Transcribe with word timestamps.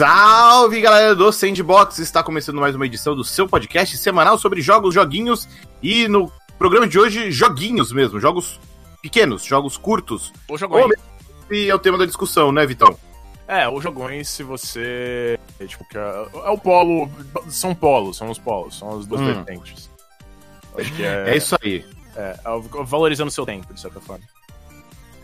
Salve 0.00 0.80
galera 0.80 1.14
do 1.14 1.30
Sandbox! 1.30 1.98
Está 1.98 2.22
começando 2.22 2.58
mais 2.58 2.74
uma 2.74 2.86
edição 2.86 3.14
do 3.14 3.22
seu 3.22 3.46
podcast 3.46 3.98
semanal 3.98 4.38
sobre 4.38 4.62
jogos, 4.62 4.94
joguinhos 4.94 5.46
e 5.82 6.08
no 6.08 6.32
programa 6.58 6.88
de 6.88 6.98
hoje, 6.98 7.30
joguinhos 7.30 7.92
mesmo, 7.92 8.18
jogos 8.18 8.58
pequenos, 9.02 9.44
jogos 9.44 9.76
curtos. 9.76 10.32
Ou 10.48 10.56
jogões. 10.56 10.98
E 11.50 11.68
é 11.68 11.74
o 11.74 11.78
tema 11.78 11.98
da 11.98 12.06
discussão, 12.06 12.50
né, 12.50 12.64
Vitão? 12.64 12.98
É, 13.46 13.68
ou 13.68 13.78
jogões 13.82 14.26
se 14.30 14.42
você. 14.42 15.38
É, 15.58 15.66
tipo, 15.66 15.84
é, 15.94 16.46
é 16.46 16.50
o 16.50 16.56
polo. 16.56 17.10
São 17.50 17.74
polos, 17.74 18.16
são 18.16 18.30
os 18.30 18.38
polos, 18.38 18.78
são 18.78 19.00
as 19.00 19.06
duas 19.06 19.20
Hum. 19.20 19.26
vertentes. 19.26 19.90
Acho 20.78 20.94
que 20.94 21.02
é. 21.04 21.28
É 21.28 21.36
isso 21.36 21.54
aí. 21.62 21.84
é, 22.16 22.40
é 22.42 22.84
valorizando 22.84 23.28
o 23.28 23.30
seu 23.30 23.44
tempo, 23.44 23.74
de 23.74 23.78
certa 23.82 24.00
forma. 24.00 24.24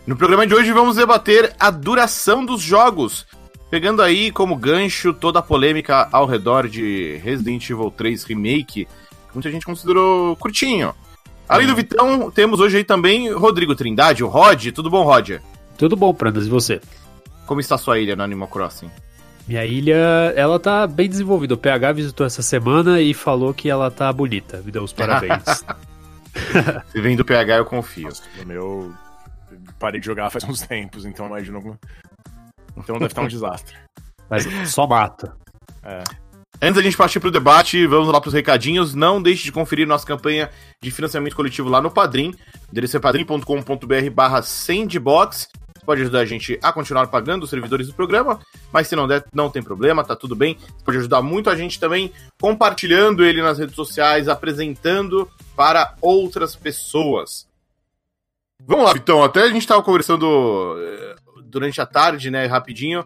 No 0.05 0.15
programa 0.15 0.45
de 0.45 0.53
hoje 0.53 0.71
vamos 0.71 0.97
debater 0.97 1.55
a 1.59 1.71
duração 1.71 2.45
dos 2.45 2.61
jogos, 2.61 3.25
pegando 3.69 4.01
aí 4.01 4.31
como 4.31 4.55
gancho 4.55 5.13
toda 5.13 5.39
a 5.39 5.41
polêmica 5.41 6.07
ao 6.11 6.25
redor 6.25 6.67
de 6.67 7.17
Resident 7.23 7.69
Evil 7.69 7.91
3 7.91 8.23
Remake, 8.23 8.85
que 8.85 9.33
muita 9.33 9.51
gente 9.51 9.65
considerou 9.65 10.35
curtinho. 10.35 10.93
Além 11.47 11.67
do 11.67 11.75
Vitão, 11.75 12.29
temos 12.29 12.59
hoje 12.59 12.77
aí 12.77 12.83
também 12.83 13.31
Rodrigo 13.31 13.75
Trindade, 13.75 14.23
o 14.23 14.27
Rod. 14.27 14.67
Tudo 14.71 14.89
bom, 14.89 15.03
Rod? 15.03 15.39
Tudo 15.77 15.95
bom, 15.95 16.13
Prandas, 16.13 16.45
e 16.45 16.49
você? 16.49 16.81
Como 17.45 17.61
está 17.61 17.77
sua 17.77 17.99
ilha 17.99 18.15
no 18.15 18.23
Animal 18.23 18.49
Crossing? 18.49 18.89
Minha 19.47 19.65
ilha, 19.65 19.95
ela 20.35 20.59
tá 20.59 20.85
bem 20.85 21.07
desenvolvida. 21.07 21.53
O 21.53 21.57
PH 21.57 21.93
visitou 21.93 22.27
essa 22.27 22.41
semana 22.41 22.99
e 22.99 23.13
falou 23.13 23.53
que 23.53 23.69
ela 23.69 23.89
tá 23.89 24.11
bonita. 24.11 24.61
Me 24.65 24.71
deu 24.71 24.83
os 24.83 24.91
parabéns. 24.91 25.63
Se 26.91 27.01
vem 27.01 27.15
do 27.15 27.25
PH, 27.25 27.57
eu 27.57 27.65
confio. 27.65 28.05
Nossa, 28.05 28.23
no 28.37 28.45
meu. 28.45 28.93
Parei 29.79 29.99
de 29.99 30.05
jogar 30.05 30.29
faz 30.29 30.43
uns 30.43 30.61
tempos, 30.61 31.05
então 31.05 31.27
imagino. 31.27 31.79
Então 32.77 32.95
deve 32.95 33.07
estar 33.07 33.21
um 33.21 33.27
desastre. 33.27 33.75
Mas 34.29 34.45
só 34.69 34.85
mata. 34.85 35.35
É. 35.83 36.03
Antes 36.61 36.75
da 36.75 36.81
gente 36.81 36.97
partir 36.97 37.19
pro 37.19 37.29
debate, 37.29 37.85
vamos 37.85 38.07
lá 38.07 38.19
pros 38.19 38.33
recadinhos. 38.33 38.95
Não 38.95 39.21
deixe 39.21 39.43
de 39.43 39.51
conferir 39.51 39.87
nossa 39.87 40.05
campanha 40.05 40.49
de 40.81 40.89
financiamento 40.89 41.35
coletivo 41.35 41.69
lá 41.69 41.81
no 41.81 41.91
Padrim. 41.91 42.29
O 42.29 42.71
endereço 42.71 42.97
é 42.97 42.99
padrim.com.br 42.99 44.09
barra 44.11 44.41
sandbox. 44.41 45.49
Pode 45.85 46.01
ajudar 46.01 46.19
a 46.19 46.25
gente 46.25 46.59
a 46.61 46.73
continuar 46.73 47.07
pagando 47.07 47.43
os 47.43 47.49
servidores 47.49 47.87
do 47.87 47.93
programa, 47.93 48.41
mas 48.73 48.89
se 48.89 48.95
não 48.95 49.07
der, 49.07 49.23
não 49.33 49.49
tem 49.49 49.63
problema, 49.63 50.03
tá 50.03 50.17
tudo 50.17 50.35
bem. 50.35 50.57
Pode 50.83 50.97
ajudar 50.97 51.21
muito 51.21 51.49
a 51.49 51.55
gente 51.55 51.79
também 51.79 52.11
compartilhando 52.41 53.23
ele 53.23 53.41
nas 53.41 53.57
redes 53.57 53.75
sociais, 53.75 54.27
apresentando 54.27 55.31
para 55.55 55.95
outras 56.01 56.57
pessoas. 56.57 57.47
Vamos 58.65 58.83
lá, 58.83 58.93
Vitão. 58.93 59.23
Até 59.23 59.43
a 59.43 59.49
gente 59.49 59.65
tava 59.65 59.81
conversando 59.81 60.75
eh, 60.77 61.15
durante 61.49 61.81
a 61.81 61.85
tarde, 61.85 62.29
né, 62.29 62.45
rapidinho. 62.45 63.05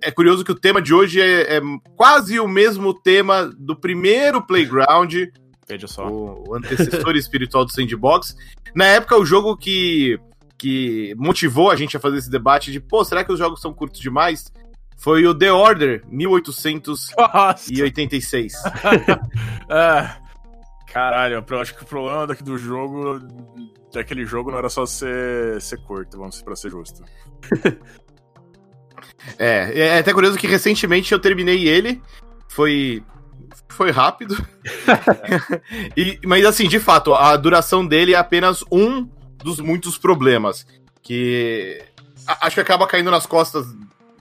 É 0.00 0.10
curioso 0.10 0.44
que 0.44 0.52
o 0.52 0.58
tema 0.58 0.80
de 0.80 0.94
hoje 0.94 1.20
é, 1.20 1.56
é 1.56 1.60
quase 1.96 2.38
o 2.38 2.48
mesmo 2.48 2.94
tema 2.94 3.46
do 3.58 3.76
primeiro 3.76 4.40
Playground, 4.46 5.12
Veja 5.68 5.86
só. 5.86 6.08
o, 6.08 6.54
antecessor 6.54 7.14
espiritual 7.16 7.64
do 7.64 7.72
Sandbox. 7.72 8.36
Na 8.74 8.86
época, 8.86 9.18
o 9.18 9.24
jogo 9.24 9.56
que, 9.56 10.18
que 10.56 11.14
motivou 11.16 11.70
a 11.70 11.76
gente 11.76 11.96
a 11.96 12.00
fazer 12.00 12.18
esse 12.18 12.30
debate 12.30 12.70
de, 12.70 12.80
pô, 12.80 13.04
será 13.04 13.24
que 13.24 13.32
os 13.32 13.38
jogos 13.38 13.60
são 13.60 13.72
curtos 13.72 14.00
demais? 14.00 14.52
Foi 14.96 15.26
o 15.26 15.34
The 15.34 15.52
Order 15.52 16.04
1886. 16.08 17.16
Nossa! 17.18 17.72
É. 20.92 20.94
Caralho, 20.94 21.44
eu 21.48 21.60
acho 21.60 21.74
que 21.74 21.82
o 21.82 21.86
problema 21.86 22.26
daqui 22.26 22.42
do 22.42 22.58
jogo. 22.58 23.18
Daquele 23.92 24.24
jogo 24.24 24.50
não 24.50 24.58
era 24.58 24.68
só 24.68 24.86
ser, 24.86 25.60
ser 25.60 25.78
curto, 25.84 26.18
vamos 26.18 26.40
pra 26.42 26.54
ser 26.56 26.70
justo. 26.70 27.02
É, 29.38 29.78
é 29.78 29.98
até 29.98 30.12
curioso 30.12 30.36
que 30.38 30.46
recentemente 30.46 31.12
eu 31.12 31.18
terminei 31.18 31.66
ele. 31.68 32.02
Foi. 32.48 33.02
Foi 33.68 33.90
rápido. 33.90 34.36
E- 35.96 36.18
mas 36.24 36.44
assim, 36.44 36.68
de 36.68 36.78
fato, 36.80 37.14
a 37.14 37.36
duração 37.36 37.86
dele 37.86 38.14
é 38.14 38.16
apenas 38.18 38.64
um 38.70 39.08
dos 39.42 39.60
muitos 39.60 39.96
problemas. 39.96 40.66
Que 41.02 41.82
a- 42.26 42.46
acho 42.46 42.54
que 42.56 42.60
acaba 42.60 42.86
caindo 42.86 43.10
nas 43.10 43.26
costas 43.26 43.66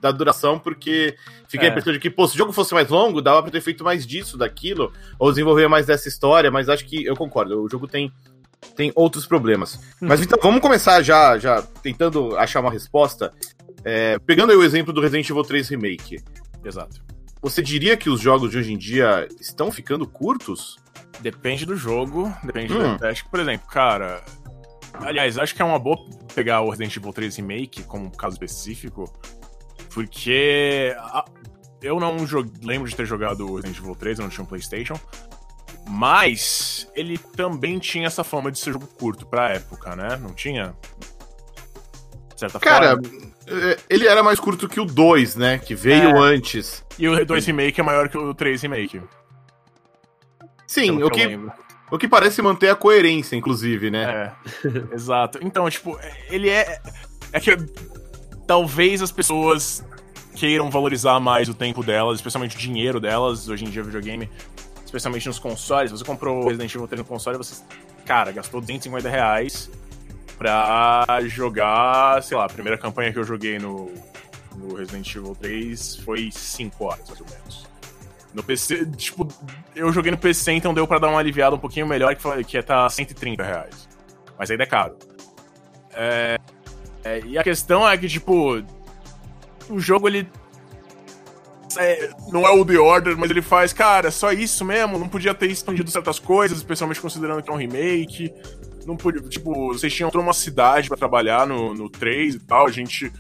da 0.01 0.11
duração, 0.11 0.57
porque 0.57 1.15
a 1.53 1.63
É. 1.63 1.67
impressão 1.69 1.93
de 1.93 1.99
que, 1.99 2.09
pô, 2.09 2.27
se 2.27 2.33
o 2.35 2.37
jogo 2.37 2.51
fosse 2.51 2.73
mais 2.73 2.89
longo, 2.89 3.21
dava 3.21 3.41
pra 3.43 3.51
ter 3.51 3.61
feito 3.61 3.83
mais 3.83 4.05
disso, 4.05 4.35
daquilo, 4.37 4.91
ou 5.19 5.29
desenvolver 5.31 5.67
mais 5.67 5.85
dessa 5.85 6.09
história, 6.09 6.49
mas 6.49 6.67
acho 6.67 6.85
que 6.85 7.05
eu 7.05 7.15
concordo, 7.15 7.61
o 7.61 7.69
jogo 7.69 7.87
tem, 7.87 8.11
tem 8.75 8.91
outros 8.95 9.25
problemas. 9.27 9.79
Mas 10.01 10.19
então, 10.21 10.39
vamos 10.41 10.59
começar 10.59 11.01
já, 11.03 11.37
já 11.37 11.61
tentando 11.61 12.35
achar 12.35 12.59
uma 12.61 12.71
resposta. 12.71 13.31
É, 13.85 14.17
pegando 14.19 14.51
aí 14.51 14.57
o 14.57 14.63
exemplo 14.63 14.91
do 14.91 15.01
Resident 15.01 15.29
Evil 15.29 15.43
3 15.43 15.69
Remake, 15.69 16.19
Exato. 16.65 17.01
você 17.41 17.61
diria 17.61 17.95
que 17.95 18.09
os 18.09 18.19
jogos 18.19 18.51
de 18.51 18.57
hoje 18.57 18.73
em 18.73 18.77
dia 18.77 19.27
estão 19.39 19.71
ficando 19.71 20.07
curtos? 20.07 20.77
Depende 21.19 21.65
do 21.65 21.75
jogo, 21.75 22.33
depende 22.43 22.73
Hum. 22.73 22.97
do. 22.97 23.13
Que, 23.13 23.29
por 23.29 23.39
exemplo, 23.39 23.67
cara. 23.67 24.23
Aliás, 24.95 25.37
acho 25.37 25.55
que 25.55 25.61
é 25.61 25.65
uma 25.65 25.79
boa 25.79 25.97
pegar 26.35 26.61
o 26.61 26.69
Resident 26.69 26.95
Evil 26.97 27.13
3 27.13 27.35
Remake 27.37 27.83
como 27.83 28.05
um 28.07 28.09
caso 28.11 28.33
específico, 28.35 29.11
porque 29.93 30.95
a- 30.97 31.25
eu 31.81 31.99
não 31.99 32.15
lembro 32.63 32.89
de 32.89 32.95
ter 32.95 33.05
jogado 33.05 33.45
o 33.49 33.55
Resident 33.55 33.77
Evil 33.79 33.95
3, 33.95 34.19
eu 34.19 34.23
não 34.23 34.29
tinha 34.29 34.43
um 34.43 34.47
PlayStation, 34.47 34.99
mas 35.87 36.87
ele 36.95 37.17
também 37.17 37.79
tinha 37.79 38.07
essa 38.07 38.23
fama 38.23 38.51
de 38.51 38.59
ser 38.59 38.73
jogo 38.73 38.87
curto 38.87 39.25
pra 39.25 39.49
época, 39.49 39.95
né? 39.95 40.17
Não 40.21 40.33
tinha? 40.33 40.75
De 42.33 42.39
certa 42.39 42.59
Cara, 42.59 42.91
forma. 42.91 43.31
é, 43.47 43.77
ele 43.89 44.07
era 44.07 44.21
mais 44.23 44.39
curto 44.39 44.67
que 44.69 44.79
o 44.79 44.85
2, 44.85 45.35
né? 45.35 45.57
Que 45.57 45.75
veio 45.75 46.09
É. 46.17 46.19
antes. 46.19 46.83
E 46.97 47.07
o 47.07 47.25
2 47.25 47.45
Remake 47.45 47.79
é 47.79 47.83
maior 47.83 48.09
que 48.09 48.17
o 48.17 48.33
3 48.33 48.61
Remake. 48.61 49.01
Sim, 50.67 50.95
pelo 50.97 51.07
o 51.07 51.11
que 51.11 51.21
eu 51.21 51.51
o 51.91 51.97
que 51.97 52.07
parece 52.07 52.41
manter 52.41 52.69
a 52.69 52.75
coerência, 52.75 53.35
inclusive, 53.35 53.91
né? 53.91 54.31
É, 54.63 54.95
exato. 54.95 55.39
Então, 55.41 55.69
tipo, 55.69 55.99
ele 56.29 56.47
é. 56.49 56.79
É 57.33 57.39
que 57.41 57.51
talvez 58.51 59.01
as 59.01 59.13
pessoas 59.13 59.81
queiram 60.35 60.69
valorizar 60.69 61.21
mais 61.21 61.47
o 61.47 61.53
tempo 61.53 61.81
delas, 61.81 62.17
especialmente 62.17 62.57
o 62.57 62.59
dinheiro 62.59 62.99
delas, 62.99 63.47
hoje 63.47 63.63
em 63.63 63.69
dia, 63.69 63.81
videogame, 63.81 64.29
especialmente 64.83 65.25
nos 65.29 65.39
consoles. 65.39 65.89
Você 65.89 66.03
comprou 66.03 66.43
Resident 66.43 66.75
Evil 66.75 66.85
3 66.85 66.99
no 66.99 67.05
console, 67.07 67.37
você, 67.37 67.63
cara, 68.05 68.29
gastou 68.33 68.59
250 68.59 69.07
reais 69.09 69.71
pra 70.37 71.05
jogar, 71.27 72.21
sei 72.23 72.35
lá, 72.35 72.43
a 72.43 72.49
primeira 72.49 72.77
campanha 72.77 73.13
que 73.13 73.19
eu 73.19 73.23
joguei 73.23 73.57
no, 73.57 73.89
no 74.57 74.75
Resident 74.75 75.15
Evil 75.15 75.33
3 75.33 75.95
foi 76.03 76.29
5 76.29 76.83
horas, 76.83 77.07
mais 77.07 77.21
ou 77.21 77.27
menos. 77.27 77.67
No 78.33 78.43
PC, 78.43 78.85
tipo, 78.97 79.25
eu 79.73 79.93
joguei 79.93 80.11
no 80.11 80.17
PC, 80.17 80.51
então 80.51 80.73
deu 80.73 80.85
pra 80.85 80.99
dar 80.99 81.07
uma 81.07 81.19
aliviada 81.19 81.55
um 81.55 81.59
pouquinho 81.59 81.87
melhor, 81.87 82.13
que, 82.17 82.21
foi- 82.21 82.43
que 82.43 82.57
é 82.57 82.61
tá 82.61 82.89
130 82.89 83.43
reais. 83.45 83.87
Mas 84.37 84.51
ainda 84.51 84.63
é 84.63 84.67
caro. 84.67 84.97
É, 85.93 86.37
é, 87.03 87.21
e 87.25 87.37
a 87.37 87.43
questão 87.43 87.87
é 87.87 87.97
que, 87.97 88.07
tipo, 88.07 88.63
o 89.69 89.79
jogo 89.79 90.07
ele. 90.07 90.27
é, 91.77 92.09
não 92.31 92.45
é 92.45 92.51
o 92.51 92.65
The 92.65 92.77
Order, 92.77 93.17
mas 93.17 93.29
ele 93.29 93.41
faz, 93.41 93.73
cara, 93.73 94.11
só 94.11 94.31
isso 94.31 94.63
mesmo. 94.63 94.99
Não 94.99 95.09
podia 95.09 95.33
ter 95.33 95.49
expandido 95.49 95.89
certas 95.89 96.19
coisas, 96.19 96.57
especialmente 96.57 97.01
considerando 97.01 97.41
que 97.41 97.49
é 97.49 97.53
um 97.53 97.57
remake. 97.57 98.33
Não 98.85 98.95
podia, 98.97 99.21
tipo, 99.21 99.67
vocês 99.67 99.93
tinham 99.93 100.09
toda 100.09 100.23
uma 100.23 100.33
cidade 100.33 100.87
pra 100.87 100.97
trabalhar 100.97 101.47
no, 101.47 101.73
no 101.73 101.89
3 101.89 102.35
e 102.35 102.39
tal. 102.39 102.67
A 102.67 102.71
gente 102.71 103.11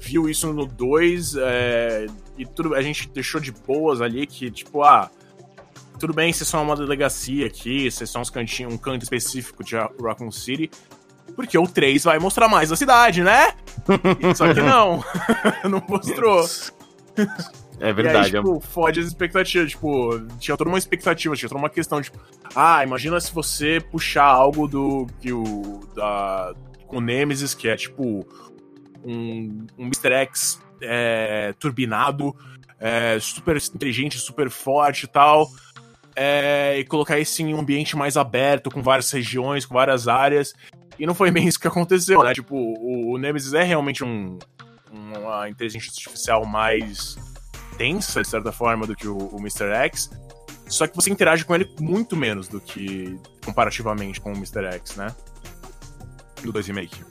viu 0.00 0.28
isso 0.28 0.52
no 0.52 0.66
2. 0.66 1.36
é, 1.36 2.06
e 2.38 2.46
tudo, 2.46 2.74
a 2.74 2.82
gente 2.82 3.08
deixou 3.10 3.40
de 3.40 3.52
boas 3.52 4.00
ali 4.00 4.26
que, 4.26 4.50
tipo, 4.50 4.82
ah. 4.82 5.10
Tudo 5.98 6.14
bem, 6.14 6.32
vocês 6.32 6.48
são 6.48 6.62
uma 6.62 6.74
delegacia 6.74 7.46
aqui, 7.46 7.90
vocês 7.90 8.08
são 8.08 8.22
uns 8.22 8.30
cantinhos, 8.30 8.72
um 8.72 8.78
canto 8.78 9.02
específico 9.02 9.62
de 9.62 9.76
Raccoon 9.76 10.30
City. 10.30 10.70
Porque 11.34 11.56
o 11.56 11.66
3 11.66 12.04
vai 12.04 12.18
mostrar 12.18 12.48
mais 12.48 12.70
da 12.70 12.76
cidade, 12.76 13.22
né? 13.22 13.54
Só 14.34 14.52
que 14.52 14.60
não. 14.60 15.02
não 15.68 15.82
mostrou. 15.88 16.46
É 17.80 17.92
verdade. 17.92 18.34
E 18.34 18.36
aí, 18.36 18.42
tipo, 18.42 18.60
fode 18.60 19.00
as 19.00 19.06
expectativas. 19.06 19.70
Tipo, 19.70 20.20
tinha 20.38 20.56
toda 20.56 20.68
uma 20.68 20.78
expectativa, 20.78 21.34
tinha 21.34 21.48
toda 21.48 21.60
uma 21.60 21.70
questão, 21.70 22.00
tipo, 22.02 22.18
ah, 22.54 22.84
imagina 22.84 23.18
se 23.20 23.32
você 23.32 23.80
puxar 23.80 24.26
algo 24.26 24.68
do. 24.68 25.06
que 25.20 25.32
o. 25.32 25.80
da. 25.94 26.54
com 26.86 26.98
o 26.98 27.00
Nemesis, 27.00 27.54
que 27.54 27.68
é 27.68 27.76
tipo. 27.76 28.26
um, 29.02 29.66
um 29.78 29.86
Mr. 29.86 30.12
X 30.12 30.60
é, 30.82 31.54
turbinado, 31.58 32.36
é, 32.78 33.18
super 33.20 33.56
inteligente, 33.56 34.18
super 34.18 34.50
forte 34.50 35.04
e 35.04 35.08
tal. 35.08 35.50
é, 36.14 36.78
e 36.78 36.84
colocar 36.84 37.18
isso 37.18 37.40
em 37.40 37.54
um 37.54 37.60
ambiente 37.60 37.96
mais 37.96 38.16
aberto, 38.16 38.70
com 38.70 38.82
várias 38.82 39.10
regiões, 39.10 39.64
com 39.64 39.74
várias 39.74 40.06
áreas. 40.06 40.54
E 41.00 41.06
não 41.06 41.14
foi 41.14 41.30
bem 41.30 41.48
isso 41.48 41.58
que 41.58 41.66
aconteceu, 41.66 42.22
né? 42.22 42.34
Tipo, 42.34 42.54
o, 42.54 43.16
Nemesis 43.16 43.54
é 43.54 43.62
realmente 43.62 44.04
um, 44.04 44.38
uma 44.92 45.48
inteligência 45.48 45.88
artificial 45.88 46.44
mais 46.44 47.16
densa, 47.78 48.20
de 48.20 48.28
certa 48.28 48.52
forma, 48.52 48.86
do 48.86 48.94
que 48.94 49.08
o, 49.08 49.16
o 49.16 49.38
Mr. 49.38 49.72
X. 49.86 50.10
Só 50.68 50.86
que 50.86 50.94
você 50.94 51.10
interage 51.10 51.42
com 51.46 51.54
ele 51.54 51.74
muito 51.80 52.14
menos 52.14 52.48
do 52.48 52.60
que 52.60 53.18
comparativamente 53.42 54.20
com 54.20 54.30
o 54.30 54.36
Mr. 54.36 54.66
X, 54.74 54.96
né? 54.96 55.06
Do 56.42 56.52
2 56.52 56.66
Remake. 56.66 57.02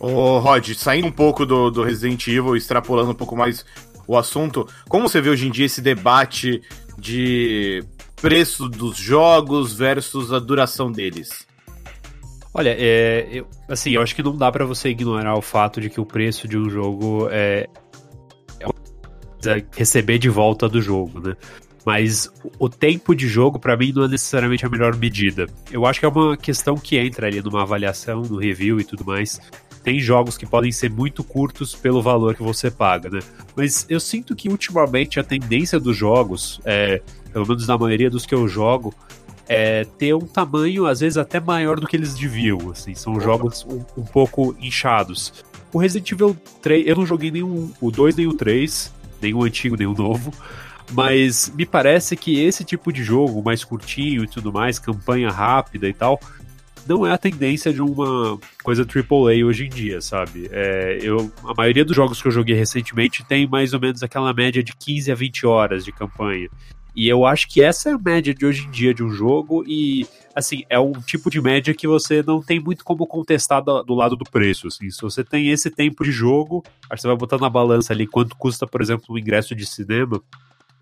Ô, 0.00 0.40
Rod, 0.40 0.74
saindo 0.74 1.06
um 1.06 1.12
pouco 1.12 1.46
do, 1.46 1.70
do 1.70 1.84
Resident 1.84 2.26
Evil, 2.26 2.56
extrapolando 2.56 3.12
um 3.12 3.14
pouco 3.14 3.36
mais 3.36 3.64
o 4.08 4.18
assunto. 4.18 4.66
Como 4.88 5.08
você 5.08 5.20
vê 5.20 5.30
hoje 5.30 5.46
em 5.46 5.52
dia 5.52 5.66
esse 5.66 5.80
debate 5.80 6.60
de 6.98 7.84
preço 8.16 8.68
dos 8.68 8.96
jogos 8.96 9.72
versus 9.72 10.32
a 10.32 10.40
duração 10.40 10.90
deles? 10.90 11.48
Olha, 12.52 12.74
é, 12.76 13.28
eu, 13.30 13.46
assim, 13.68 13.90
eu 13.90 14.02
acho 14.02 14.14
que 14.14 14.22
não 14.22 14.36
dá 14.36 14.50
para 14.50 14.64
você 14.64 14.88
ignorar 14.88 15.36
o 15.36 15.42
fato 15.42 15.80
de 15.80 15.88
que 15.88 16.00
o 16.00 16.04
preço 16.04 16.48
de 16.48 16.58
um 16.58 16.68
jogo 16.68 17.28
é, 17.30 17.68
é 18.60 19.64
receber 19.72 20.18
de 20.18 20.28
volta 20.28 20.68
do 20.68 20.82
jogo, 20.82 21.20
né? 21.20 21.36
Mas 21.84 22.30
o 22.58 22.68
tempo 22.68 23.14
de 23.14 23.26
jogo, 23.26 23.58
para 23.58 23.76
mim, 23.76 23.92
não 23.94 24.04
é 24.04 24.08
necessariamente 24.08 24.66
a 24.66 24.68
melhor 24.68 24.94
medida. 24.96 25.46
Eu 25.70 25.86
acho 25.86 25.98
que 25.98 26.06
é 26.06 26.08
uma 26.08 26.36
questão 26.36 26.76
que 26.76 26.98
entra 26.98 27.26
ali 27.26 27.40
numa 27.40 27.62
avaliação, 27.62 28.22
no 28.22 28.36
review 28.36 28.78
e 28.80 28.84
tudo 28.84 29.04
mais. 29.04 29.40
Tem 29.82 29.98
jogos 29.98 30.36
que 30.36 30.44
podem 30.44 30.70
ser 30.70 30.90
muito 30.90 31.24
curtos 31.24 31.74
pelo 31.74 32.02
valor 32.02 32.34
que 32.34 32.42
você 32.42 32.70
paga, 32.70 33.08
né? 33.08 33.20
Mas 33.56 33.86
eu 33.88 33.98
sinto 33.98 34.36
que 34.36 34.48
ultimamente 34.48 35.18
a 35.18 35.24
tendência 35.24 35.80
dos 35.80 35.96
jogos, 35.96 36.60
é, 36.66 37.00
pelo 37.32 37.46
menos 37.46 37.66
na 37.66 37.78
maioria 37.78 38.10
dos 38.10 38.26
que 38.26 38.34
eu 38.34 38.46
jogo, 38.46 38.94
é 39.52 39.84
ter 39.84 40.14
um 40.14 40.20
tamanho, 40.20 40.86
às 40.86 41.00
vezes, 41.00 41.18
até 41.18 41.40
maior 41.40 41.80
do 41.80 41.88
que 41.88 41.96
eles 41.96 42.14
deviam. 42.14 42.70
Assim, 42.70 42.94
são 42.94 43.20
jogos 43.20 43.66
um, 43.68 44.00
um 44.00 44.04
pouco 44.04 44.54
inchados. 44.60 45.42
O 45.72 45.78
Resident 45.78 46.12
Evil 46.12 46.36
3, 46.62 46.86
eu 46.86 46.94
não 46.94 47.04
joguei 47.04 47.32
nenhum, 47.32 47.72
o 47.80 47.90
2 47.90 48.14
nem 48.14 48.28
o 48.28 48.32
3, 48.32 48.94
nem 49.20 49.34
o 49.34 49.42
antigo 49.42 49.76
nem 49.76 49.88
o 49.88 49.92
novo. 49.92 50.32
Mas 50.92 51.52
me 51.56 51.66
parece 51.66 52.16
que 52.16 52.40
esse 52.40 52.64
tipo 52.64 52.92
de 52.92 53.02
jogo, 53.02 53.42
mais 53.42 53.64
curtinho 53.64 54.22
e 54.22 54.28
tudo 54.28 54.52
mais, 54.52 54.78
campanha 54.78 55.30
rápida 55.30 55.88
e 55.88 55.94
tal, 55.94 56.20
não 56.86 57.04
é 57.04 57.12
a 57.12 57.18
tendência 57.18 57.72
de 57.72 57.82
uma 57.82 58.38
coisa 58.62 58.84
AAA 58.84 59.44
hoje 59.44 59.66
em 59.66 59.68
dia, 59.68 60.00
sabe? 60.00 60.48
É, 60.52 61.00
eu, 61.02 61.28
a 61.42 61.54
maioria 61.54 61.84
dos 61.84 61.96
jogos 61.96 62.22
que 62.22 62.28
eu 62.28 62.32
joguei 62.32 62.54
recentemente 62.54 63.24
tem 63.24 63.48
mais 63.48 63.72
ou 63.72 63.80
menos 63.80 64.00
aquela 64.04 64.32
média 64.32 64.62
de 64.62 64.76
15 64.76 65.10
a 65.10 65.14
20 65.16 65.44
horas 65.44 65.84
de 65.84 65.90
campanha. 65.90 66.48
E 66.94 67.08
eu 67.08 67.24
acho 67.24 67.48
que 67.48 67.62
essa 67.62 67.90
é 67.90 67.92
a 67.92 67.98
média 67.98 68.34
de 68.34 68.44
hoje 68.44 68.66
em 68.66 68.70
dia 68.70 68.92
de 68.92 69.02
um 69.02 69.10
jogo 69.10 69.64
e, 69.66 70.06
assim, 70.34 70.64
é 70.68 70.78
um 70.78 70.92
tipo 70.92 71.30
de 71.30 71.40
média 71.40 71.74
que 71.74 71.86
você 71.86 72.22
não 72.22 72.42
tem 72.42 72.58
muito 72.58 72.84
como 72.84 73.06
contestar 73.06 73.62
do, 73.62 73.82
do 73.82 73.94
lado 73.94 74.16
do 74.16 74.24
preço, 74.24 74.66
assim. 74.66 74.90
Se 74.90 75.00
você 75.00 75.22
tem 75.22 75.50
esse 75.50 75.70
tempo 75.70 76.04
de 76.04 76.10
jogo, 76.10 76.62
acho 76.88 76.96
que 76.96 77.00
você 77.02 77.08
vai 77.08 77.16
botar 77.16 77.38
na 77.38 77.48
balança 77.48 77.92
ali 77.92 78.06
quanto 78.06 78.36
custa, 78.36 78.66
por 78.66 78.80
exemplo, 78.82 79.14
o 79.14 79.18
ingresso 79.18 79.54
de 79.54 79.64
cinema, 79.64 80.20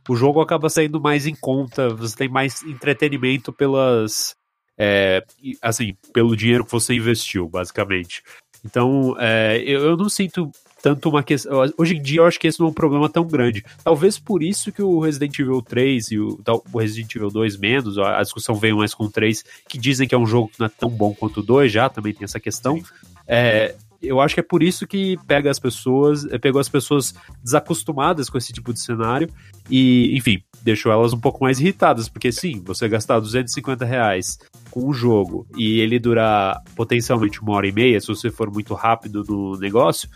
o 0.08 0.16
jogo 0.16 0.40
acaba 0.40 0.70
saindo 0.70 1.00
mais 1.00 1.26
em 1.26 1.34
conta, 1.34 1.90
você 1.90 2.16
tem 2.16 2.28
mais 2.28 2.62
entretenimento 2.62 3.52
pelas. 3.52 4.34
É, 4.81 5.25
assim, 5.60 5.96
pelo 6.14 6.37
dinheiro 6.37 6.64
que 6.64 6.70
você 6.70 6.94
investiu, 6.94 7.49
basicamente. 7.49 8.22
Então, 8.64 9.14
é, 9.19 9.62
eu, 9.66 9.81
eu 9.81 9.96
não 9.96 10.08
sinto 10.08 10.50
tanto 10.83 11.09
uma 11.09 11.23
questão. 11.23 11.65
Hoje 11.77 11.97
em 11.97 12.03
dia 12.03 12.21
eu 12.21 12.27
acho 12.27 12.39
que 12.39 12.47
esse 12.47 12.59
não 12.61 12.69
é 12.69 12.71
um 12.71 12.75
problema 12.75 13.09
tão 13.09 13.27
grande. 13.27 13.65
Talvez 13.83 14.19
por 14.19 14.43
isso 14.43 14.73
que 14.73 14.83
o 14.83 15.01
Resident 15.01 15.39
Evil 15.39 15.63
3 15.63 16.11
e 16.13 16.19
o, 16.19 16.41
o 16.73 16.79
Resident 16.79 17.15
Evil 17.15 17.31
2 17.31 17.57
menos, 17.57 17.99
a, 17.99 18.23
discussão 18.23 18.55
veio 18.55 18.77
mais 18.77 18.95
com 18.95 19.05
o 19.05 19.11
3, 19.11 19.45
que 19.69 19.79
dizem 19.79 20.09
que 20.09 20.15
é 20.15 20.19
um 20.19 20.27
jogo 20.27 20.49
que 20.49 20.61
não 20.61 20.67
é 20.67 20.71
tão 20.71 20.89
bom 20.89 21.15
quanto 21.15 21.41
o 21.41 21.43
2 21.43 21.71
já, 21.71 21.89
também 21.89 22.13
tem 22.13 22.25
essa 22.25 22.41
questão. 22.41 22.83
É, 23.27 23.75
eu 24.01 24.21
acho 24.21 24.35
que 24.35 24.41
é 24.41 24.45
por 24.45 24.63
isso 24.63 24.87
que 24.87 25.17
pega 25.27 25.51
as 25.51 25.59
pessoas, 25.59 26.25
eh, 26.27 26.39
pegou 26.39 26.61
as 26.61 26.69
pessoas 26.69 27.15
desacostumadas 27.43 28.31
com 28.31 28.39
esse 28.39 28.53
tipo 28.53 28.73
de 28.73 28.81
cenário 28.81 29.29
e, 29.69 30.17
enfim, 30.17 30.41
deixou 30.63 30.93
elas 30.93 31.13
um 31.13 31.19
pouco 31.19 31.43
mais 31.43 31.59
irritadas, 31.59 32.09
porque 32.09 32.31
sim, 32.31 32.63
você 32.65 32.89
gastar 32.89 33.19
250 33.19 33.85
reais 33.85 34.39
com 34.71 34.89
um 34.89 34.93
jogo 34.93 35.47
e 35.57 35.81
ele 35.81 35.99
durar 35.99 36.63
potencialmente 36.77 37.41
uma 37.43 37.55
hora 37.55 37.67
e 37.67 37.73
meia, 37.73 38.01
se 38.01 38.07
você 38.07 38.31
for 38.31 38.51
muito 38.51 38.73
rápido 38.73 39.25
no 39.29 39.59
negócio, 39.59 40.09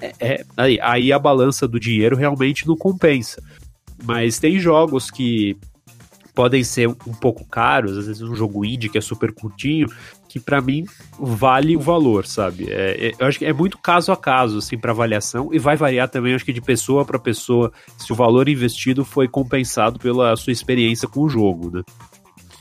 é, 0.00 0.12
é 0.20 0.44
aí, 0.56 0.78
aí 0.80 1.12
a 1.12 1.18
balança 1.18 1.66
do 1.68 1.78
dinheiro 1.78 2.16
realmente 2.16 2.66
não 2.66 2.76
compensa. 2.76 3.42
Mas 4.04 4.38
tem 4.38 4.58
jogos 4.58 5.10
que 5.10 5.56
podem 6.34 6.64
ser 6.64 6.88
um 6.88 7.14
pouco 7.20 7.44
caros, 7.44 7.96
às 7.96 8.06
vezes 8.06 8.22
um 8.22 8.34
jogo 8.34 8.64
indie 8.64 8.88
que 8.88 8.98
é 8.98 9.00
super 9.00 9.32
curtinho, 9.32 9.86
que 10.28 10.40
para 10.40 10.60
mim 10.62 10.86
vale 11.18 11.76
o 11.76 11.80
valor, 11.80 12.26
sabe? 12.26 12.70
É, 12.70 13.08
é, 13.08 13.12
eu 13.18 13.26
acho 13.26 13.38
que 13.38 13.44
é 13.44 13.52
muito 13.52 13.76
caso 13.76 14.10
a 14.10 14.16
caso, 14.16 14.58
assim, 14.58 14.78
para 14.78 14.92
avaliação, 14.92 15.50
e 15.52 15.58
vai 15.58 15.76
variar 15.76 16.08
também, 16.08 16.34
acho 16.34 16.44
que 16.44 16.52
de 16.52 16.62
pessoa 16.62 17.04
para 17.04 17.18
pessoa, 17.18 17.70
se 17.98 18.12
o 18.12 18.16
valor 18.16 18.48
investido 18.48 19.04
foi 19.04 19.28
compensado 19.28 19.98
pela 19.98 20.34
sua 20.36 20.52
experiência 20.52 21.06
com 21.06 21.20
o 21.20 21.28
jogo, 21.28 21.70
né? 21.70 21.82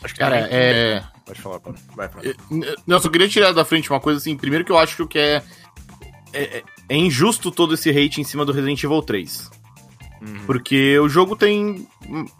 Acho 0.03 0.13
que 0.13 0.19
Cara, 0.19 0.47
é. 0.51 1.03
Pode 1.25 1.39
falar, 1.39 1.59
Paulo. 1.59 1.79
Vai, 1.95 2.07
é, 2.23 2.35
Não, 2.49 2.97
eu 2.97 2.99
só 2.99 3.07
queria 3.07 3.29
tirar 3.29 3.53
da 3.53 3.63
frente 3.63 3.89
uma 3.89 3.99
coisa 3.99 4.19
assim. 4.19 4.35
Primeiro 4.35 4.65
que 4.65 4.71
eu 4.71 4.77
acho 4.77 5.07
que 5.07 5.17
é, 5.17 5.43
é, 6.33 6.63
é 6.89 6.97
injusto 6.97 7.51
todo 7.51 7.73
esse 7.73 7.89
hate 7.89 8.21
em 8.21 8.23
cima 8.23 8.45
do 8.45 8.51
Resident 8.51 8.83
Evil 8.83 9.01
3. 9.01 9.49
Uhum. 10.21 10.45
Porque 10.45 10.99
o 10.99 11.09
jogo 11.09 11.35
tem 11.35 11.87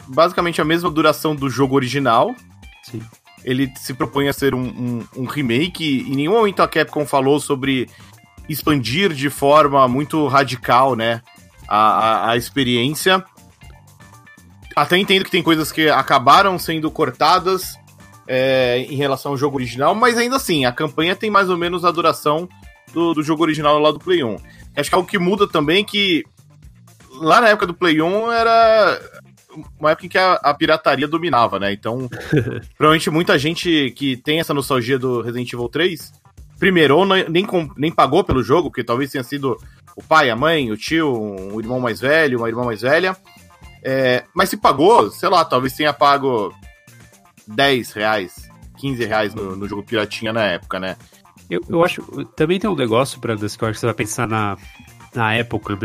basicamente 0.08 0.60
a 0.60 0.64
mesma 0.64 0.90
duração 0.90 1.34
do 1.34 1.50
jogo 1.50 1.74
original. 1.74 2.34
Sim 2.82 3.02
ele 3.44 3.72
se 3.76 3.94
propõe 3.94 4.28
a 4.28 4.32
ser 4.32 4.54
um, 4.54 4.64
um, 4.64 5.22
um 5.22 5.24
remake. 5.24 6.06
Em 6.08 6.14
nenhum 6.14 6.32
momento 6.32 6.60
a 6.60 6.68
Capcom 6.68 7.06
falou 7.06 7.40
sobre 7.40 7.88
expandir 8.48 9.12
de 9.12 9.30
forma 9.30 9.86
muito 9.88 10.26
radical, 10.26 10.94
né? 10.94 11.22
A, 11.68 11.76
a, 11.76 12.30
a, 12.30 12.36
experiência. 12.36 13.24
Até 14.74 14.98
entendo 14.98 15.24
que 15.24 15.30
tem 15.30 15.42
coisas 15.42 15.70
que 15.70 15.88
acabaram 15.88 16.58
sendo 16.58 16.90
cortadas 16.90 17.78
é, 18.26 18.78
em 18.88 18.96
relação 18.96 19.32
ao 19.32 19.38
jogo 19.38 19.56
original, 19.56 19.94
mas 19.94 20.16
ainda 20.16 20.36
assim, 20.36 20.64
a 20.64 20.72
campanha 20.72 21.14
tem 21.14 21.30
mais 21.30 21.48
ou 21.48 21.56
menos 21.56 21.84
a 21.84 21.90
duração 21.90 22.48
do, 22.92 23.14
do 23.14 23.22
jogo 23.22 23.42
original 23.42 23.78
lá 23.78 23.90
do 23.90 23.98
Play 23.98 24.22
1. 24.22 24.36
Acho 24.76 24.90
que 24.90 24.94
algo 24.94 25.08
que 25.08 25.18
muda 25.18 25.46
também 25.46 25.82
é 25.82 25.84
que 25.84 26.24
lá 27.10 27.40
na 27.40 27.48
época 27.48 27.66
do 27.66 27.74
Play 27.74 28.00
1 28.00 28.32
era 28.32 29.00
uma 29.78 29.90
época 29.90 30.06
em 30.06 30.08
que 30.08 30.18
a, 30.18 30.34
a 30.34 30.54
pirataria 30.54 31.06
dominava, 31.06 31.58
né? 31.58 31.72
Então, 31.72 32.08
provavelmente 32.76 33.10
muita 33.10 33.38
gente 33.38 33.92
que 33.96 34.16
tem 34.16 34.40
essa 34.40 34.54
nostalgia 34.54 34.98
do 34.98 35.20
Resident 35.20 35.52
Evil 35.52 35.68
3, 35.68 36.12
primeiro, 36.58 36.96
ou 36.96 37.06
nem, 37.06 37.46
nem 37.76 37.92
pagou 37.92 38.24
pelo 38.24 38.42
jogo, 38.42 38.70
porque 38.70 38.84
talvez 38.84 39.10
tenha 39.10 39.24
sido 39.24 39.56
o 39.96 40.02
pai, 40.02 40.30
a 40.30 40.36
mãe, 40.36 40.70
o 40.70 40.76
tio, 40.76 41.12
um 41.12 41.60
irmão 41.60 41.80
mais 41.80 42.00
velho, 42.00 42.38
uma 42.38 42.48
irmã 42.48 42.64
mais 42.64 42.80
velha. 42.80 43.16
É, 43.82 44.24
mas 44.34 44.48
se 44.48 44.56
pagou, 44.56 45.10
sei 45.10 45.28
lá, 45.28 45.44
talvez 45.44 45.74
tenha 45.74 45.92
pago 45.92 46.54
10 47.46 47.92
reais, 47.92 48.48
15 48.78 49.04
reais 49.04 49.34
no, 49.34 49.56
no 49.56 49.68
jogo 49.68 49.82
piratinha 49.82 50.32
na 50.32 50.44
época, 50.44 50.78
né? 50.78 50.96
Eu, 51.48 51.60
eu 51.68 51.84
acho. 51.84 52.02
Também 52.36 52.58
tem 52.58 52.68
um 52.68 52.76
negócio, 52.76 53.20
para 53.20 53.36
que 53.36 53.48
você 53.48 53.86
vai 53.86 53.94
pensar 53.94 54.26
na, 54.26 54.56
na 55.14 55.34
época 55.34 55.76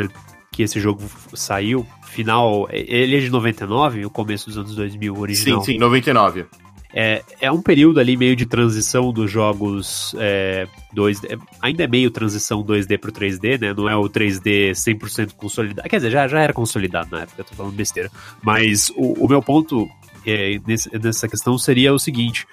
que 0.52 0.64
esse 0.64 0.80
jogo 0.80 1.04
saiu 1.34 1.86
final. 2.06 2.68
Ele 2.72 3.18
é 3.18 3.20
de 3.20 3.30
99, 3.30 4.06
o 4.06 4.10
começo 4.10 4.48
dos 4.48 4.58
anos 4.58 4.76
2000 4.76 5.18
original. 5.18 5.62
Sim, 5.62 5.74
sim, 5.74 5.78
99. 5.78 6.46
É, 6.94 7.22
é 7.42 7.52
um 7.52 7.62
período 7.62 8.00
ali 8.00 8.16
meio 8.16 8.36
de 8.36 8.46
transição 8.46 9.12
dos 9.12 9.30
jogos 9.30 10.16
é, 10.18 10.68
2D. 10.96 11.40
Ainda 11.62 11.84
é 11.84 11.88
meio 11.88 12.10
transição 12.10 12.64
2D 12.64 12.98
pro 12.98 13.12
3D, 13.12 13.60
né? 13.60 13.74
Não 13.74 13.90
é 13.90 13.96
o 13.96 14.10
3D 14.10 14.72
100% 14.72 15.34
consolidado. 15.34 15.88
Quer 15.88 15.98
dizer, 15.98 16.12
já, 16.12 16.28
já 16.28 16.40
era 16.40 16.54
consolidado 16.54 17.10
na 17.12 17.22
época, 17.22 17.44
tô 17.44 17.54
falando 17.54 17.76
besteira. 17.76 18.10
Mas 18.42 18.90
o, 18.96 19.26
o 19.26 19.28
meu 19.28 19.42
ponto 19.44 19.88
é, 20.26 20.60
nessa 21.04 21.28
questão 21.28 21.58
seria 21.58 21.94
o 21.94 22.00
seguinte: 22.00 22.48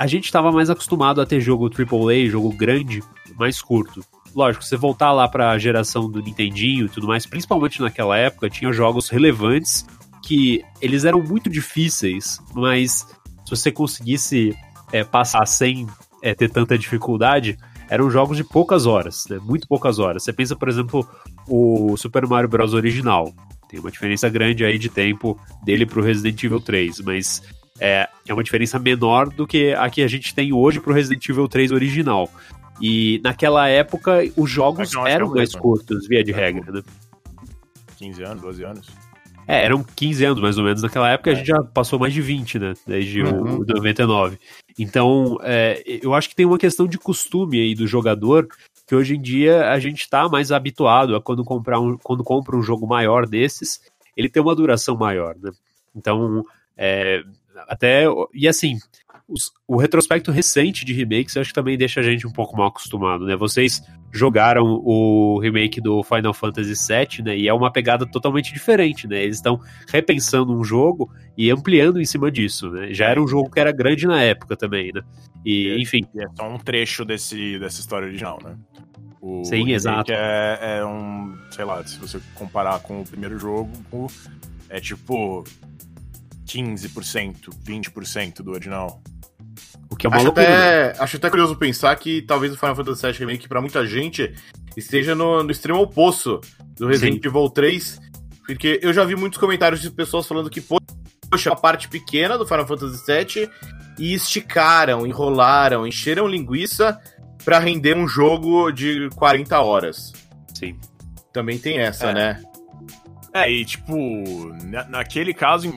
a 0.00 0.06
gente 0.06 0.24
estava 0.24 0.50
mais 0.50 0.70
acostumado 0.70 1.20
a 1.20 1.26
ter 1.26 1.40
jogo 1.40 1.68
AAA, 1.68 2.30
jogo 2.30 2.50
grande, 2.56 3.02
mais 3.38 3.60
curto 3.60 4.02
lógico, 4.34 4.64
você 4.64 4.76
voltar 4.76 5.12
lá 5.12 5.28
para 5.28 5.50
a 5.50 5.58
geração 5.58 6.10
do 6.10 6.22
Nintendinho 6.22 6.86
e 6.86 6.88
tudo 6.88 7.06
mais, 7.06 7.26
principalmente 7.26 7.80
naquela 7.80 8.16
época, 8.16 8.50
tinha 8.50 8.72
jogos 8.72 9.08
relevantes 9.08 9.84
que 10.22 10.62
eles 10.80 11.04
eram 11.04 11.22
muito 11.22 11.50
difíceis, 11.50 12.40
mas 12.54 13.06
se 13.44 13.50
você 13.50 13.72
conseguisse 13.72 14.56
é, 14.92 15.02
passar 15.02 15.46
sem 15.46 15.86
é, 16.22 16.34
ter 16.34 16.50
tanta 16.50 16.78
dificuldade, 16.78 17.56
eram 17.88 18.10
jogos 18.10 18.36
de 18.36 18.44
poucas 18.44 18.86
horas, 18.86 19.24
né? 19.28 19.38
Muito 19.42 19.66
poucas 19.66 19.98
horas. 19.98 20.22
Você 20.22 20.32
pensa, 20.32 20.54
por 20.54 20.68
exemplo, 20.68 21.08
o 21.48 21.96
Super 21.96 22.26
Mario 22.26 22.48
Bros. 22.48 22.72
original. 22.72 23.34
Tem 23.68 23.80
uma 23.80 23.90
diferença 23.90 24.28
grande 24.28 24.64
aí 24.64 24.78
de 24.78 24.88
tempo 24.88 25.38
dele 25.64 25.84
pro 25.84 26.02
Resident 26.02 26.40
Evil 26.44 26.60
3, 26.60 27.00
mas 27.00 27.42
é, 27.80 28.08
é 28.28 28.34
uma 28.34 28.44
diferença 28.44 28.78
menor 28.78 29.30
do 29.30 29.46
que 29.46 29.72
a 29.72 29.88
que 29.88 30.02
a 30.02 30.08
gente 30.08 30.34
tem 30.34 30.52
hoje 30.52 30.80
pro 30.80 30.92
Resident 30.92 31.26
Evil 31.28 31.48
3 31.48 31.72
original. 31.72 32.30
E 32.80 33.20
naquela 33.24 33.68
época 33.68 34.20
os 34.36 34.50
jogos 34.50 34.94
eram 35.06 35.30
mais 35.30 35.54
curtos, 35.54 36.06
via 36.06 36.22
de 36.22 36.32
regra, 36.32 36.70
né? 36.70 36.82
15 37.96 38.22
anos, 38.22 38.42
12 38.42 38.64
anos. 38.64 38.88
É, 39.46 39.64
eram 39.64 39.82
15 39.82 40.24
anos 40.24 40.40
mais 40.40 40.58
ou 40.58 40.64
menos. 40.64 40.82
Naquela 40.82 41.10
época 41.10 41.30
é. 41.30 41.32
a 41.32 41.36
gente 41.36 41.46
já 41.46 41.62
passou 41.62 41.98
mais 41.98 42.12
de 42.14 42.22
20, 42.22 42.58
né? 42.58 42.74
Desde 42.86 43.22
uhum. 43.22 43.58
o 43.58 43.64
99. 43.64 44.38
Então, 44.78 45.38
é, 45.42 45.82
eu 46.02 46.14
acho 46.14 46.28
que 46.28 46.36
tem 46.36 46.46
uma 46.46 46.56
questão 46.56 46.86
de 46.86 46.96
costume 46.98 47.60
aí 47.60 47.74
do 47.74 47.86
jogador 47.86 48.48
que 48.86 48.94
hoje 48.94 49.16
em 49.16 49.20
dia 49.20 49.70
a 49.70 49.78
gente 49.78 50.00
está 50.00 50.28
mais 50.28 50.50
habituado 50.50 51.14
a 51.14 51.20
quando, 51.20 51.44
comprar 51.44 51.78
um, 51.78 51.96
quando 51.98 52.24
compra 52.24 52.56
um 52.56 52.62
jogo 52.62 52.86
maior 52.86 53.26
desses, 53.26 53.80
ele 54.16 54.28
tem 54.28 54.42
uma 54.42 54.54
duração 54.54 54.96
maior, 54.96 55.36
né? 55.40 55.50
Então, 55.94 56.44
É, 56.76 57.22
até, 57.68 58.04
e 58.34 58.48
assim, 58.48 58.78
os, 59.30 59.52
o 59.66 59.76
retrospecto 59.76 60.32
recente 60.32 60.84
de 60.84 60.92
remakes 60.92 61.36
eu 61.36 61.42
acho 61.42 61.50
que 61.50 61.54
também 61.54 61.78
deixa 61.78 62.00
a 62.00 62.02
gente 62.02 62.26
um 62.26 62.32
pouco 62.32 62.56
mal 62.56 62.66
acostumado, 62.66 63.24
né? 63.24 63.36
Vocês 63.36 63.82
jogaram 64.12 64.64
o 64.64 65.38
remake 65.38 65.80
do 65.80 66.02
Final 66.02 66.34
Fantasy 66.34 66.74
VII, 66.74 67.24
né? 67.24 67.36
E 67.38 67.46
é 67.46 67.54
uma 67.54 67.70
pegada 67.70 68.04
totalmente 68.04 68.52
diferente, 68.52 69.06
né? 69.06 69.22
Eles 69.22 69.36
estão 69.36 69.60
repensando 69.88 70.52
um 70.52 70.64
jogo 70.64 71.12
e 71.38 71.50
ampliando 71.50 72.00
em 72.00 72.04
cima 72.04 72.30
disso, 72.30 72.70
né? 72.70 72.92
Já 72.92 73.06
era 73.06 73.22
um 73.22 73.28
jogo 73.28 73.48
que 73.50 73.60
era 73.60 73.70
grande 73.70 74.06
na 74.06 74.20
época 74.20 74.56
também, 74.56 74.90
né? 74.92 75.02
E, 75.44 75.80
enfim. 75.80 76.04
E 76.12 76.24
é 76.24 76.26
só 76.36 76.48
um 76.48 76.58
trecho 76.58 77.04
desse, 77.04 77.58
dessa 77.58 77.80
história 77.80 78.08
original, 78.08 78.38
né? 78.42 78.56
O 79.20 79.44
Sim, 79.44 79.70
exato. 79.70 80.10
É, 80.12 80.78
é 80.78 80.84
um, 80.84 81.36
sei 81.50 81.64
lá, 81.64 81.84
se 81.86 81.98
você 81.98 82.18
comparar 82.34 82.80
com 82.80 83.02
o 83.02 83.04
primeiro 83.04 83.38
jogo, 83.38 83.70
é 84.68 84.80
tipo 84.80 85.44
15%, 86.50 87.50
20% 87.64 88.42
do 88.42 88.50
original. 88.50 89.00
O 89.88 89.96
que 89.96 90.06
é 90.06 90.08
uma 90.08 90.16
acho 90.16 90.26
loucura. 90.26 90.46
Até, 90.46 91.02
acho 91.02 91.16
até 91.16 91.30
curioso 91.30 91.56
pensar 91.56 91.94
que 91.96 92.22
talvez 92.22 92.52
o 92.52 92.56
Final 92.56 92.76
Fantasy 92.76 93.06
VII 93.06 93.18
Remake, 93.18 93.48
pra 93.48 93.60
muita 93.60 93.86
gente, 93.86 94.34
esteja 94.76 95.14
no, 95.14 95.42
no 95.42 95.50
extremo 95.50 95.80
oposto 95.80 96.40
do 96.76 96.86
Resident 96.86 97.22
Sim. 97.22 97.28
Evil 97.28 97.50
3. 97.50 98.00
Porque 98.46 98.80
eu 98.82 98.92
já 98.92 99.04
vi 99.04 99.14
muitos 99.14 99.38
comentários 99.38 99.80
de 99.80 99.90
pessoas 99.90 100.26
falando 100.26 100.50
que, 100.50 100.60
poxa, 100.60 101.52
a 101.52 101.56
parte 101.56 101.88
pequena 101.88 102.36
do 102.36 102.46
Final 102.46 102.66
Fantasy 102.66 103.04
VII 103.06 103.50
e 103.98 104.14
esticaram, 104.14 105.06
enrolaram, 105.06 105.86
encheram 105.86 106.26
linguiça 106.26 107.00
para 107.44 107.58
render 107.58 107.96
um 107.96 108.08
jogo 108.08 108.72
de 108.72 109.08
40 109.10 109.60
horas. 109.60 110.12
Sim. 110.54 110.78
Também 111.32 111.58
tem 111.58 111.78
essa, 111.78 112.10
é. 112.10 112.14
né? 112.14 112.42
É, 113.32 113.50
e 113.50 113.64
tipo, 113.64 113.96
naquele 114.88 115.32
caso, 115.32 115.68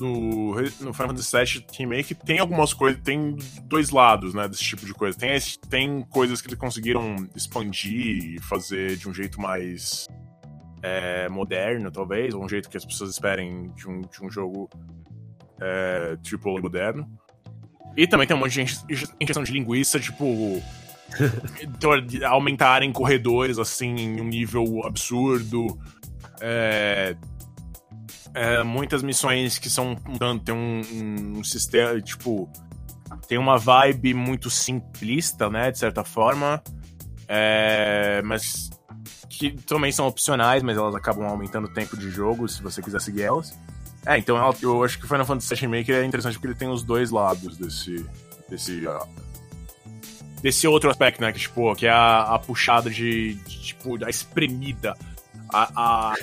no, 0.00 0.54
no 0.54 0.92
Final 0.92 0.94
Fantasy 0.94 1.36
VII 1.36 1.66
Remake 1.78 2.14
tem 2.14 2.38
algumas 2.38 2.72
coisas, 2.72 3.00
tem 3.02 3.36
dois 3.64 3.90
lados, 3.90 4.34
né, 4.34 4.48
desse 4.48 4.62
tipo 4.62 4.84
de 4.84 4.92
coisa. 4.92 5.16
Tem, 5.16 5.38
tem 5.68 6.02
coisas 6.02 6.40
que 6.40 6.48
eles 6.48 6.58
conseguiram 6.58 7.16
expandir 7.34 8.36
e 8.36 8.40
fazer 8.40 8.96
de 8.96 9.08
um 9.08 9.14
jeito 9.14 9.40
mais 9.40 10.06
é, 10.82 11.28
moderno, 11.28 11.90
talvez, 11.90 12.34
ou 12.34 12.44
um 12.44 12.48
jeito 12.48 12.68
que 12.68 12.76
as 12.76 12.84
pessoas 12.84 13.10
esperem 13.10 13.70
de 13.74 13.88
um, 13.88 14.02
de 14.02 14.24
um 14.24 14.30
jogo 14.30 14.68
é, 15.60 16.16
tipo 16.22 16.58
moderno. 16.60 17.08
E 17.96 18.06
também 18.06 18.26
tem 18.26 18.36
um 18.36 18.40
monte 18.40 18.62
de 18.62 18.76
injeção 19.20 19.42
de 19.42 19.52
linguiça, 19.52 19.98
tipo. 19.98 20.62
aumentarem 22.28 22.92
corredores 22.92 23.58
assim 23.58 23.94
em 23.94 24.20
um 24.20 24.24
nível 24.24 24.84
absurdo. 24.84 25.78
É, 26.40 27.16
é, 28.36 28.62
muitas 28.62 29.02
missões 29.02 29.58
que 29.58 29.70
são 29.70 29.96
tem 30.44 30.54
um, 30.54 30.82
um, 31.38 31.42
sistema 31.42 31.98
tipo 32.02 32.46
tem 33.26 33.38
uma 33.38 33.56
vibe 33.56 34.12
muito 34.12 34.50
simplista, 34.50 35.48
né, 35.48 35.70
de 35.70 35.78
certa 35.78 36.04
forma, 36.04 36.62
é, 37.26 38.20
mas 38.22 38.68
que 39.30 39.50
também 39.50 39.90
são 39.90 40.06
opcionais, 40.06 40.62
mas 40.62 40.76
elas 40.76 40.94
acabam 40.94 41.26
aumentando 41.26 41.64
o 41.64 41.72
tempo 41.72 41.96
de 41.96 42.10
jogo 42.10 42.46
se 42.46 42.62
você 42.62 42.82
quiser 42.82 43.00
seguir 43.00 43.22
elas. 43.22 43.58
É, 44.04 44.18
então 44.18 44.36
eu 44.62 44.84
acho 44.84 44.98
que 44.98 45.06
o 45.06 45.08
Final 45.08 45.24
Fantasy 45.24 45.54
VII 45.54 45.60
Remake 45.62 45.92
é 45.92 46.04
interessante 46.04 46.34
porque 46.34 46.48
ele 46.48 46.54
tem 46.54 46.68
os 46.68 46.82
dois 46.82 47.10
lados 47.10 47.56
desse 47.56 48.04
desse 48.50 48.86
uh, 48.86 49.08
desse 50.42 50.68
outro 50.68 50.90
aspecto, 50.90 51.22
né, 51.22 51.32
que 51.32 51.38
tipo, 51.38 51.74
que 51.74 51.86
é 51.86 51.90
a, 51.90 52.34
a 52.34 52.38
puxada 52.38 52.90
de, 52.90 53.34
de, 53.34 53.60
tipo 53.62 54.04
a 54.04 54.10
espremida, 54.10 54.94
a, 55.48 56.10
a 56.12 56.14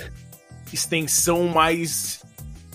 extensão 0.74 1.46
mais 1.48 2.22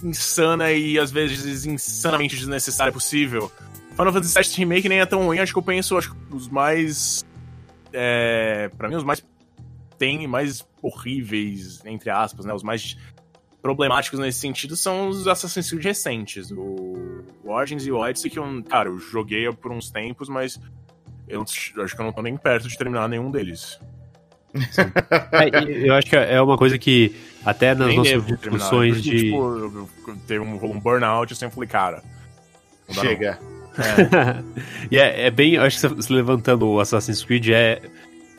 insana 0.04 0.72
e 0.72 0.98
às 0.98 1.12
vezes 1.12 1.66
insanamente 1.66 2.36
desnecessária 2.36 2.92
possível. 2.92 3.52
Final 3.92 4.14
Fantasy 4.14 4.40
VII 4.40 4.58
Remake 4.60 4.90
nem 4.90 5.02
é 5.02 5.06
tão 5.06 5.26
ruim, 5.26 5.40
acho 5.40 5.52
que 5.52 5.60
eu 5.60 5.64
penso, 5.64 5.98
acho 5.98 6.14
que 6.14 6.36
os 6.36 6.48
mais. 6.48 7.26
É, 7.92 8.70
para 8.78 8.88
mim, 8.88 8.96
os 8.96 9.04
mais. 9.04 9.24
tem 9.98 10.26
mais 10.28 10.66
horríveis, 10.82 11.84
entre 11.86 12.10
aspas, 12.10 12.46
né? 12.46 12.54
Os 12.54 12.64
mais 12.64 12.98
problemáticos 13.62 14.20
nesse 14.20 14.40
sentido 14.40 14.78
são 14.78 15.10
os 15.10 15.28
Assassin's 15.28 15.70
Creed 15.70 15.84
recentes. 15.84 16.50
O 16.52 17.24
Origins 17.44 17.86
e 17.86 17.92
o 17.92 17.98
Odyssey, 17.98 18.32
que 18.32 18.40
eu, 18.40 18.64
cara, 18.64 18.88
eu 18.88 18.98
joguei 18.98 19.52
por 19.52 19.72
uns 19.72 19.92
tempos, 19.92 20.30
mas 20.30 20.58
eu 21.28 21.42
acho 21.42 21.74
que 21.74 22.02
eu 22.02 22.06
não 22.06 22.14
tô 22.14 22.22
nem 22.22 22.38
perto 22.38 22.70
de 22.70 22.78
terminar 22.78 23.10
nenhum 23.10 23.30
deles 23.30 23.78
é, 24.54 25.88
eu 25.88 25.94
acho 25.94 26.08
que 26.08 26.16
é 26.16 26.42
uma 26.42 26.58
coisa 26.58 26.78
que 26.78 27.16
até 27.46 27.74
nas 27.74 27.88
Nem 27.88 27.98
nossas 27.98 28.26
discussões 28.26 28.96
porque, 28.96 29.10
de. 29.10 29.22
Tipo, 29.26 29.90
teve 30.28 30.40
um, 30.40 30.54
um 30.54 30.80
burnout, 30.80 31.32
eu 31.32 31.38
sempre 31.38 31.56
falei, 31.56 31.70
cara. 31.70 32.04
Chega. 32.90 33.40
É. 33.78 34.44
e 34.92 34.98
é, 34.98 35.28
é, 35.28 35.32
bem. 35.32 35.56
Eu 35.56 35.64
acho 35.64 35.80
que 35.80 35.88
você 35.88 36.14
levantando 36.14 36.68
o 36.68 36.80
Assassin's 36.80 37.24
Creed 37.24 37.50
é. 37.50 37.82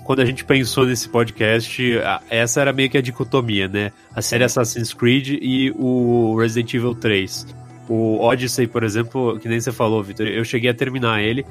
Quando 0.05 0.21
a 0.21 0.25
gente 0.25 0.45
pensou 0.45 0.87
nesse 0.87 1.09
podcast, 1.09 1.83
essa 2.31 2.61
era 2.61 2.73
meio 2.73 2.89
que 2.89 2.97
a 2.97 3.03
dicotomia, 3.03 3.69
né? 3.69 3.93
A 4.15 4.23
série 4.23 4.43
Assassin's 4.43 4.95
Creed 4.95 5.39
e 5.41 5.71
o 5.77 6.37
Resident 6.41 6.73
Evil 6.73 6.95
3. 6.95 7.47
O 7.87 8.19
Odyssey, 8.19 8.67
por 8.67 8.83
exemplo, 8.83 9.39
que 9.39 9.47
nem 9.47 9.61
você 9.61 9.71
falou, 9.71 10.03
Victor, 10.03 10.27
eu 10.27 10.43
cheguei 10.43 10.71
a 10.71 10.75
terminar 10.75 11.23
ele. 11.23 11.45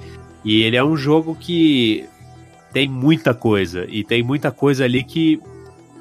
E 0.43 0.63
ele 0.63 0.75
é 0.75 0.83
um 0.83 0.97
jogo 0.97 1.35
que 1.35 2.09
tem 2.71 2.87
muita 2.87 3.33
coisa. 3.33 3.85
E 3.89 4.03
tem 4.03 4.23
muita 4.23 4.51
coisa 4.51 4.83
ali 4.83 5.03
que 5.03 5.41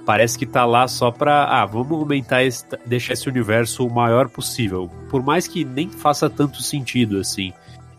parece 0.04 0.38
que 0.38 0.46
tá 0.46 0.64
lá 0.64 0.88
só 0.88 1.10
pra. 1.10 1.44
Ah, 1.44 1.66
vamos 1.66 1.92
aumentar, 1.92 2.42
esse, 2.42 2.64
deixar 2.86 3.12
esse 3.12 3.28
universo 3.28 3.86
o 3.86 3.94
maior 3.94 4.28
possível. 4.28 4.90
Por 5.10 5.22
mais 5.22 5.46
que 5.46 5.64
nem 5.64 5.90
faça 5.90 6.30
tanto 6.30 6.62
sentido 6.62 7.18
assim. 7.18 7.52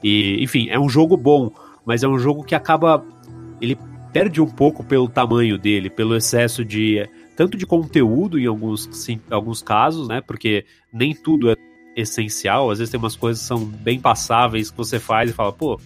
E, 0.03 0.41
enfim, 0.43 0.69
é 0.69 0.79
um 0.79 0.89
jogo 0.89 1.15
bom, 1.15 1.51
mas 1.85 2.03
é 2.03 2.07
um 2.07 2.17
jogo 2.17 2.43
que 2.43 2.55
acaba. 2.55 3.05
Ele 3.61 3.77
perde 4.11 4.41
um 4.41 4.47
pouco 4.47 4.83
pelo 4.83 5.07
tamanho 5.07 5.57
dele, 5.57 5.89
pelo 5.89 6.15
excesso 6.15 6.65
de. 6.65 7.07
Tanto 7.35 7.57
de 7.57 7.65
conteúdo 7.65 8.37
em 8.37 8.45
alguns, 8.47 8.89
sim, 8.91 9.21
alguns 9.31 9.61
casos, 9.61 10.09
né? 10.09 10.19
Porque 10.19 10.65
nem 10.91 11.15
tudo 11.15 11.49
é 11.49 11.55
essencial. 11.95 12.69
Às 12.69 12.79
vezes 12.79 12.91
tem 12.91 12.99
umas 12.99 13.15
coisas 13.15 13.41
que 13.41 13.47
são 13.47 13.63
bem 13.63 13.99
passáveis 13.99 14.69
que 14.69 14.77
você 14.77 14.99
faz 14.99 15.29
e 15.29 15.33
fala, 15.33 15.53
pô, 15.53 15.79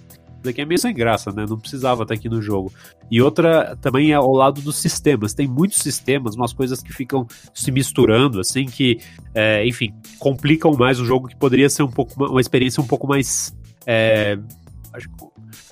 daqui 0.44 0.62
é 0.62 0.66
meio 0.66 0.80
sem 0.80 0.94
graça, 0.94 1.32
né? 1.32 1.46
Não 1.48 1.58
precisava 1.58 2.04
estar 2.04 2.14
aqui 2.14 2.30
no 2.30 2.42
jogo. 2.42 2.72
E 3.10 3.22
outra 3.22 3.78
também 3.82 4.12
é 4.12 4.16
ao 4.16 4.32
lado 4.32 4.62
dos 4.62 4.78
sistemas. 4.78 5.34
Tem 5.34 5.48
muitos 5.48 5.80
sistemas, 5.80 6.36
umas 6.36 6.54
coisas 6.54 6.82
que 6.82 6.94
ficam 6.94 7.28
se 7.54 7.72
misturando, 7.72 8.40
assim, 8.40 8.66
que, 8.66 9.00
é, 9.34 9.66
enfim, 9.66 9.94
complicam 10.20 10.74
mais 10.74 11.00
o 11.00 11.06
jogo, 11.06 11.28
que 11.28 11.36
poderia 11.36 11.70
ser 11.70 11.84
um 11.84 11.92
pouco 11.92 12.14
uma 12.26 12.42
experiência 12.42 12.82
um 12.82 12.88
pouco 12.88 13.08
mais. 13.08 13.56
É, 13.86 14.38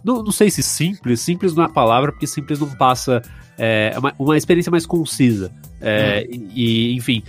não, 0.04 0.24
não 0.24 0.32
sei 0.32 0.50
se 0.50 0.64
simples, 0.64 1.22
simples 1.22 1.54
não 1.54 1.64
é 1.64 1.68
a 1.68 1.70
palavra, 1.70 2.12
porque 2.12 2.28
simples 2.28 2.60
não 2.60 2.70
passa. 2.70 3.22
É, 3.58 3.92
é 3.94 4.00
uma, 4.00 4.14
uma 4.18 4.38
experiência 4.38 4.72
mais 4.72 4.86
concisa. 4.86 5.52
É, 5.80 6.28
hum. 6.32 6.48
e, 6.54 6.96
enfim, 6.96 7.24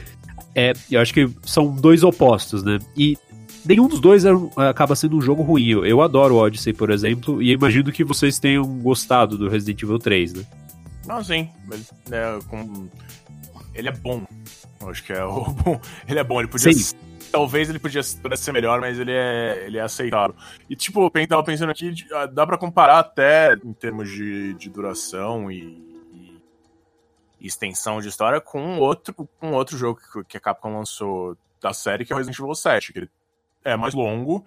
é, 0.54 0.72
eu 0.90 1.00
acho 1.00 1.12
que 1.12 1.28
são 1.42 1.74
dois 1.74 2.02
opostos, 2.02 2.62
né? 2.62 2.78
E 2.96 3.16
nenhum 3.64 3.88
dos 3.88 4.00
dois 4.00 4.24
é, 4.24 4.30
acaba 4.68 4.94
sendo 4.94 5.16
um 5.16 5.20
jogo 5.20 5.42
ruim. 5.42 5.68
Eu 5.68 6.02
adoro 6.02 6.34
o 6.34 6.38
Odyssey, 6.38 6.72
por 6.72 6.90
exemplo, 6.90 7.42
e 7.42 7.52
imagino 7.52 7.92
que 7.92 8.04
vocês 8.04 8.38
tenham 8.38 8.64
gostado 8.78 9.36
do 9.36 9.48
Resident 9.48 9.82
Evil 9.82 9.98
3, 9.98 10.34
né? 10.34 10.44
Não, 11.06 11.22
sim. 11.22 11.48
Ele 11.70 12.16
é, 12.16 12.38
com... 12.48 12.88
ele 13.74 13.88
é 13.88 13.92
bom. 13.92 14.24
Eu 14.80 14.90
acho 14.90 15.02
que 15.04 15.12
é 15.12 15.24
o 15.24 15.44
bom. 15.64 15.80
Ele 16.08 16.18
é 16.18 16.24
bom, 16.24 16.40
ele 16.40 16.48
podia. 16.48 16.72
Sim. 16.72 16.96
Talvez 17.30 17.70
ele 17.70 17.78
podia, 17.78 18.02
ser 18.02 18.52
melhor, 18.52 18.78
mas 18.78 18.98
ele 18.98 19.12
é, 19.12 19.64
ele 19.66 19.78
é 19.78 19.80
aceitável. 19.80 20.36
E, 20.68 20.76
tipo, 20.76 21.10
eu 21.14 21.26
tava 21.26 21.42
pensando 21.42 21.70
aqui, 21.70 21.94
ah, 22.12 22.26
dá 22.26 22.46
para 22.46 22.58
comparar 22.58 22.98
até 22.98 23.54
em 23.54 23.72
termos 23.72 24.10
de, 24.10 24.52
de 24.52 24.68
duração 24.68 25.50
e, 25.50 25.62
e, 26.12 26.42
extensão 27.40 28.02
de 28.02 28.08
história 28.08 28.38
com 28.38 28.78
outro, 28.78 29.14
com 29.40 29.52
outro 29.52 29.78
jogo 29.78 29.98
que, 29.98 30.24
que 30.24 30.36
a 30.36 30.40
Capcom 30.40 30.76
lançou 30.76 31.34
da 31.58 31.72
série, 31.72 32.04
que 32.04 32.12
é 32.12 32.14
o 32.14 32.18
Resident 32.18 32.38
Evil 32.38 32.54
7, 32.54 32.92
que 32.92 32.98
ele 32.98 33.10
é 33.64 33.76
mais 33.76 33.94
longo. 33.94 34.44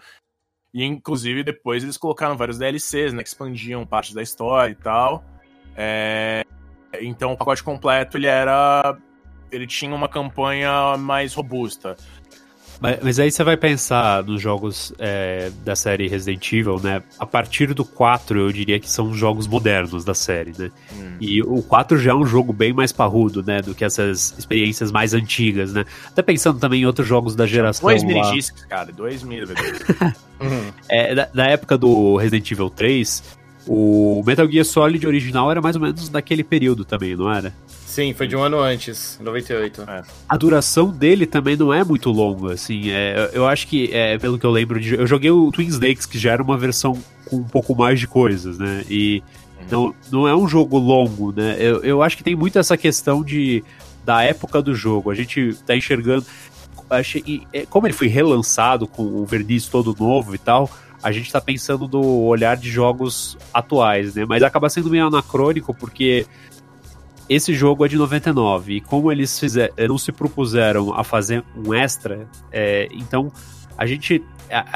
E 0.73 0.83
inclusive 0.83 1.43
depois 1.43 1.83
eles 1.83 1.97
colocaram 1.97 2.35
vários 2.35 2.57
DLCs, 2.57 3.13
né? 3.13 3.23
Que 3.23 3.29
expandiam 3.29 3.85
partes 3.85 4.13
da 4.13 4.21
história 4.21 4.71
e 4.71 4.75
tal. 4.75 5.23
É... 5.75 6.43
Então 7.01 7.31
o 7.31 7.37
pacote 7.37 7.63
completo 7.63 8.17
ele 8.17 8.27
era. 8.27 8.97
Ele 9.51 9.67
tinha 9.67 9.95
uma 9.95 10.09
campanha 10.09 10.97
mais 10.97 11.33
robusta. 11.33 11.95
Mas, 12.79 12.99
mas, 13.01 13.19
aí 13.19 13.31
você 13.31 13.43
vai 13.43 13.57
pensar 13.57 14.23
nos 14.23 14.41
jogos 14.41 14.93
é, 14.99 15.51
da 15.63 15.75
série 15.75 16.07
Resident 16.07 16.51
Evil, 16.51 16.79
né? 16.81 17.01
A 17.19 17.25
partir 17.25 17.73
do 17.73 17.85
4, 17.85 18.39
eu 18.39 18.51
diria 18.51 18.79
que 18.79 18.89
são 18.89 19.13
jogos 19.13 19.47
modernos 19.47 20.03
da 20.03 20.13
série, 20.13 20.51
né? 20.57 20.71
Hum. 20.93 21.17
E 21.19 21.41
o 21.41 21.61
4 21.61 21.97
já 21.97 22.11
é 22.11 22.13
um 22.15 22.25
jogo 22.25 22.51
bem 22.51 22.73
mais 22.73 22.91
parrudo, 22.91 23.41
né? 23.41 23.61
Do 23.61 23.73
que 23.73 23.85
essas 23.85 24.35
experiências 24.37 24.91
mais 24.91 25.13
antigas, 25.13 25.73
né? 25.73 25.85
Até 26.07 26.21
pensando 26.21 26.59
também 26.59 26.81
em 26.81 26.85
outros 26.85 27.07
jogos 27.07 27.35
da 27.35 27.45
geração. 27.45 27.89
Dois 27.89 28.03
minidiscs, 28.03 28.65
cara, 28.65 28.91
dois 28.91 29.23
mini 29.23 29.43
uhum. 29.43 30.71
é, 30.89 31.15
da, 31.15 31.29
da, 31.33 31.45
época 31.45 31.77
do 31.77 32.17
Resident 32.17 32.49
Evil 32.51 32.69
3, 32.69 33.34
O 33.67 34.21
Metal 34.25 34.49
Gear 34.49 34.65
Solid 34.65 35.05
original 35.07 35.49
era 35.49 35.61
mais 35.61 35.75
ou 35.75 35.81
menos 35.81 36.07
daquele 36.09 36.43
período 36.43 36.85
também, 36.85 37.15
não 37.15 37.31
era? 37.31 37.53
Sim, 37.85 38.13
foi 38.13 38.27
de 38.27 38.35
um 38.35 38.43
ano 38.43 38.59
antes, 38.59 39.17
98. 39.23 39.83
É. 39.87 40.03
A 40.27 40.37
duração 40.37 40.89
dele 40.89 41.25
também 41.25 41.55
não 41.55 41.73
é 41.73 41.83
muito 41.83 42.11
longa, 42.11 42.53
assim. 42.53 42.89
É, 42.89 43.31
eu 43.33 43.47
acho 43.47 43.67
que, 43.67 43.89
é, 43.93 44.17
pelo 44.17 44.37
que 44.37 44.45
eu 44.45 44.51
lembro, 44.51 44.79
de, 44.79 44.95
eu 44.95 45.07
joguei 45.07 45.31
o 45.31 45.49
Twin 45.51 45.67
Snakes, 45.67 46.05
que 46.05 46.19
já 46.19 46.33
era 46.33 46.43
uma 46.43 46.57
versão 46.57 47.01
com 47.25 47.37
um 47.37 47.43
pouco 47.43 47.73
mais 47.73 47.99
de 47.99 48.05
coisas, 48.05 48.57
né? 48.57 48.83
E 48.89 49.23
não, 49.71 49.95
não 50.11 50.27
é 50.27 50.35
um 50.35 50.47
jogo 50.47 50.77
longo, 50.77 51.31
né? 51.31 51.55
Eu, 51.57 51.83
eu 51.83 52.03
acho 52.03 52.17
que 52.17 52.23
tem 52.23 52.35
muito 52.35 52.59
essa 52.59 52.77
questão 52.77 53.23
de 53.23 53.63
da 54.03 54.21
época 54.21 54.61
do 54.61 54.75
jogo. 54.75 55.09
A 55.09 55.15
gente 55.15 55.57
tá 55.65 55.75
enxergando. 55.75 56.25
Achei, 56.89 57.47
é, 57.51 57.65
como 57.65 57.87
ele 57.87 57.93
foi 57.93 58.07
relançado 58.07 58.87
com 58.87 59.03
o 59.03 59.25
verniz 59.25 59.67
todo 59.67 59.95
novo 59.97 60.35
e 60.35 60.37
tal, 60.37 60.69
a 61.05 61.11
gente 61.11 61.31
tá 61.31 61.39
pensando 61.39 61.87
do 61.87 62.01
olhar 62.01 62.57
de 62.57 62.67
jogos 62.67 63.37
atuais, 63.53 64.15
né? 64.15 64.25
Mas 64.27 64.41
acaba 64.41 64.67
sendo 64.69 64.89
meio 64.89 65.05
anacrônico 65.05 65.71
porque 65.71 66.25
esse 67.29 67.53
jogo 67.53 67.85
é 67.85 67.87
de 67.87 67.95
99 67.95 68.77
e 68.77 68.81
como 68.81 69.11
eles 69.11 69.39
fizer, 69.39 69.71
eh, 69.77 69.87
não 69.87 69.99
se 69.99 70.11
propuseram 70.11 70.95
a 70.95 71.03
fazer 71.03 71.43
um 71.55 71.75
extra, 71.75 72.27
é, 72.51 72.87
então 72.91 73.31
a 73.77 73.85
gente 73.85 74.23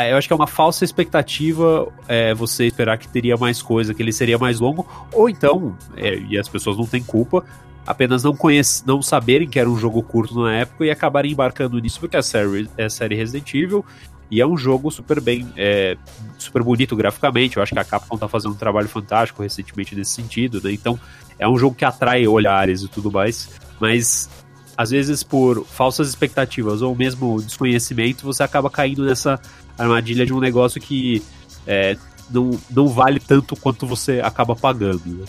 eu 0.09 0.17
acho 0.17 0.27
que 0.27 0.33
é 0.33 0.35
uma 0.35 0.47
falsa 0.47 0.83
expectativa 0.85 1.91
é, 2.07 2.33
você 2.35 2.65
esperar 2.65 2.97
que 2.99 3.07
teria 3.07 3.35
mais 3.35 3.59
coisa, 3.61 3.93
que 3.93 4.01
ele 4.01 4.11
seria 4.11 4.37
mais 4.37 4.59
longo, 4.59 4.85
ou 5.11 5.29
então, 5.29 5.75
é, 5.97 6.15
e 6.15 6.37
as 6.37 6.47
pessoas 6.47 6.77
não 6.77 6.85
têm 6.85 7.03
culpa, 7.03 7.43
apenas 7.87 8.23
não 8.23 8.35
conhece, 8.35 8.83
não 8.85 9.01
saberem 9.01 9.47
que 9.47 9.59
era 9.59 9.69
um 9.69 9.77
jogo 9.77 10.03
curto 10.03 10.39
na 10.39 10.53
época 10.57 10.85
e 10.85 10.91
acabarem 10.91 11.31
embarcando 11.31 11.79
nisso, 11.79 11.99
porque 11.99 12.17
a 12.17 12.21
série 12.21 12.69
é 12.77 12.87
série 12.87 13.15
Resident 13.15 13.51
Evil 13.53 13.83
e 14.31 14.41
é 14.41 14.45
um 14.45 14.57
jogo 14.57 14.91
super 14.91 15.19
bem, 15.19 15.47
é, 15.57 15.97
super 16.37 16.63
bonito 16.63 16.95
graficamente. 16.95 17.57
Eu 17.57 17.63
acho 17.63 17.73
que 17.73 17.79
a 17.79 17.83
Capcom 17.83 18.17
tá 18.17 18.27
fazendo 18.27 18.51
um 18.51 18.57
trabalho 18.57 18.87
fantástico 18.87 19.41
recentemente 19.41 19.95
nesse 19.95 20.11
sentido, 20.11 20.61
né? 20.63 20.71
Então 20.71 20.99
é 21.37 21.47
um 21.47 21.57
jogo 21.57 21.75
que 21.75 21.85
atrai 21.85 22.27
olhares 22.27 22.81
e 22.83 22.87
tudo 22.87 23.11
mais, 23.11 23.49
mas 23.79 24.29
às 24.77 24.91
vezes 24.91 25.23
por 25.23 25.65
falsas 25.65 26.07
expectativas 26.07 26.81
ou 26.81 26.95
mesmo 26.95 27.41
desconhecimento 27.41 28.23
você 28.23 28.43
acaba 28.43 28.69
caindo 28.69 29.03
nessa 29.03 29.39
armadilha 29.77 30.25
de 30.25 30.33
um 30.33 30.39
negócio 30.39 30.79
que 30.79 31.23
é, 31.65 31.97
não, 32.29 32.51
não 32.69 32.87
vale 32.87 33.19
tanto 33.19 33.55
quanto 33.55 33.87
você 33.87 34.21
acaba 34.21 34.55
pagando. 34.55 35.01
Né? 35.05 35.25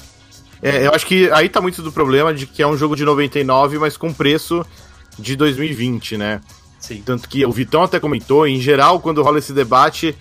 É, 0.62 0.86
eu 0.86 0.94
acho 0.94 1.06
que 1.06 1.30
aí 1.30 1.48
tá 1.48 1.60
muito 1.60 1.82
do 1.82 1.90
problema 1.90 2.34
de 2.34 2.46
que 2.46 2.62
é 2.62 2.66
um 2.66 2.76
jogo 2.76 2.94
de 2.94 3.04
99, 3.04 3.78
mas 3.78 3.96
com 3.96 4.12
preço 4.12 4.64
de 5.18 5.34
2020, 5.36 6.16
né? 6.16 6.40
Sim. 6.80 7.02
Tanto 7.04 7.28
que 7.28 7.44
o 7.44 7.52
Vitão 7.52 7.82
até 7.82 8.00
comentou, 8.00 8.46
em 8.46 8.60
geral, 8.60 9.00
quando 9.00 9.22
rola 9.22 9.38
esse 9.38 9.52
debate, 9.52 10.16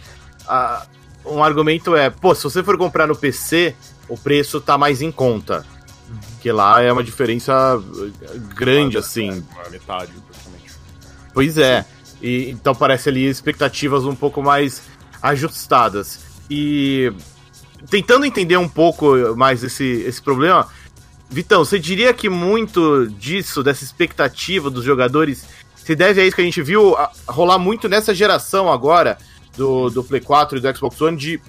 a, 0.47 0.85
um 1.25 1.43
argumento 1.43 1.95
é, 1.95 2.09
pô, 2.09 2.35
se 2.35 2.43
você 2.43 2.63
for 2.63 2.77
comprar 2.77 3.07
no 3.07 3.15
PC, 3.15 3.75
o 4.07 4.17
preço 4.17 4.59
tá 4.59 4.77
mais 4.77 5.01
em 5.01 5.11
conta. 5.11 5.65
Que 6.41 6.51
lá 6.51 6.81
é 6.81 6.91
uma 6.91 7.03
diferença 7.03 7.81
grande, 8.55 8.97
assim. 8.97 9.43
É, 9.65 9.69
metade, 9.69 10.11
praticamente. 10.27 10.73
Pois 11.33 11.57
é. 11.57 11.85
E, 12.21 12.49
então 12.49 12.75
parece 12.75 13.09
ali 13.09 13.25
expectativas 13.25 14.05
um 14.05 14.15
pouco 14.15 14.41
mais 14.41 14.81
ajustadas. 15.21 16.19
E 16.49 17.11
tentando 17.89 18.25
entender 18.25 18.57
um 18.57 18.67
pouco 18.67 19.35
mais 19.35 19.63
esse, 19.63 19.85
esse 19.85 20.21
problema, 20.21 20.67
Vitão, 21.29 21.63
você 21.63 21.77
diria 21.77 22.11
que 22.13 22.27
muito 22.27 23.07
disso, 23.07 23.61
dessa 23.61 23.83
expectativa 23.83 24.69
dos 24.69 24.83
jogadores, 24.83 25.45
se 25.89 25.95
deve 25.95 26.21
a 26.21 26.23
isso 26.23 26.35
que 26.35 26.41
a 26.43 26.45
gente 26.45 26.61
viu 26.61 26.95
rolar 27.27 27.57
muito 27.57 27.89
nessa 27.89 28.13
geração 28.13 28.71
agora 28.71 29.17
do, 29.57 29.89
do 29.89 30.03
Play 30.03 30.21
4 30.21 30.59
e 30.59 30.61
do 30.61 30.77
Xbox 30.77 31.01
One, 31.01 31.17
de 31.17 31.41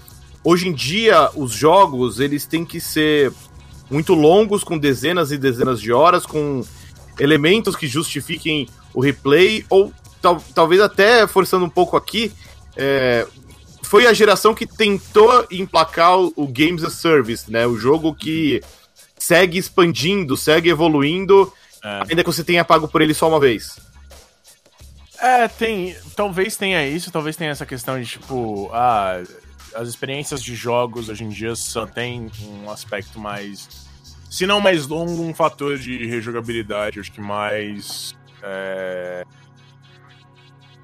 hoje 0.42 0.66
em 0.66 0.72
dia 0.72 1.28
os 1.36 1.52
jogos 1.52 2.20
eles 2.20 2.46
têm 2.46 2.64
que 2.64 2.80
ser 2.80 3.30
muito 3.90 4.14
longos, 4.14 4.64
com 4.64 4.78
dezenas 4.78 5.30
e 5.30 5.36
dezenas 5.36 5.78
de 5.78 5.92
horas, 5.92 6.24
com 6.24 6.64
elementos 7.18 7.76
que 7.76 7.86
justifiquem 7.86 8.66
o 8.94 9.02
replay, 9.02 9.62
ou 9.68 9.92
tal, 10.22 10.42
talvez 10.54 10.80
até 10.80 11.26
forçando 11.26 11.66
um 11.66 11.70
pouco 11.70 11.94
aqui, 11.94 12.32
é, 12.78 13.26
foi 13.82 14.06
a 14.06 14.12
geração 14.14 14.54
que 14.54 14.64
tentou 14.64 15.46
emplacar 15.50 16.18
o 16.18 16.48
Games 16.50 16.82
as 16.82 16.94
Service, 16.94 17.52
né? 17.52 17.66
O 17.66 17.76
jogo 17.76 18.14
que 18.14 18.62
segue 19.18 19.58
expandindo, 19.58 20.34
segue 20.34 20.70
evoluindo, 20.70 21.52
é. 21.84 22.04
ainda 22.08 22.24
que 22.24 22.32
você 22.32 22.42
tenha 22.42 22.64
pago 22.64 22.88
por 22.88 23.02
ele 23.02 23.12
só 23.12 23.28
uma 23.28 23.38
vez. 23.38 23.89
É, 25.20 25.48
tem. 25.48 25.96
Talvez 26.16 26.56
tenha 26.56 26.86
isso, 26.86 27.10
talvez 27.10 27.36
tenha 27.36 27.50
essa 27.50 27.66
questão 27.66 28.00
de 28.00 28.06
tipo, 28.06 28.70
ah, 28.72 29.22
as 29.74 29.88
experiências 29.88 30.42
de 30.42 30.54
jogos 30.54 31.08
hoje 31.08 31.24
em 31.24 31.28
dia 31.28 31.54
só 31.54 31.86
tem 31.86 32.30
um 32.42 32.70
aspecto 32.70 33.18
mais. 33.18 33.88
Se 34.30 34.46
não 34.46 34.60
mais 34.60 34.86
longo, 34.86 35.22
um 35.22 35.34
fator 35.34 35.78
de 35.78 36.06
rejogabilidade, 36.06 37.00
acho 37.00 37.12
que 37.12 37.20
mais. 37.20 38.14
É, 38.42 39.24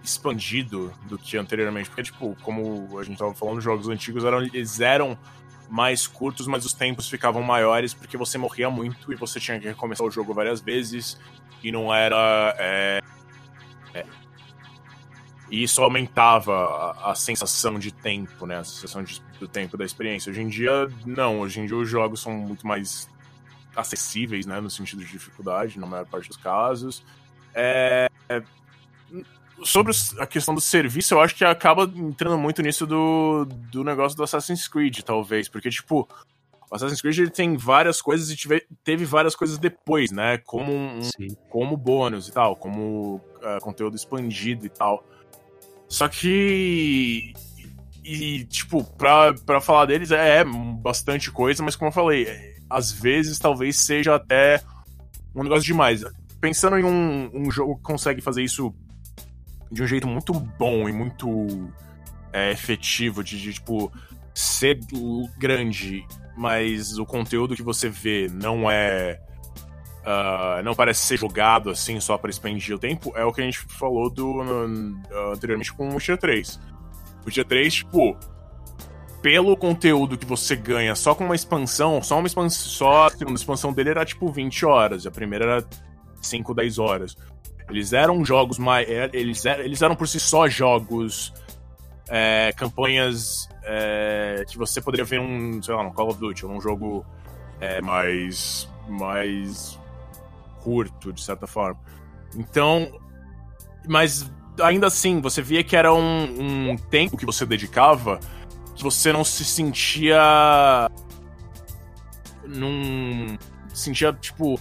expandido 0.07 0.92
do 1.09 1.18
que 1.18 1.37
anteriormente. 1.37 1.88
Porque, 1.88 2.05
tipo, 2.05 2.37
como 2.42 2.99
a 2.99 3.03
gente 3.03 3.18
tava 3.18 3.35
falando, 3.35 3.61
jogos 3.61 3.88
antigos 3.88 4.25
eram, 4.25 4.42
eles 4.42 4.81
eram 4.81 5.18
mais 5.68 6.07
curtos, 6.07 6.46
mas 6.46 6.64
os 6.64 6.72
tempos 6.72 7.09
ficavam 7.09 7.42
maiores 7.42 7.92
porque 7.92 8.16
você 8.16 8.38
morria 8.38 8.70
muito 8.70 9.12
e 9.12 9.16
você 9.16 9.40
tinha 9.40 9.59
que 9.59 9.66
recomeçar 9.66 10.07
o 10.07 10.11
jogo 10.11 10.33
várias 10.33 10.61
vezes 10.61 11.18
e 11.62 11.72
não 11.72 11.92
era. 11.92 12.55
É, 12.59 13.01
é, 13.94 14.07
e 15.51 15.63
isso 15.63 15.83
aumentava 15.83 16.53
a, 16.55 17.13
a, 17.13 17.15
sensação 17.15 17.79
de 17.79 17.93
tempo, 17.93 18.47
né? 18.47 18.59
A 18.59 18.65
sensação 18.65 19.03
de, 19.03 19.23
do 19.39 19.47
tempo 19.47 19.77
da 19.77 19.85
experiência. 19.85 20.31
Hoje 20.31 20.43
em 20.43 20.49
dia, 20.49 20.89
não. 21.05 21.41
Hoje 21.41 21.61
em 21.61 21.67
dia 21.67 21.77
os 21.77 21.89
jogos 21.89 22.21
são 22.21 22.33
muito 22.33 22.67
mais 22.67 23.09
acessíveis, 23.75 24.47
né? 24.47 24.61
No 24.61 24.71
sentido 24.71 25.05
de 25.05 25.11
dificuldade, 25.11 25.79
na 25.79 25.87
maior 25.87 26.07
parte 26.07 26.29
dos 26.29 26.37
casos. 26.37 27.03
É, 27.55 28.11
é 28.29 28.43
sobre 29.65 29.93
a 30.19 30.27
questão 30.27 30.55
do 30.55 30.61
serviço, 30.61 31.15
eu 31.15 31.21
acho 31.21 31.35
que 31.35 31.45
acaba 31.45 31.85
entrando 31.85 32.37
muito 32.37 32.61
nisso 32.61 32.87
do, 32.87 33.47
do 33.47 33.83
negócio 33.83 34.17
do 34.17 34.23
Assassin's 34.23 34.69
Creed, 34.69 35.01
talvez. 35.01 35.49
Porque, 35.49 35.71
tipo, 35.71 36.09
o 36.71 36.75
Assassin's 36.75 37.01
Creed 37.01 37.19
ele 37.19 37.31
tem 37.31 37.57
várias 37.57 38.03
coisas 38.03 38.31
e 38.31 38.37
tive, 38.37 38.67
teve 38.85 39.05
várias 39.05 39.35
coisas 39.35 39.59
depois, 39.59 40.11
né? 40.11 40.39
Como, 40.39 40.73
um, 40.73 41.01
como 41.49 41.77
bônus 41.77 42.29
e 42.29 42.33
tal, 42.33 42.57
como 42.57 43.17
uh, 43.17 43.61
conteúdo 43.63 43.97
expandido 43.97 44.67
e 44.67 44.69
tal. 44.69 45.05
Só 45.88 46.09
que. 46.09 47.33
E, 48.05 48.44
tipo, 48.44 48.85
pra, 48.96 49.35
pra 49.35 49.61
falar 49.61 49.87
deles 49.87 50.12
é, 50.12 50.38
é 50.38 50.44
bastante 50.44 51.31
coisa, 51.31 51.62
mas 51.62 51.75
como 51.75 51.88
eu 51.88 51.92
falei, 51.92 52.55
às 52.70 52.92
vezes 52.92 53.38
talvez 53.38 53.77
seja 53.79 54.14
até 54.14 54.62
um 55.35 55.42
negócio 55.42 55.64
demais. 55.64 56.05
Pensando 56.40 56.79
em 56.79 56.85
um, 56.85 57.31
um 57.35 57.51
jogo 57.51 57.77
que 57.77 57.83
consegue 57.83 58.20
fazer 58.20 58.42
isso 58.42 58.72
de 59.70 59.83
um 59.83 59.87
jeito 59.87 60.07
muito 60.07 60.33
bom 60.33 60.88
e 60.88 60.92
muito 60.92 61.29
é, 62.33 62.53
efetivo 62.53 63.25
de, 63.25 63.40
de, 63.40 63.55
tipo, 63.55 63.92
ser 64.35 64.79
grande, 65.38 66.07
mas 66.37 66.99
o 66.99 67.07
conteúdo 67.07 67.57
que 67.57 67.62
você 67.62 67.88
vê 67.88 68.29
não 68.33 68.70
é. 68.70 69.20
Uh, 70.07 70.62
não 70.62 70.73
parece 70.73 71.01
ser 71.01 71.16
jogado 71.16 71.69
assim 71.69 71.99
só 71.99 72.16
para 72.16 72.31
expandir 72.31 72.77
o 72.77 72.79
tempo, 72.79 73.12
é 73.16 73.25
o 73.25 73.33
que 73.33 73.40
a 73.40 73.45
gente 73.45 73.59
falou 73.59 74.09
do, 74.09 74.40
uh, 74.40 75.33
anteriormente 75.33 75.73
com 75.73 75.88
o 75.88 75.95
Witcher 75.95 76.16
3. 76.16 76.61
O 77.23 77.27
Witcher 77.27 77.45
3, 77.45 77.75
tipo, 77.75 78.16
pelo 79.21 79.57
conteúdo 79.57 80.16
que 80.16 80.25
você 80.25 80.55
ganha 80.55 80.95
só 80.95 81.12
com 81.12 81.25
uma 81.25 81.35
expansão, 81.35 82.01
só 82.01 82.19
uma 82.19 82.29
expansão, 82.29 82.71
só 82.71 83.07
a 83.07 83.11
segunda 83.11 83.37
expansão 83.37 83.73
dele 83.73 83.90
era 83.90 84.05
tipo 84.05 84.31
20 84.31 84.64
horas, 84.64 85.07
a 85.07 85.11
primeira 85.11 85.45
era 85.45 85.64
5, 86.23 86.55
10 86.55 86.79
horas. 86.79 87.16
Eles 87.69 87.92
eram 87.92 88.25
jogos 88.25 88.59
mais. 88.59 88.88
É, 88.88 89.11
eles, 89.12 89.45
eles 89.45 89.83
eram 89.83 89.97
por 89.97 90.07
si 90.07 90.21
só 90.21 90.49
jogos. 90.49 91.33
É, 92.09 92.53
campanhas 92.57 93.49
é, 93.64 94.45
que 94.49 94.57
você 94.57 94.81
poderia 94.81 95.05
ver 95.05 95.19
um, 95.19 95.61
sei 95.61 95.75
lá, 95.75 95.83
um 95.83 95.90
Call 95.90 96.11
of 96.11 96.21
Duty, 96.21 96.47
ou 96.47 96.53
um 96.53 96.61
jogo 96.61 97.05
é, 97.61 97.81
mais. 97.81 98.69
mais 98.88 99.77
curto, 100.67 101.13
de 101.13 101.23
certa 101.23 101.47
forma. 101.47 101.79
Então. 102.35 103.01
Mas 103.89 104.29
ainda 104.61 104.89
assim, 104.89 105.21
você 105.21 105.41
via 105.41 105.63
que 105.63 105.77
era 105.77 105.95
um, 105.95 106.71
um 106.71 106.77
tempo 106.77 107.17
que 107.17 107.25
você 107.25 107.47
dedicava 107.47 108.19
que 108.75 108.83
você 108.83 109.13
não 109.13 109.25
se 109.25 109.45
sentia. 109.45 110.91
num. 112.45 113.39
sentia, 113.73 114.13
tipo 114.13 114.61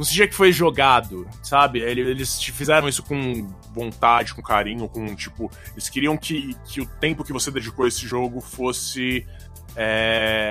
não 0.00 0.04
sentia 0.06 0.26
que 0.26 0.34
foi 0.34 0.50
jogado, 0.50 1.28
sabe? 1.42 1.80
Eles 1.80 2.42
fizeram 2.42 2.88
isso 2.88 3.02
com 3.02 3.46
vontade, 3.74 4.34
com 4.34 4.40
carinho, 4.40 4.88
com 4.88 5.14
tipo. 5.14 5.50
Eles 5.72 5.90
queriam 5.90 6.16
que, 6.16 6.56
que 6.64 6.80
o 6.80 6.86
tempo 6.86 7.22
que 7.22 7.34
você 7.34 7.50
dedicou 7.50 7.84
a 7.84 7.88
esse 7.88 8.06
jogo 8.06 8.40
fosse. 8.40 9.26
É, 9.76 10.50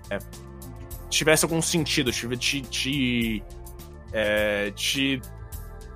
tivesse 1.09 1.45
algum 1.45 1.63
sentido, 1.63 2.11
te. 2.11 2.61
te, 2.61 3.43
é, 4.11 4.71
te 4.71 5.21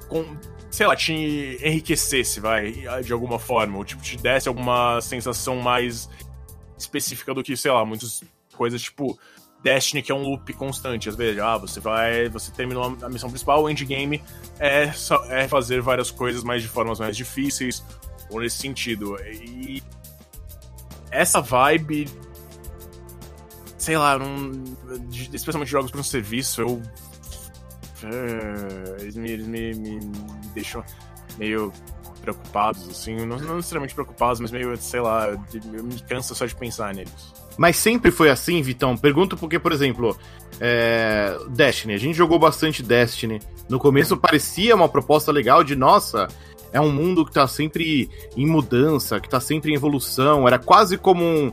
com, 0.07 0.37
sei 0.69 0.85
lá, 0.85 0.95
te 0.95 1.11
enriquecesse, 1.13 2.39
vai, 2.39 2.71
de 3.03 3.13
alguma 3.13 3.39
forma, 3.39 3.77
ou 3.77 3.85
tipo, 3.85 4.01
te 4.01 4.17
desse 4.17 4.47
alguma 4.47 5.01
sensação 5.01 5.57
mais 5.57 6.09
específica 6.77 7.33
do 7.33 7.43
que, 7.43 7.55
sei 7.57 7.71
lá, 7.71 7.85
muitos 7.85 8.23
coisas 8.53 8.81
tipo 8.81 9.17
Destiny, 9.63 10.03
que 10.03 10.11
é 10.11 10.15
um 10.15 10.23
loop 10.23 10.51
constante. 10.53 11.07
Às 11.07 11.15
vezes, 11.15 11.41
ah, 11.41 11.57
você 11.57 11.79
vai. 11.79 12.27
Você 12.29 12.51
terminou 12.51 12.97
a 13.01 13.09
missão 13.09 13.29
principal, 13.29 13.63
o 13.63 13.69
endgame 13.69 14.21
é, 14.59 14.91
é 15.29 15.47
fazer 15.47 15.81
várias 15.81 16.11
coisas, 16.11 16.43
mas 16.43 16.61
de 16.61 16.67
formas 16.67 16.99
mais 16.99 17.15
difíceis, 17.15 17.83
ou 18.29 18.41
nesse 18.41 18.57
sentido. 18.57 19.15
E. 19.23 19.81
Essa 21.09 21.39
vibe. 21.39 22.09
Sei 23.77 23.97
lá, 23.97 24.17
não, 24.17 24.51
especialmente 25.33 25.69
jogos 25.69 25.91
para 25.91 26.01
um 26.01 26.03
serviço, 26.03 26.61
eu. 26.61 26.81
Eles 28.99 29.15
me, 29.15 29.31
eles 29.31 29.47
me, 29.47 29.73
me, 29.73 29.99
deixam 30.53 30.83
meio 31.37 31.71
preocupados, 32.21 32.87
assim, 32.89 33.15
não, 33.25 33.37
não 33.37 33.57
necessariamente 33.57 33.93
preocupados, 33.93 34.39
mas 34.39 34.49
meio, 34.49 34.75
sei 34.77 35.01
lá, 35.01 35.27
eu 35.27 35.83
me 35.83 35.99
canso 36.07 36.33
só 36.33 36.45
de 36.45 36.55
pensar 36.55 36.93
neles. 36.93 37.33
Mas 37.57 37.75
sempre 37.75 38.11
foi 38.11 38.29
assim, 38.29 38.61
Vitão? 38.61 38.95
Pergunto 38.95 39.35
porque, 39.37 39.59
por 39.59 39.71
exemplo, 39.71 40.17
é... 40.59 41.37
Destiny, 41.49 41.93
a 41.93 41.97
gente 41.97 42.15
jogou 42.15 42.39
bastante 42.39 42.81
Destiny. 42.81 43.39
No 43.69 43.77
começo 43.77 44.17
parecia 44.17 44.75
uma 44.75 44.87
proposta 44.89 45.31
legal 45.31 45.63
de, 45.63 45.75
nossa, 45.75 46.27
é 46.71 46.81
um 46.81 46.91
mundo 46.91 47.25
que 47.25 47.31
tá 47.31 47.47
sempre 47.47 48.09
em 48.35 48.47
mudança, 48.47 49.19
que 49.19 49.29
tá 49.29 49.39
sempre 49.39 49.71
em 49.71 49.75
evolução. 49.75 50.47
Era 50.47 50.57
quase 50.57 50.97
como 50.97 51.23
um, 51.23 51.51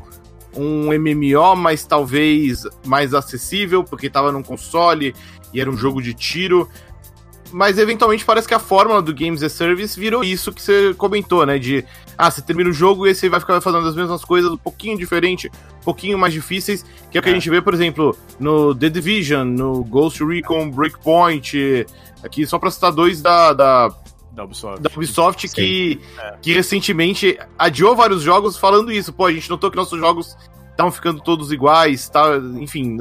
um 0.56 0.98
MMO, 0.98 1.54
mas 1.56 1.84
talvez 1.84 2.62
mais 2.86 3.12
acessível, 3.12 3.84
porque 3.84 4.08
tava 4.08 4.32
num 4.32 4.42
console 4.42 5.14
e 5.52 5.60
era 5.60 5.70
um 5.70 5.76
jogo 5.76 6.00
de 6.02 6.14
tiro 6.14 6.68
mas 7.52 7.78
eventualmente 7.78 8.24
parece 8.24 8.46
que 8.46 8.54
a 8.54 8.58
fórmula 8.58 9.02
do 9.02 9.14
Games 9.14 9.42
as 9.42 9.52
Service 9.52 9.98
virou 9.98 10.22
isso 10.22 10.52
que 10.52 10.62
você 10.62 10.94
comentou, 10.94 11.44
né? 11.44 11.58
De, 11.58 11.84
ah, 12.16 12.30
você 12.30 12.40
termina 12.40 12.70
o 12.70 12.72
jogo 12.72 13.06
e 13.06 13.14
você 13.14 13.28
vai 13.28 13.40
ficar 13.40 13.60
fazendo 13.60 13.86
as 13.86 13.94
mesmas 13.94 14.24
coisas, 14.24 14.50
um 14.50 14.56
pouquinho 14.56 14.96
diferente, 14.96 15.50
um 15.80 15.84
pouquinho 15.84 16.18
mais 16.18 16.32
difíceis, 16.32 16.84
que 17.10 17.18
é 17.18 17.20
o 17.20 17.22
que 17.22 17.28
é. 17.28 17.32
a 17.32 17.34
gente 17.34 17.50
vê, 17.50 17.60
por 17.60 17.74
exemplo, 17.74 18.16
no 18.38 18.74
The 18.74 18.88
Division, 18.88 19.46
no 19.46 19.84
Ghost 19.84 20.24
Recon 20.24 20.70
Breakpoint, 20.70 21.86
aqui 22.22 22.46
só 22.46 22.58
pra 22.58 22.70
citar 22.70 22.92
dois 22.92 23.20
da, 23.20 23.52
da 23.52 23.88
da 24.32 24.44
Ubisoft, 24.44 24.80
da 24.80 24.90
Ubisoft 24.94 25.48
que, 25.48 26.00
é. 26.16 26.34
que 26.40 26.52
recentemente 26.52 27.36
adiou 27.58 27.96
vários 27.96 28.22
jogos 28.22 28.56
falando 28.56 28.92
isso. 28.92 29.12
Pô, 29.12 29.26
a 29.26 29.32
gente 29.32 29.50
notou 29.50 29.72
que 29.72 29.76
nossos 29.76 29.98
jogos 29.98 30.36
estavam 30.70 30.92
ficando 30.92 31.20
todos 31.20 31.50
iguais, 31.50 32.08
tá, 32.08 32.36
enfim, 32.58 32.96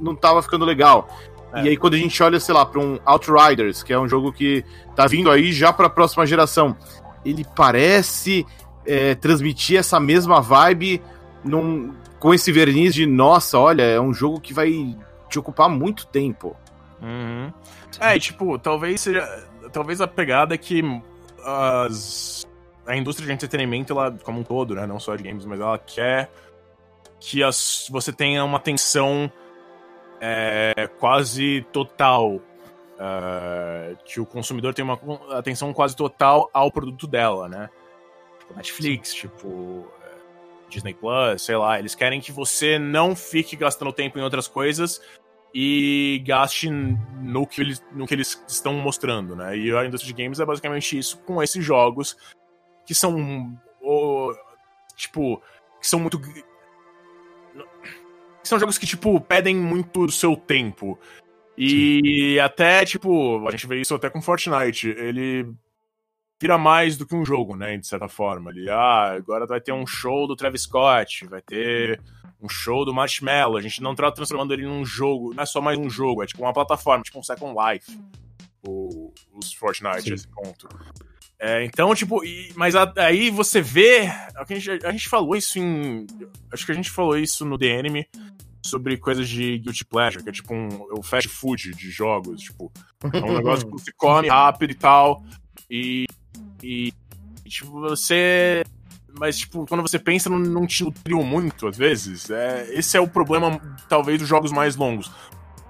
não 0.00 0.14
tava 0.16 0.42
ficando 0.42 0.64
legal. 0.64 1.08
É. 1.52 1.64
E 1.64 1.68
aí, 1.70 1.76
quando 1.76 1.94
a 1.94 1.98
gente 1.98 2.22
olha, 2.22 2.40
sei 2.40 2.54
lá, 2.54 2.64
pra 2.64 2.80
um 2.80 2.98
Outriders, 3.04 3.82
que 3.82 3.92
é 3.92 3.98
um 3.98 4.08
jogo 4.08 4.32
que 4.32 4.64
tá 4.96 5.06
vindo 5.06 5.30
aí 5.30 5.52
já 5.52 5.72
pra 5.72 5.88
próxima 5.88 6.26
geração, 6.26 6.76
ele 7.24 7.46
parece 7.54 8.46
é, 8.86 9.14
transmitir 9.14 9.78
essa 9.78 10.00
mesma 10.00 10.40
vibe 10.40 11.02
num, 11.44 11.92
com 12.18 12.32
esse 12.32 12.50
verniz 12.52 12.94
de, 12.94 13.06
nossa, 13.06 13.58
olha, 13.58 13.82
é 13.82 14.00
um 14.00 14.14
jogo 14.14 14.40
que 14.40 14.54
vai 14.54 14.96
te 15.28 15.38
ocupar 15.38 15.68
muito 15.68 16.06
tempo. 16.06 16.56
Uhum. 17.00 17.52
É, 18.00 18.18
tipo, 18.18 18.58
talvez 18.58 19.00
seja. 19.00 19.26
Talvez 19.72 20.00
a 20.00 20.06
pegada 20.06 20.54
é 20.54 20.58
que 20.58 20.82
as, 21.44 22.46
a 22.86 22.96
indústria 22.96 23.26
de 23.26 23.32
entretenimento, 23.32 23.92
ela, 23.92 24.12
como 24.22 24.40
um 24.40 24.42
todo, 24.42 24.74
né? 24.74 24.86
Não 24.86 25.00
só 25.00 25.16
de 25.16 25.22
games, 25.22 25.44
mas 25.44 25.60
ela 25.60 25.78
quer 25.78 26.30
que 27.18 27.42
as, 27.42 27.86
você 27.90 28.12
tenha 28.12 28.44
uma 28.44 28.58
atenção 28.58 29.30
é, 30.24 30.88
quase 31.00 31.66
total. 31.72 32.40
Uh, 32.92 33.96
que 34.04 34.20
o 34.20 34.26
consumidor 34.26 34.72
tem 34.72 34.84
uma 34.84 34.96
atenção 35.30 35.72
quase 35.72 35.96
total 35.96 36.48
ao 36.54 36.70
produto 36.70 37.04
dela, 37.08 37.48
né? 37.48 37.68
Tipo 38.38 38.54
Netflix, 38.54 39.12
tipo 39.12 39.88
é, 40.04 40.68
Disney 40.68 40.94
Plus, 40.94 41.42
sei 41.42 41.56
lá. 41.56 41.80
Eles 41.80 41.96
querem 41.96 42.20
que 42.20 42.30
você 42.30 42.78
não 42.78 43.16
fique 43.16 43.56
gastando 43.56 43.92
tempo 43.92 44.20
em 44.20 44.22
outras 44.22 44.46
coisas 44.46 45.00
e 45.52 46.22
gaste 46.24 46.70
no 46.70 47.44
que 47.44 47.60
eles, 47.60 47.84
no 47.90 48.06
que 48.06 48.14
eles 48.14 48.40
estão 48.46 48.74
mostrando, 48.74 49.34
né? 49.34 49.56
E 49.56 49.74
a 49.74 49.84
indústria 49.84 50.14
de 50.14 50.22
games 50.22 50.38
é 50.38 50.44
basicamente 50.44 50.96
isso 50.96 51.18
com 51.26 51.42
esses 51.42 51.64
jogos 51.64 52.16
que 52.86 52.94
são. 52.94 53.52
Oh, 53.80 54.32
tipo, 54.94 55.42
que 55.80 55.88
são 55.88 55.98
muito 55.98 56.20
são 58.42 58.58
jogos 58.58 58.78
que, 58.78 58.86
tipo, 58.86 59.20
pedem 59.20 59.56
muito 59.56 60.06
do 60.06 60.12
seu 60.12 60.36
tempo. 60.36 60.98
E 61.56 62.34
Sim. 62.34 62.38
até, 62.38 62.84
tipo, 62.84 63.46
a 63.46 63.50
gente 63.50 63.66
vê 63.66 63.80
isso 63.80 63.94
até 63.94 64.08
com 64.08 64.22
Fortnite. 64.22 64.88
Ele 64.88 65.52
vira 66.40 66.58
mais 66.58 66.96
do 66.96 67.06
que 67.06 67.14
um 67.14 67.24
jogo, 67.24 67.56
né? 67.56 67.76
De 67.76 67.86
certa 67.86 68.08
forma. 68.08 68.50
Ele, 68.50 68.68
ah, 68.70 69.12
agora 69.12 69.46
vai 69.46 69.60
ter 69.60 69.72
um 69.72 69.86
show 69.86 70.26
do 70.26 70.34
Travis 70.34 70.62
Scott, 70.62 71.26
vai 71.26 71.40
ter 71.40 72.00
um 72.40 72.48
show 72.48 72.84
do 72.84 72.92
Marshmallow. 72.92 73.56
A 73.56 73.62
gente 73.62 73.80
não 73.80 73.94
tá 73.94 74.10
transformando 74.10 74.52
ele 74.52 74.66
num 74.66 74.84
jogo, 74.84 75.32
não 75.34 75.42
é 75.42 75.46
só 75.46 75.60
mais 75.60 75.78
um 75.78 75.88
jogo, 75.88 76.22
é 76.22 76.26
tipo 76.26 76.42
uma 76.42 76.52
plataforma, 76.52 77.04
tipo 77.04 77.18
um 77.18 77.22
Second 77.22 77.54
Life. 77.54 77.96
O, 78.66 79.12
os 79.32 79.52
Fortnite, 79.52 80.02
Sim. 80.02 80.14
esse 80.14 80.28
ponto. 80.28 80.68
É, 81.44 81.64
então, 81.64 81.92
tipo, 81.92 82.24
e, 82.24 82.52
mas 82.54 82.76
a, 82.76 82.92
aí 82.98 83.28
você 83.28 83.60
vê. 83.60 84.06
A 84.36 84.44
gente, 84.48 84.70
a 84.86 84.92
gente 84.92 85.08
falou 85.08 85.34
isso 85.34 85.58
em. 85.58 86.06
Acho 86.52 86.64
que 86.64 86.70
a 86.70 86.74
gente 86.74 86.88
falou 86.88 87.18
isso 87.18 87.44
no 87.44 87.58
Enemy 87.60 88.06
sobre 88.64 88.96
coisas 88.96 89.28
de 89.28 89.58
guilty 89.58 89.84
pleasure, 89.84 90.22
que 90.22 90.28
é 90.28 90.32
tipo 90.32 90.54
um, 90.54 90.68
o 90.92 91.02
fast 91.02 91.28
food 91.28 91.72
de 91.72 91.90
jogos. 91.90 92.42
Tipo, 92.42 92.70
é 93.12 93.18
um 93.18 93.34
negócio 93.34 93.66
que 93.66 93.72
você 93.72 93.90
come 93.90 94.28
rápido 94.28 94.70
e 94.70 94.74
tal. 94.76 95.24
E. 95.68 96.06
E. 96.62 96.92
tipo, 97.48 97.72
você. 97.72 98.62
Mas, 99.18 99.38
tipo, 99.38 99.66
quando 99.66 99.82
você 99.82 99.98
pensa, 99.98 100.30
não, 100.30 100.38
não 100.38 100.64
te 100.64 100.84
nutriu 100.84 101.24
muito, 101.24 101.66
às 101.66 101.76
vezes. 101.76 102.30
É, 102.30 102.68
esse 102.72 102.96
é 102.96 103.00
o 103.00 103.08
problema, 103.08 103.60
talvez, 103.88 104.20
dos 104.20 104.28
jogos 104.28 104.52
mais 104.52 104.76
longos. 104.76 105.10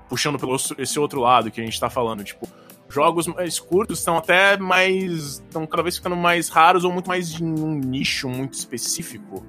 Puxando 0.07 0.39
pelo 0.39 0.55
esse 0.77 0.99
outro 1.01 1.23
lado 1.23 1.51
que 1.51 1.63
a 1.63 1.65
gente 1.65 1.81
tá 1.81 1.89
falando, 1.89 2.23
tipo 2.23 2.47
jogos 2.93 3.27
mais 3.27 3.59
curtos 3.59 3.99
estão 3.99 4.17
até 4.17 4.57
mais. 4.57 5.41
estão 5.41 5.67
cada 5.67 5.83
vez 5.83 5.97
ficando 5.97 6.17
mais 6.17 6.49
raros 6.49 6.85
ou 6.85 6.93
muito 6.93 7.09
mais 7.09 7.41
em 7.41 7.45
um 7.45 7.75
nicho 7.75 8.29
muito 8.29 8.55
específico. 8.55 9.45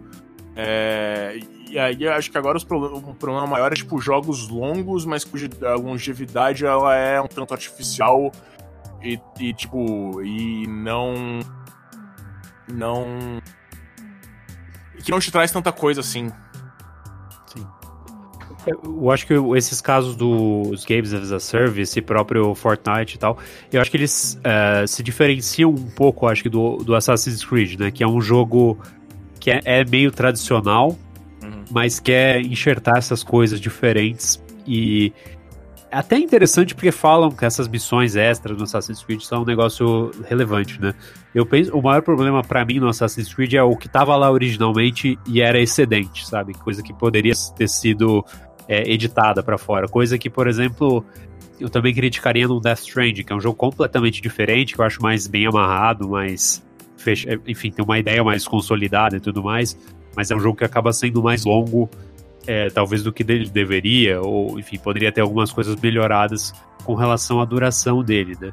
É, 0.56 1.40
e 1.70 1.80
aí 1.80 2.08
acho 2.08 2.32
que 2.32 2.38
agora 2.38 2.58
o 2.58 3.16
problema 3.16 3.48
maior 3.48 3.72
é 3.72 3.76
tipo 3.76 4.00
jogos 4.00 4.48
longos, 4.48 5.06
mas 5.06 5.24
cuja 5.24 5.50
longevidade 5.82 6.66
ela 6.66 6.96
é 6.96 7.20
um 7.20 7.28
tanto 7.28 7.54
artificial 7.54 8.32
e, 9.02 9.20
e 9.40 9.54
tipo. 9.54 10.22
e 10.22 10.68
não. 10.68 11.40
não. 12.68 13.42
que 15.04 15.12
não 15.12 15.20
te 15.20 15.32
traz 15.32 15.52
tanta 15.52 15.72
coisa 15.72 16.02
assim. 16.02 16.32
Eu 18.66 19.12
acho 19.12 19.28
que 19.28 19.34
esses 19.58 19.82
casos 19.82 20.16
dos 20.16 20.86
Games 20.86 21.14
as 21.14 21.32
a 21.32 21.40
Service, 21.40 22.00
próprio 22.02 22.54
Fortnite 22.56 23.16
e 23.16 23.18
tal, 23.20 23.38
eu 23.72 23.82
acho 23.82 23.92
que 23.92 23.98
eles 23.98 24.40
uh, 24.40 24.88
se 24.88 25.04
diferenciam 25.04 25.70
um 25.70 25.90
pouco, 25.90 26.28
acho 26.28 26.44
que, 26.44 26.50
do, 26.50 26.78
do 26.78 26.96
Assassin's 26.96 27.44
Creed, 27.44 27.80
né? 27.80 27.92
Que 27.92 28.04
é 28.04 28.08
um 28.08 28.22
jogo 28.22 28.78
que 29.40 29.52
é, 29.52 29.62
é 29.66 29.86
meio 29.86 30.12
tradicional, 30.12 30.98
uhum. 31.42 31.64
mas 31.70 32.00
quer 32.00 32.40
enxertar 32.42 32.98
essas 32.98 33.24
coisas 33.24 33.60
diferentes 33.60 34.42
e 34.66 35.12
é 35.94 35.98
até 35.98 36.18
interessante 36.18 36.74
porque 36.74 36.92
falam 36.92 37.30
que 37.30 37.46
essas 37.46 37.68
missões 37.68 38.16
extras 38.16 38.58
no 38.58 38.64
Assassin's 38.64 39.04
Creed 39.04 39.22
são 39.22 39.44
um 39.44 39.46
negócio 39.46 40.10
relevante, 40.28 40.82
né? 40.82 40.96
Eu 41.36 41.46
penso, 41.46 41.72
o 41.78 41.84
maior 41.84 42.02
problema 42.02 42.42
para 42.42 42.66
mim 42.66 42.80
no 42.80 42.88
Assassin's 42.88 43.32
Creed 43.32 43.54
é 43.54 43.62
o 43.62 43.78
que 43.78 43.88
tava 43.88 44.16
lá 44.16 44.32
originalmente 44.32 45.20
e 45.28 45.40
era 45.40 45.60
excedente, 45.60 46.26
sabe? 46.26 46.56
Coisa 46.56 46.82
que 46.82 46.92
poderia 46.92 47.34
ter 47.56 47.70
sido 47.70 48.26
é, 48.68 48.90
editada 48.92 49.44
para 49.44 49.58
fora. 49.58 49.88
Coisa 49.88 50.18
que, 50.18 50.30
por 50.30 50.48
exemplo, 50.48 51.06
eu 51.60 51.70
também 51.70 51.94
criticaria 51.94 52.48
no 52.48 52.60
Death 52.60 52.80
Stranding, 52.80 53.24
que 53.24 53.32
é 53.34 53.36
um 53.36 53.40
jogo 53.40 53.56
completamente 53.56 54.22
diferente, 54.22 54.74
que 54.74 54.82
eu 54.82 54.86
acho 54.86 55.02
mais 55.02 55.28
bem 55.28 55.46
amarrado, 55.48 56.10
mais. 56.10 56.64
Fecha... 56.98 57.40
Enfim, 57.48 57.72
tem 57.72 57.84
uma 57.84 58.00
ideia 58.00 58.24
mais 58.24 58.48
consolidada 58.48 59.18
e 59.18 59.20
tudo 59.20 59.44
mais, 59.44 59.78
mas 60.16 60.32
é 60.32 60.36
um 60.36 60.40
jogo 60.40 60.58
que 60.58 60.64
acaba 60.64 60.92
sendo 60.94 61.22
mais 61.22 61.46
longo, 61.46 61.90
é, 62.48 62.70
talvez, 62.70 63.04
do 63.04 63.12
que 63.12 63.24
ele 63.24 63.50
deveria, 63.50 64.22
ou, 64.22 64.60
enfim, 64.60 64.78
poderia 64.78 65.12
ter 65.12 65.22
algumas 65.22 65.52
coisas 65.52 65.76
melhoradas 65.80 66.54
com 66.84 66.96
relação 66.96 67.40
à 67.40 67.46
duração 67.46 68.04
dele, 68.04 68.38
né? 68.40 68.52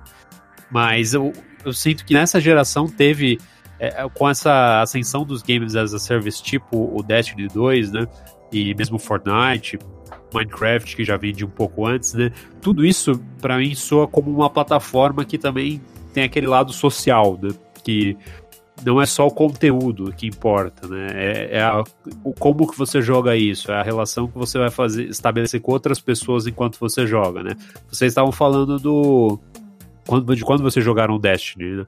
Mas 0.71 1.15
eu, 1.15 1.33
eu 1.65 1.73
sinto 1.73 2.05
que 2.05 2.15
nessa 2.15 2.41
geração 2.41 2.87
teve, 2.87 3.39
é, 3.79 4.09
com 4.15 4.29
essa 4.29 4.81
ascensão 4.81 5.25
dos 5.25 5.43
games 5.43 5.75
as 5.75 5.93
a 5.93 5.99
service, 5.99 6.43
tipo 6.43 6.97
o 6.97 7.03
Destiny 7.03 7.49
2, 7.49 7.93
né? 7.93 8.07
E 8.53 8.75
mesmo 8.75 8.99
Fortnite, 8.99 9.79
Minecraft, 10.39 10.97
que 10.97 11.05
já 11.05 11.17
vem 11.17 11.33
de 11.33 11.45
um 11.45 11.51
pouco 11.51 11.87
antes, 11.87 12.15
né? 12.15 12.33
Tudo 12.61 12.85
isso, 12.85 13.21
para 13.41 13.59
mim, 13.59 13.75
soa 13.75 14.07
como 14.07 14.31
uma 14.31 14.51
plataforma 14.51 15.25
que 15.25 15.39
também 15.39 15.81
tem 16.13 16.25
aquele 16.25 16.47
lado 16.47 16.73
social, 16.73 17.39
né? 17.41 17.51
Que 17.83 18.17
não 18.85 19.01
é 19.01 19.07
só 19.07 19.27
o 19.27 19.31
conteúdo 19.31 20.13
que 20.13 20.27
importa, 20.27 20.87
né? 20.89 21.09
É, 21.13 21.59
é 21.59 21.63
a, 21.63 21.85
o 22.25 22.33
como 22.33 22.71
que 22.71 22.77
você 22.77 23.03
joga 23.03 23.37
isso, 23.37 23.71
é 23.71 23.75
a 23.75 23.83
relação 23.83 24.27
que 24.27 24.37
você 24.37 24.59
vai 24.59 24.71
fazer, 24.71 25.09
estabelecer 25.09 25.61
com 25.61 25.73
outras 25.73 26.01
pessoas 26.01 26.47
enquanto 26.47 26.79
você 26.79 27.07
joga, 27.07 27.43
né? 27.43 27.57
Vocês 27.91 28.11
estavam 28.11 28.33
falando 28.33 28.79
do 28.79 29.39
quando, 30.07 30.35
de 30.35 30.45
quando 30.45 30.63
vocês 30.63 30.85
jogaram 30.85 31.19
Destiny, 31.19 31.77
né? 31.77 31.87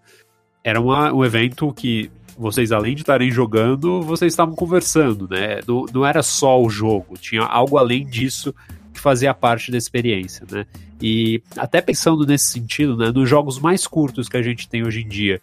Era 0.64 0.80
uma, 0.80 1.12
um 1.12 1.24
evento 1.24 1.72
que 1.72 2.10
vocês, 2.36 2.72
além 2.72 2.94
de 2.94 3.02
estarem 3.02 3.30
jogando, 3.30 4.02
vocês 4.02 4.32
estavam 4.32 4.54
conversando, 4.54 5.28
né? 5.28 5.60
Não, 5.66 5.84
não 5.92 6.06
era 6.06 6.22
só 6.22 6.60
o 6.60 6.70
jogo, 6.70 7.16
tinha 7.18 7.42
algo 7.42 7.78
além 7.78 8.06
disso 8.06 8.54
que 8.92 9.00
fazia 9.00 9.32
parte 9.32 9.70
da 9.70 9.78
experiência, 9.78 10.46
né? 10.50 10.66
E 11.00 11.42
até 11.56 11.80
pensando 11.80 12.24
nesse 12.26 12.46
sentido, 12.46 12.96
né, 12.96 13.10
nos 13.10 13.28
jogos 13.28 13.58
mais 13.58 13.86
curtos 13.86 14.28
que 14.28 14.36
a 14.36 14.42
gente 14.42 14.68
tem 14.68 14.84
hoje 14.84 15.02
em 15.02 15.08
dia, 15.08 15.40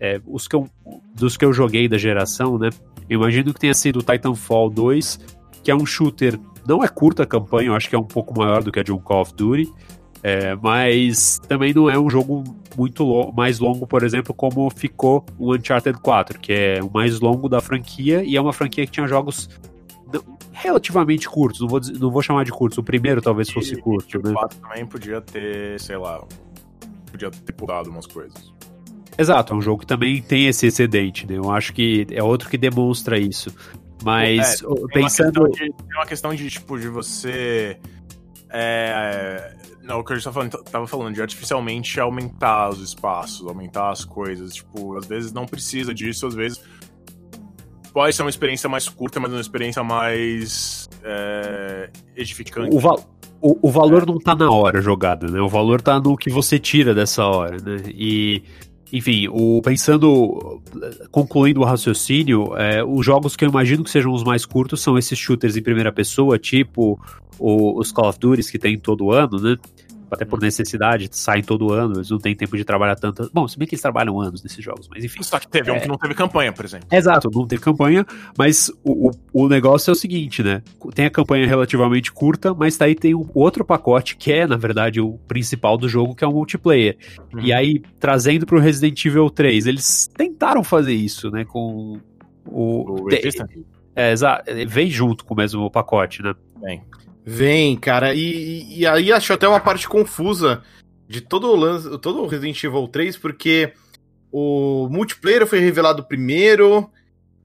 é, 0.00 0.20
os 0.26 0.48
que 0.48 0.56
eu, 0.56 0.68
dos 1.14 1.36
que 1.36 1.44
eu 1.44 1.52
joguei 1.52 1.88
da 1.88 1.98
geração, 1.98 2.58
né? 2.58 2.70
Eu 3.08 3.20
imagino 3.20 3.52
que 3.52 3.60
tenha 3.60 3.74
sido 3.74 4.02
Titanfall 4.02 4.70
2, 4.70 5.20
que 5.62 5.70
é 5.70 5.74
um 5.74 5.84
shooter, 5.84 6.38
não 6.66 6.82
é 6.82 6.88
curta 6.88 7.24
a 7.24 7.26
campanha, 7.26 7.68
eu 7.68 7.74
acho 7.74 7.88
que 7.88 7.94
é 7.94 7.98
um 7.98 8.04
pouco 8.04 8.36
maior 8.36 8.62
do 8.62 8.72
que 8.72 8.80
a 8.80 8.82
de 8.82 8.92
um 8.92 8.98
Call 8.98 9.22
of 9.22 9.34
Duty, 9.34 9.70
é, 10.26 10.56
mas 10.56 11.38
também 11.46 11.74
não 11.74 11.90
é 11.90 11.98
um 11.98 12.08
jogo 12.08 12.42
muito 12.74 13.04
lo 13.04 13.30
mais 13.30 13.58
longo, 13.58 13.86
por 13.86 14.02
exemplo, 14.02 14.32
como 14.32 14.70
ficou 14.70 15.22
o 15.38 15.54
Uncharted 15.54 16.00
4, 16.00 16.40
que 16.40 16.50
é 16.50 16.82
o 16.82 16.90
mais 16.90 17.20
longo 17.20 17.46
da 17.46 17.60
franquia 17.60 18.24
e 18.24 18.34
é 18.34 18.40
uma 18.40 18.54
franquia 18.54 18.86
que 18.86 18.92
tinha 18.92 19.06
jogos 19.06 19.50
relativamente 20.50 21.28
curtos, 21.28 21.60
não 21.60 21.68
vou, 21.68 21.78
não 22.00 22.10
vou 22.10 22.22
chamar 22.22 22.44
de 22.44 22.52
curtos, 22.52 22.78
o 22.78 22.82
primeiro 22.82 23.20
talvez 23.20 23.50
fosse 23.50 23.76
curto. 23.76 24.18
E, 24.18 24.22
né? 24.22 24.30
O 24.30 24.34
4 24.34 24.58
também 24.60 24.86
podia 24.86 25.20
ter, 25.20 25.78
sei 25.78 25.98
lá, 25.98 26.24
podia 27.12 27.30
ter 27.30 27.52
pulado 27.52 27.90
umas 27.90 28.06
coisas. 28.06 28.50
Exato, 29.18 29.52
é 29.52 29.56
um 29.56 29.60
jogo 29.60 29.80
que 29.80 29.86
também 29.86 30.22
tem 30.22 30.46
esse 30.46 30.66
excedente, 30.66 31.26
né? 31.26 31.36
Eu 31.36 31.50
acho 31.50 31.74
que 31.74 32.06
é 32.10 32.22
outro 32.22 32.48
que 32.48 32.56
demonstra 32.56 33.18
isso. 33.18 33.54
Mas 34.02 34.62
é, 34.62 34.66
pensando. 34.90 35.40
Uma 35.40 35.50
de, 35.50 35.58
tem 35.58 35.96
uma 35.96 36.06
questão 36.06 36.34
de, 36.34 36.48
tipo, 36.48 36.78
de 36.78 36.88
você. 36.88 37.78
É, 38.50 39.54
não, 39.84 40.00
o 40.00 40.04
que 40.04 40.12
eu 40.12 40.16
estava 40.16 40.34
falando, 40.34 40.64
tava 40.64 40.86
falando 40.86 41.14
de 41.14 41.20
artificialmente 41.20 42.00
aumentar 42.00 42.70
os 42.70 42.80
espaços, 42.80 43.46
aumentar 43.46 43.90
as 43.90 44.04
coisas. 44.04 44.54
Tipo, 44.54 44.96
às 44.96 45.06
vezes 45.06 45.32
não 45.32 45.44
precisa 45.44 45.94
disso, 45.94 46.26
às 46.26 46.34
vezes 46.34 46.60
pode 47.92 48.16
ser 48.16 48.22
uma 48.22 48.30
experiência 48.30 48.68
mais 48.68 48.88
curta, 48.88 49.20
mas 49.20 49.30
uma 49.30 49.40
experiência 49.40 49.84
mais 49.84 50.88
é, 51.02 51.90
edificante. 52.16 52.74
O, 52.74 52.80
val 52.80 52.98
o, 53.40 53.68
o 53.68 53.70
valor 53.70 54.02
é. 54.02 54.06
não 54.06 54.18
tá 54.18 54.34
na 54.34 54.50
hora 54.50 54.80
jogada, 54.80 55.28
né? 55.28 55.40
O 55.40 55.48
valor 55.48 55.80
tá 55.80 56.00
no 56.00 56.16
que 56.16 56.30
você 56.30 56.58
tira 56.58 56.94
dessa 56.94 57.24
hora, 57.24 57.58
né? 57.58 57.82
E 57.86 58.42
enfim, 58.92 59.28
o, 59.28 59.60
pensando, 59.62 60.60
concluindo 61.10 61.60
o 61.60 61.64
raciocínio, 61.64 62.56
é, 62.56 62.84
os 62.84 63.04
jogos 63.04 63.34
que 63.34 63.44
eu 63.44 63.48
imagino 63.48 63.82
que 63.82 63.90
sejam 63.90 64.12
os 64.12 64.22
mais 64.22 64.46
curtos 64.46 64.80
são 64.80 64.96
esses 64.96 65.18
shooters 65.18 65.56
em 65.56 65.62
primeira 65.62 65.90
pessoa, 65.90 66.38
tipo 66.38 66.98
o, 67.38 67.78
os 67.78 67.90
Call 67.90 68.08
of 68.08 68.18
Duty 68.18 68.50
que 68.50 68.58
tem 68.58 68.78
todo 68.78 69.10
ano, 69.10 69.40
né? 69.40 69.56
Até 70.10 70.24
por 70.24 70.40
necessidade, 70.40 71.08
saem 71.12 71.42
todo 71.42 71.72
ano, 71.72 71.96
eles 71.96 72.10
não 72.10 72.18
têm 72.18 72.34
tempo 72.34 72.56
de 72.56 72.64
trabalhar 72.64 72.96
tanto. 72.96 73.30
Bom, 73.32 73.46
se 73.48 73.58
bem 73.58 73.66
que 73.66 73.74
eles 73.74 73.82
trabalham 73.82 74.20
anos 74.20 74.42
nesses 74.42 74.62
jogos, 74.62 74.88
mas 74.88 75.04
enfim. 75.04 75.22
Só 75.22 75.38
que 75.38 75.48
teve 75.48 75.70
é... 75.70 75.72
um 75.72 75.80
que 75.80 75.88
não 75.88 75.96
teve 75.96 76.14
campanha, 76.14 76.52
por 76.52 76.64
exemplo. 76.64 76.86
Exato, 76.90 77.30
não 77.32 77.46
teve 77.46 77.62
campanha, 77.62 78.06
mas 78.36 78.70
o, 78.82 79.08
o, 79.08 79.44
o, 79.44 79.48
negócio 79.48 79.90
é 79.90 79.92
o 79.92 79.96
seguinte, 79.96 80.42
né? 80.42 80.62
Tem 80.94 81.06
a 81.06 81.10
campanha 81.10 81.46
relativamente 81.46 82.12
curta, 82.12 82.54
mas 82.54 82.76
daí 82.76 82.94
tem 82.94 83.14
o 83.14 83.28
outro 83.34 83.64
pacote 83.64 84.16
que 84.16 84.32
é, 84.32 84.46
na 84.46 84.56
verdade, 84.56 85.00
o 85.00 85.18
principal 85.26 85.76
do 85.76 85.88
jogo, 85.88 86.14
que 86.14 86.24
é 86.24 86.26
o 86.26 86.32
multiplayer. 86.32 86.96
Uhum. 87.32 87.40
E 87.40 87.52
aí, 87.52 87.82
trazendo 87.98 88.46
pro 88.46 88.58
Resident 88.58 89.04
Evil 89.04 89.30
3, 89.30 89.66
eles 89.66 90.08
tentaram 90.16 90.62
fazer 90.62 90.94
isso, 90.94 91.30
né? 91.30 91.44
Com 91.44 92.00
o. 92.46 93.04
o 93.04 93.08
É, 93.96 94.12
exato. 94.12 94.50
Vem 94.66 94.90
junto 94.90 95.24
com 95.24 95.34
o 95.34 95.36
mesmo 95.36 95.70
pacote, 95.70 96.22
né? 96.22 96.34
Bem. 96.60 96.82
Vem, 97.24 97.76
cara, 97.76 98.14
e, 98.14 98.80
e 98.80 98.86
aí 98.86 99.10
acho 99.12 99.32
até 99.32 99.48
uma 99.48 99.60
parte 99.60 99.88
confusa 99.88 100.62
de 101.08 101.20
todo 101.20 101.50
o 101.50 101.56
lance, 101.56 101.98
todo 101.98 102.22
o 102.22 102.26
Resident 102.26 102.62
Evil 102.62 102.86
3, 102.86 103.16
porque 103.16 103.72
o 104.30 104.88
multiplayer 104.90 105.46
foi 105.46 105.58
revelado 105.58 106.04
primeiro, 106.04 106.90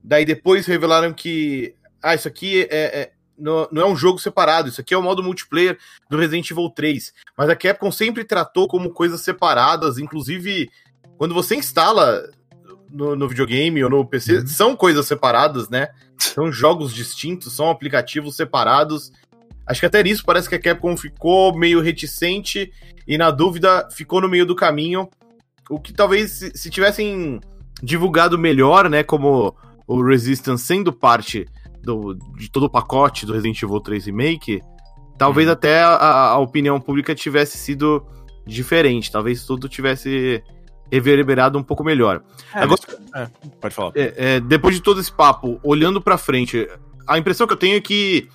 daí 0.02 0.24
depois 0.24 0.66
revelaram 0.66 1.12
que 1.12 1.74
ah, 2.02 2.14
isso 2.14 2.28
aqui 2.28 2.62
é, 2.70 3.00
é 3.00 3.12
não, 3.38 3.66
não, 3.72 3.82
é 3.82 3.86
um 3.86 3.96
jogo 3.96 4.18
separado, 4.18 4.68
isso 4.68 4.82
aqui 4.82 4.92
é 4.92 4.98
o 4.98 5.02
modo 5.02 5.22
multiplayer 5.22 5.78
do 6.10 6.18
Resident 6.18 6.50
Evil 6.50 6.68
3. 6.68 7.14
Mas 7.36 7.48
a 7.48 7.56
Capcom 7.56 7.90
sempre 7.90 8.22
tratou 8.22 8.68
como 8.68 8.90
coisas 8.90 9.22
separadas, 9.22 9.98
inclusive 9.98 10.68
quando 11.16 11.34
você 11.34 11.56
instala 11.56 12.22
no, 12.90 13.16
no 13.16 13.28
videogame 13.28 13.82
ou 13.82 13.90
no 13.90 14.06
PC, 14.06 14.38
uhum. 14.38 14.46
são 14.46 14.76
coisas 14.76 15.06
separadas, 15.06 15.68
né? 15.68 15.88
São 16.18 16.52
jogos 16.52 16.94
distintos, 16.94 17.54
são 17.54 17.70
aplicativos 17.70 18.36
separados. 18.36 19.10
Acho 19.70 19.78
que 19.78 19.86
até 19.86 20.02
nisso 20.02 20.24
parece 20.26 20.48
que 20.48 20.56
a 20.56 20.58
Capcom 20.58 20.96
ficou 20.96 21.56
meio 21.56 21.80
reticente 21.80 22.72
e, 23.06 23.16
na 23.16 23.30
dúvida, 23.30 23.88
ficou 23.92 24.20
no 24.20 24.28
meio 24.28 24.44
do 24.44 24.56
caminho. 24.56 25.08
O 25.70 25.78
que 25.78 25.92
talvez, 25.92 26.32
se, 26.32 26.50
se 26.56 26.68
tivessem 26.68 27.38
divulgado 27.80 28.36
melhor, 28.36 28.90
né, 28.90 29.04
como 29.04 29.54
o 29.86 30.02
Resistance 30.02 30.64
sendo 30.64 30.92
parte 30.92 31.46
do, 31.80 32.14
de 32.36 32.50
todo 32.50 32.64
o 32.64 32.68
pacote 32.68 33.24
do 33.24 33.32
Resident 33.32 33.62
Evil 33.62 33.78
3 33.78 34.06
Remake, 34.06 34.60
talvez 35.16 35.46
hum. 35.48 35.52
até 35.52 35.80
a, 35.80 36.30
a, 36.30 36.38
opinião 36.38 36.80
pública 36.80 37.14
tivesse 37.14 37.56
sido 37.56 38.04
diferente. 38.44 39.12
Talvez 39.12 39.44
tudo 39.44 39.68
tivesse 39.68 40.42
reverberado 40.90 41.56
um 41.56 41.62
pouco 41.62 41.84
melhor. 41.84 42.24
É, 42.52 42.58
Agora, 42.58 42.80
é, 43.14 43.28
pode 43.60 43.72
falar. 43.72 43.92
É, 43.94 44.14
é, 44.16 44.40
depois 44.40 44.74
de 44.74 44.82
todo 44.82 44.98
esse 45.00 45.12
papo, 45.12 45.60
olhando 45.62 46.02
para 46.02 46.18
frente, 46.18 46.68
a 47.06 47.16
impressão 47.16 47.46
que 47.46 47.52
eu 47.52 47.56
tenho 47.56 47.76
é 47.76 47.80
que 47.80 48.28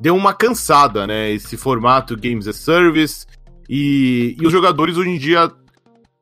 deu 0.00 0.16
uma 0.16 0.32
cansada, 0.32 1.06
né? 1.06 1.30
Esse 1.30 1.56
formato 1.56 2.16
Games 2.16 2.48
as 2.48 2.56
Service. 2.56 3.26
E, 3.68 4.36
e 4.40 4.46
os 4.46 4.52
jogadores 4.52 4.96
hoje 4.96 5.10
em 5.10 5.18
dia 5.18 5.52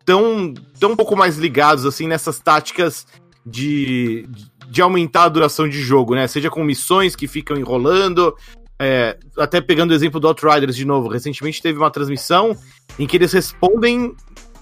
estão 0.00 0.52
tão 0.78 0.92
um 0.92 0.96
pouco 0.96 1.16
mais 1.16 1.38
ligados 1.38 1.86
assim 1.86 2.06
nessas 2.06 2.38
táticas 2.40 3.06
de, 3.46 4.28
de 4.68 4.82
aumentar 4.82 5.24
a 5.24 5.28
duração 5.28 5.68
de 5.68 5.80
jogo, 5.80 6.14
né? 6.14 6.26
Seja 6.26 6.50
com 6.50 6.62
missões 6.64 7.14
que 7.14 7.28
ficam 7.28 7.56
enrolando. 7.56 8.34
É, 8.80 9.18
até 9.36 9.60
pegando 9.60 9.90
o 9.90 9.94
exemplo 9.94 10.20
do 10.20 10.28
Outriders 10.28 10.76
de 10.76 10.84
novo, 10.84 11.08
recentemente 11.08 11.62
teve 11.62 11.78
uma 11.78 11.90
transmissão 11.90 12.56
em 12.98 13.06
que 13.06 13.16
eles 13.16 13.32
respondem 13.32 14.14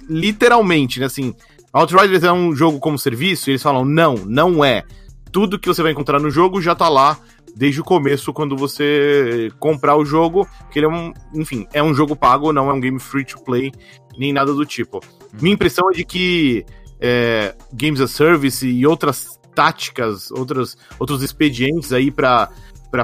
literalmente, 0.09 1.01
né? 1.01 1.07
Assim, 1.07 1.35
Outriders 1.73 2.23
é 2.23 2.33
um 2.33 2.55
jogo 2.55 2.79
como 2.79 2.99
serviço, 2.99 3.51
e 3.51 3.53
eles 3.53 3.63
falam, 3.63 3.85
não, 3.85 4.15
não 4.15 4.65
é. 4.65 4.85
Tudo 5.31 5.59
que 5.59 5.69
você 5.69 5.83
vai 5.83 5.93
encontrar 5.93 6.19
no 6.19 6.31
jogo 6.31 6.63
já 6.63 6.75
tá 6.75 6.89
lá 6.89 7.19
desde 7.57 7.81
o 7.81 7.85
começo, 7.85 8.35
quando 8.35 8.55
você 8.55 9.51
comprar 9.59 9.97
o 9.97 10.05
jogo, 10.05 10.47
que 10.71 10.79
ele 10.79 10.87
é 10.87 10.89
um, 10.91 11.13
enfim, 11.35 11.67
é 11.73 11.83
um 11.83 11.95
jogo 11.95 12.15
pago, 12.15 12.53
não 12.53 12.69
é 12.69 12.73
um 12.75 12.81
game 12.81 13.01
free 13.01 13.25
to 13.25 13.43
play, 13.43 13.73
nem 14.19 14.31
nada 14.31 14.53
do 14.53 14.67
tipo. 14.67 15.01
Minha 15.41 15.55
impressão 15.55 15.91
é 15.91 15.95
de 15.95 16.05
que 16.05 16.67
é, 17.01 17.55
Games 17.73 18.03
as 18.03 18.11
Service 18.11 18.67
e 18.67 18.87
outras 18.87 19.41
táticas, 19.55 20.31
outras, 20.31 20.77
outros 20.99 21.23
expedientes 21.23 21.95
aí 21.95 22.11
para 22.11 22.51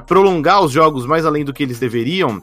prolongar 0.07 0.63
os 0.63 0.71
jogos 0.71 1.07
mais 1.07 1.25
além 1.25 1.47
do 1.47 1.55
que 1.55 1.63
eles 1.63 1.79
deveriam, 1.79 2.43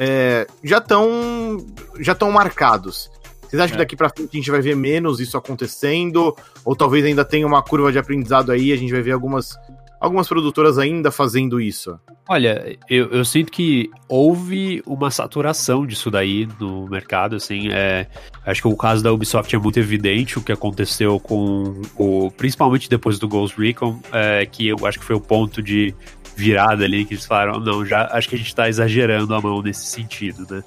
é, 0.00 0.44
já 0.64 0.78
estão 0.78 1.64
já 2.00 2.12
estão 2.12 2.32
marcados. 2.32 3.08
Vocês 3.42 3.62
acham 3.62 3.74
é. 3.74 3.78
que 3.78 3.84
daqui 3.84 3.96
para 3.96 4.08
frente 4.08 4.30
a 4.32 4.36
gente 4.36 4.50
vai 4.50 4.60
ver 4.60 4.74
menos 4.74 5.20
isso 5.20 5.38
acontecendo? 5.38 6.36
Ou 6.64 6.74
talvez 6.74 7.04
ainda 7.04 7.24
tenha 7.24 7.46
uma 7.46 7.62
curva 7.62 7.92
de 7.92 7.98
aprendizado 7.98 8.50
aí, 8.50 8.72
a 8.72 8.76
gente 8.76 8.92
vai 8.92 9.02
ver 9.02 9.12
algumas 9.12 9.56
algumas 10.00 10.28
produtoras 10.28 10.78
ainda 10.78 11.10
fazendo 11.10 11.60
isso? 11.60 11.98
Olha, 12.28 12.76
eu, 12.88 13.10
eu, 13.10 13.24
sinto 13.24 13.52
que 13.52 13.88
houve 14.08 14.82
uma 14.84 15.10
saturação 15.10 15.86
disso 15.86 16.10
daí 16.10 16.48
no 16.58 16.88
mercado, 16.88 17.36
assim, 17.36 17.68
é, 17.70 18.06
acho 18.44 18.62
que 18.62 18.68
o 18.68 18.76
caso 18.76 19.02
da 19.02 19.12
Ubisoft 19.12 19.54
é 19.54 19.58
muito 19.58 19.78
evidente 19.78 20.38
o 20.38 20.42
que 20.42 20.52
aconteceu 20.52 21.20
com 21.20 21.80
o, 21.96 22.30
principalmente 22.32 22.90
depois 22.90 23.18
do 23.18 23.28
Ghost 23.28 23.60
Recon, 23.60 24.00
é, 24.12 24.44
que 24.44 24.66
eu 24.66 24.86
acho 24.86 24.98
que 24.98 25.04
foi 25.04 25.16
o 25.16 25.20
ponto 25.20 25.62
de 25.62 25.94
virada 26.36 26.84
ali, 26.84 27.04
que 27.04 27.14
eles 27.14 27.24
falaram, 27.24 27.60
não, 27.60 27.84
já 27.86 28.08
acho 28.12 28.28
que 28.28 28.34
a 28.34 28.38
gente 28.38 28.54
tá 28.54 28.68
exagerando 28.68 29.34
a 29.34 29.40
mão 29.40 29.62
nesse 29.62 29.86
sentido, 29.86 30.46
né? 30.50 30.62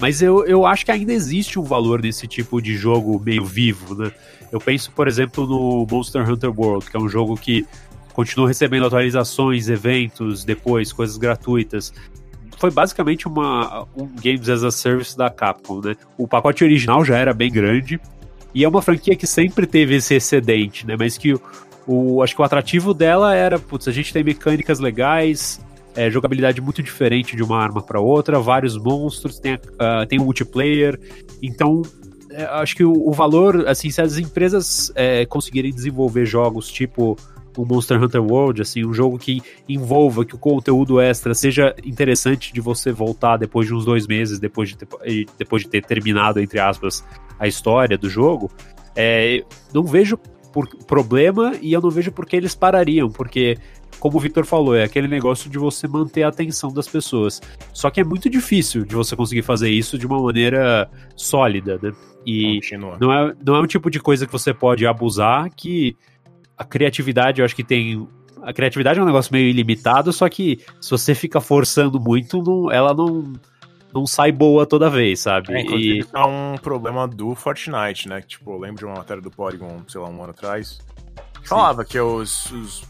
Mas 0.00 0.20
eu, 0.20 0.44
eu 0.44 0.66
acho 0.66 0.84
que 0.84 0.90
ainda 0.90 1.12
existe 1.12 1.58
um 1.58 1.62
valor 1.62 2.02
nesse 2.02 2.26
tipo 2.26 2.60
de 2.60 2.76
jogo 2.76 3.20
meio 3.24 3.44
vivo, 3.44 3.94
né? 3.94 4.10
Eu 4.50 4.60
penso, 4.60 4.90
por 4.92 5.08
exemplo, 5.08 5.46
no 5.46 5.86
Monster 5.90 6.28
Hunter 6.28 6.52
World, 6.56 6.90
que 6.90 6.96
é 6.96 7.00
um 7.00 7.08
jogo 7.08 7.36
que 7.36 7.66
continuou 8.14 8.48
recebendo 8.48 8.86
atualizações, 8.86 9.68
eventos, 9.68 10.44
depois 10.44 10.92
coisas 10.92 11.18
gratuitas. 11.18 11.92
Foi 12.56 12.70
basicamente 12.70 13.26
uma, 13.26 13.86
um 13.96 14.06
Games 14.06 14.48
as 14.48 14.62
a 14.62 14.70
Service 14.70 15.18
da 15.18 15.28
Capcom, 15.28 15.80
né? 15.80 15.96
O 16.16 16.26
pacote 16.26 16.64
original 16.64 17.04
já 17.04 17.18
era 17.18 17.34
bem 17.34 17.52
grande 17.52 18.00
e 18.54 18.64
é 18.64 18.68
uma 18.68 18.80
franquia 18.80 19.16
que 19.16 19.26
sempre 19.26 19.66
teve 19.66 19.96
esse 19.96 20.14
excedente, 20.14 20.86
né? 20.86 20.94
Mas 20.96 21.18
que 21.18 21.34
o, 21.34 21.40
o 21.86 22.22
acho 22.22 22.34
que 22.34 22.40
o 22.40 22.44
atrativo 22.44 22.94
dela 22.94 23.34
era, 23.34 23.58
putz, 23.58 23.88
a 23.88 23.92
gente 23.92 24.12
tem 24.12 24.22
mecânicas 24.22 24.78
legais, 24.78 25.60
é, 25.96 26.08
jogabilidade 26.08 26.60
muito 26.60 26.82
diferente 26.82 27.34
de 27.34 27.42
uma 27.42 27.60
arma 27.60 27.82
para 27.82 28.00
outra, 28.00 28.38
vários 28.38 28.78
monstros, 28.78 29.40
tem, 29.40 29.54
uh, 29.54 30.06
tem 30.08 30.20
multiplayer, 30.20 30.98
então 31.42 31.82
é, 32.30 32.44
acho 32.44 32.76
que 32.76 32.84
o, 32.84 32.92
o, 32.92 33.12
valor, 33.12 33.66
assim, 33.68 33.90
se 33.90 34.00
as 34.00 34.18
empresas 34.18 34.92
é, 34.94 35.24
conseguirem 35.26 35.72
desenvolver 35.72 36.26
jogos 36.26 36.68
tipo 36.68 37.16
o 37.56 37.64
Monster 37.64 38.02
Hunter 38.02 38.22
World, 38.22 38.62
assim, 38.62 38.84
um 38.84 38.92
jogo 38.92 39.18
que 39.18 39.42
envolva, 39.68 40.24
que 40.24 40.34
o 40.34 40.38
conteúdo 40.38 41.00
extra 41.00 41.34
seja 41.34 41.74
interessante 41.84 42.52
de 42.52 42.60
você 42.60 42.92
voltar 42.92 43.36
depois 43.36 43.66
de 43.66 43.74
uns 43.74 43.84
dois 43.84 44.06
meses, 44.06 44.38
depois 44.38 44.70
de 44.70 44.76
ter, 44.76 44.88
depois 45.38 45.62
de 45.62 45.68
ter 45.68 45.84
terminado, 45.84 46.40
entre 46.40 46.58
aspas, 46.58 47.04
a 47.38 47.46
história 47.46 47.98
do 47.98 48.08
jogo, 48.08 48.50
é, 48.96 49.44
não 49.72 49.84
vejo 49.84 50.18
por 50.52 50.68
problema 50.86 51.52
e 51.60 51.72
eu 51.72 51.80
não 51.80 51.90
vejo 51.90 52.12
por 52.12 52.26
que 52.26 52.36
eles 52.36 52.54
parariam, 52.54 53.10
porque 53.10 53.58
como 53.98 54.18
o 54.18 54.20
Victor 54.20 54.44
falou, 54.44 54.76
é 54.76 54.84
aquele 54.84 55.08
negócio 55.08 55.48
de 55.50 55.58
você 55.58 55.88
manter 55.88 56.24
a 56.24 56.28
atenção 56.28 56.72
das 56.72 56.86
pessoas. 56.86 57.40
Só 57.72 57.90
que 57.90 58.00
é 58.00 58.04
muito 58.04 58.28
difícil 58.28 58.84
de 58.84 58.94
você 58.94 59.16
conseguir 59.16 59.42
fazer 59.42 59.70
isso 59.70 59.98
de 59.98 60.06
uma 60.06 60.20
maneira 60.20 60.90
sólida, 61.16 61.78
né? 61.82 61.92
E 62.26 62.60
não 63.00 63.12
é, 63.12 63.34
não 63.44 63.56
é 63.56 63.60
um 63.60 63.66
tipo 63.66 63.90
de 63.90 64.00
coisa 64.00 64.26
que 64.26 64.32
você 64.32 64.52
pode 64.54 64.86
abusar, 64.86 65.50
que 65.54 65.96
a 66.56 66.64
criatividade, 66.64 67.40
eu 67.40 67.44
acho 67.44 67.54
que 67.54 67.64
tem. 67.64 68.08
A 68.42 68.52
criatividade 68.52 68.98
é 68.98 69.02
um 69.02 69.06
negócio 69.06 69.32
meio 69.32 69.48
ilimitado, 69.48 70.12
só 70.12 70.28
que 70.28 70.60
se 70.80 70.90
você 70.90 71.14
fica 71.14 71.40
forçando 71.40 71.98
muito, 71.98 72.42
não, 72.42 72.70
ela 72.70 72.92
não, 72.92 73.32
não 73.92 74.06
sai 74.06 74.30
boa 74.30 74.66
toda 74.66 74.90
vez, 74.90 75.20
sabe? 75.20 75.52
É, 75.54 75.60
inclusive, 75.62 76.00
e... 76.00 76.06
é 76.16 76.24
um 76.24 76.56
problema 76.58 77.08
do 77.08 77.34
Fortnite, 77.34 78.08
né? 78.08 78.20
Tipo, 78.20 78.52
eu 78.52 78.58
lembro 78.58 78.80
de 78.80 78.84
uma 78.84 78.96
matéria 78.96 79.22
do 79.22 79.30
Polygon, 79.30 79.82
sei 79.88 80.00
lá, 80.00 80.08
um 80.08 80.22
ano 80.22 80.30
atrás, 80.30 80.78
que 81.40 81.48
falava 81.48 81.84
que 81.84 81.98
os, 81.98 82.50
os, 82.52 82.82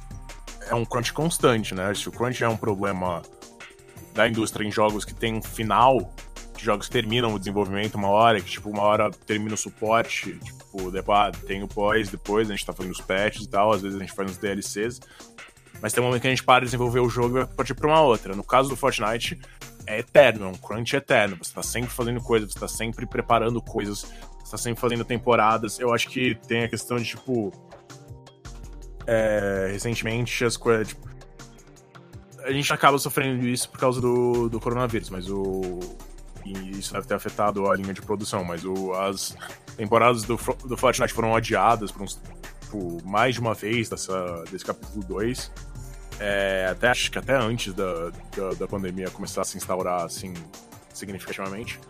é 0.68 0.74
um 0.74 0.84
crunch 0.84 1.12
constante, 1.12 1.74
né? 1.74 1.94
Se 1.94 2.08
o 2.08 2.12
crunch 2.12 2.42
é 2.42 2.48
um 2.48 2.56
problema 2.56 3.22
da 4.12 4.28
indústria 4.28 4.66
em 4.66 4.70
jogos 4.70 5.04
que 5.04 5.14
tem 5.14 5.34
um 5.34 5.42
final, 5.42 6.12
jogos 6.62 6.88
terminam 6.88 7.34
o 7.34 7.38
desenvolvimento 7.38 7.94
uma 7.94 8.08
hora, 8.08 8.40
que 8.40 8.50
tipo, 8.50 8.70
uma 8.70 8.82
hora 8.82 9.10
termina 9.26 9.54
o 9.54 9.56
suporte, 9.56 10.38
tipo, 10.38 10.90
depois, 10.90 11.36
tem 11.46 11.62
o 11.62 11.68
pós, 11.68 12.08
depois 12.08 12.50
a 12.50 12.54
gente 12.54 12.66
tá 12.66 12.72
fazendo 12.72 12.92
os 12.92 13.00
patches 13.00 13.44
e 13.44 13.48
tal, 13.48 13.72
às 13.72 13.82
vezes 13.82 13.96
a 13.96 14.00
gente 14.00 14.12
faz 14.12 14.30
uns 14.30 14.38
DLCs, 14.38 15.00
mas 15.80 15.92
tem 15.92 16.02
um 16.02 16.06
momento 16.06 16.22
que 16.22 16.28
a 16.28 16.30
gente 16.30 16.42
para 16.42 16.60
de 16.60 16.66
desenvolver 16.66 17.00
o 17.00 17.08
jogo 17.08 17.38
e 17.38 17.44
vai 17.44 17.46
partir 17.46 17.74
pra 17.74 17.86
uma 17.86 18.00
outra. 18.00 18.34
No 18.34 18.44
caso 18.44 18.68
do 18.68 18.76
Fortnite, 18.76 19.38
é 19.86 19.98
eterno, 19.98 20.46
é 20.46 20.48
um 20.48 20.54
crunch 20.54 20.96
eterno. 20.96 21.36
Você 21.40 21.52
tá 21.52 21.62
sempre 21.62 21.90
fazendo 21.90 22.20
coisas, 22.20 22.52
você 22.52 22.58
tá 22.58 22.68
sempre 22.68 23.06
preparando 23.06 23.60
coisas, 23.60 24.06
você 24.42 24.50
tá 24.50 24.56
sempre 24.56 24.80
fazendo 24.80 25.04
temporadas. 25.04 25.78
Eu 25.78 25.92
acho 25.92 26.08
que 26.08 26.34
tem 26.46 26.64
a 26.64 26.68
questão 26.68 26.96
de, 26.96 27.04
tipo. 27.04 27.52
É, 29.06 29.68
recentemente 29.72 30.44
as 30.44 30.56
coisas. 30.56 30.88
Tipo, 30.88 31.06
a 32.44 32.52
gente 32.52 32.72
acaba 32.72 32.98
sofrendo 32.98 33.46
isso 33.46 33.68
por 33.68 33.78
causa 33.78 34.00
do, 34.00 34.48
do 34.48 34.60
coronavírus, 34.60 35.10
mas 35.10 35.28
o. 35.28 35.80
E 36.44 36.78
isso 36.78 36.92
deve 36.92 37.06
ter 37.06 37.14
afetado 37.14 37.70
a 37.70 37.76
linha 37.76 37.94
de 37.94 38.02
produção, 38.02 38.44
mas 38.44 38.64
o, 38.64 38.92
as 38.92 39.36
temporadas 39.76 40.24
do, 40.24 40.38
do 40.64 40.76
Fortnite 40.76 41.12
foram 41.12 41.34
adiadas 41.34 41.90
por 41.90 42.02
uns, 42.02 42.20
tipo, 42.60 42.98
mais 43.04 43.34
de 43.34 43.40
uma 43.40 43.54
vez 43.54 43.88
dessa, 43.88 44.44
desse 44.50 44.64
capítulo 44.64 45.04
2. 45.04 45.50
É, 46.20 46.68
até 46.70 46.88
acho 46.88 47.10
que 47.10 47.18
até 47.18 47.34
antes 47.34 47.72
da, 47.72 48.10
da, 48.36 48.50
da, 48.58 48.68
pandemia 48.68 49.10
começar 49.10 49.42
a 49.42 49.44
se 49.44 49.56
instaurar 49.56 50.02
assim 50.02 50.32
significativamente. 50.92 51.80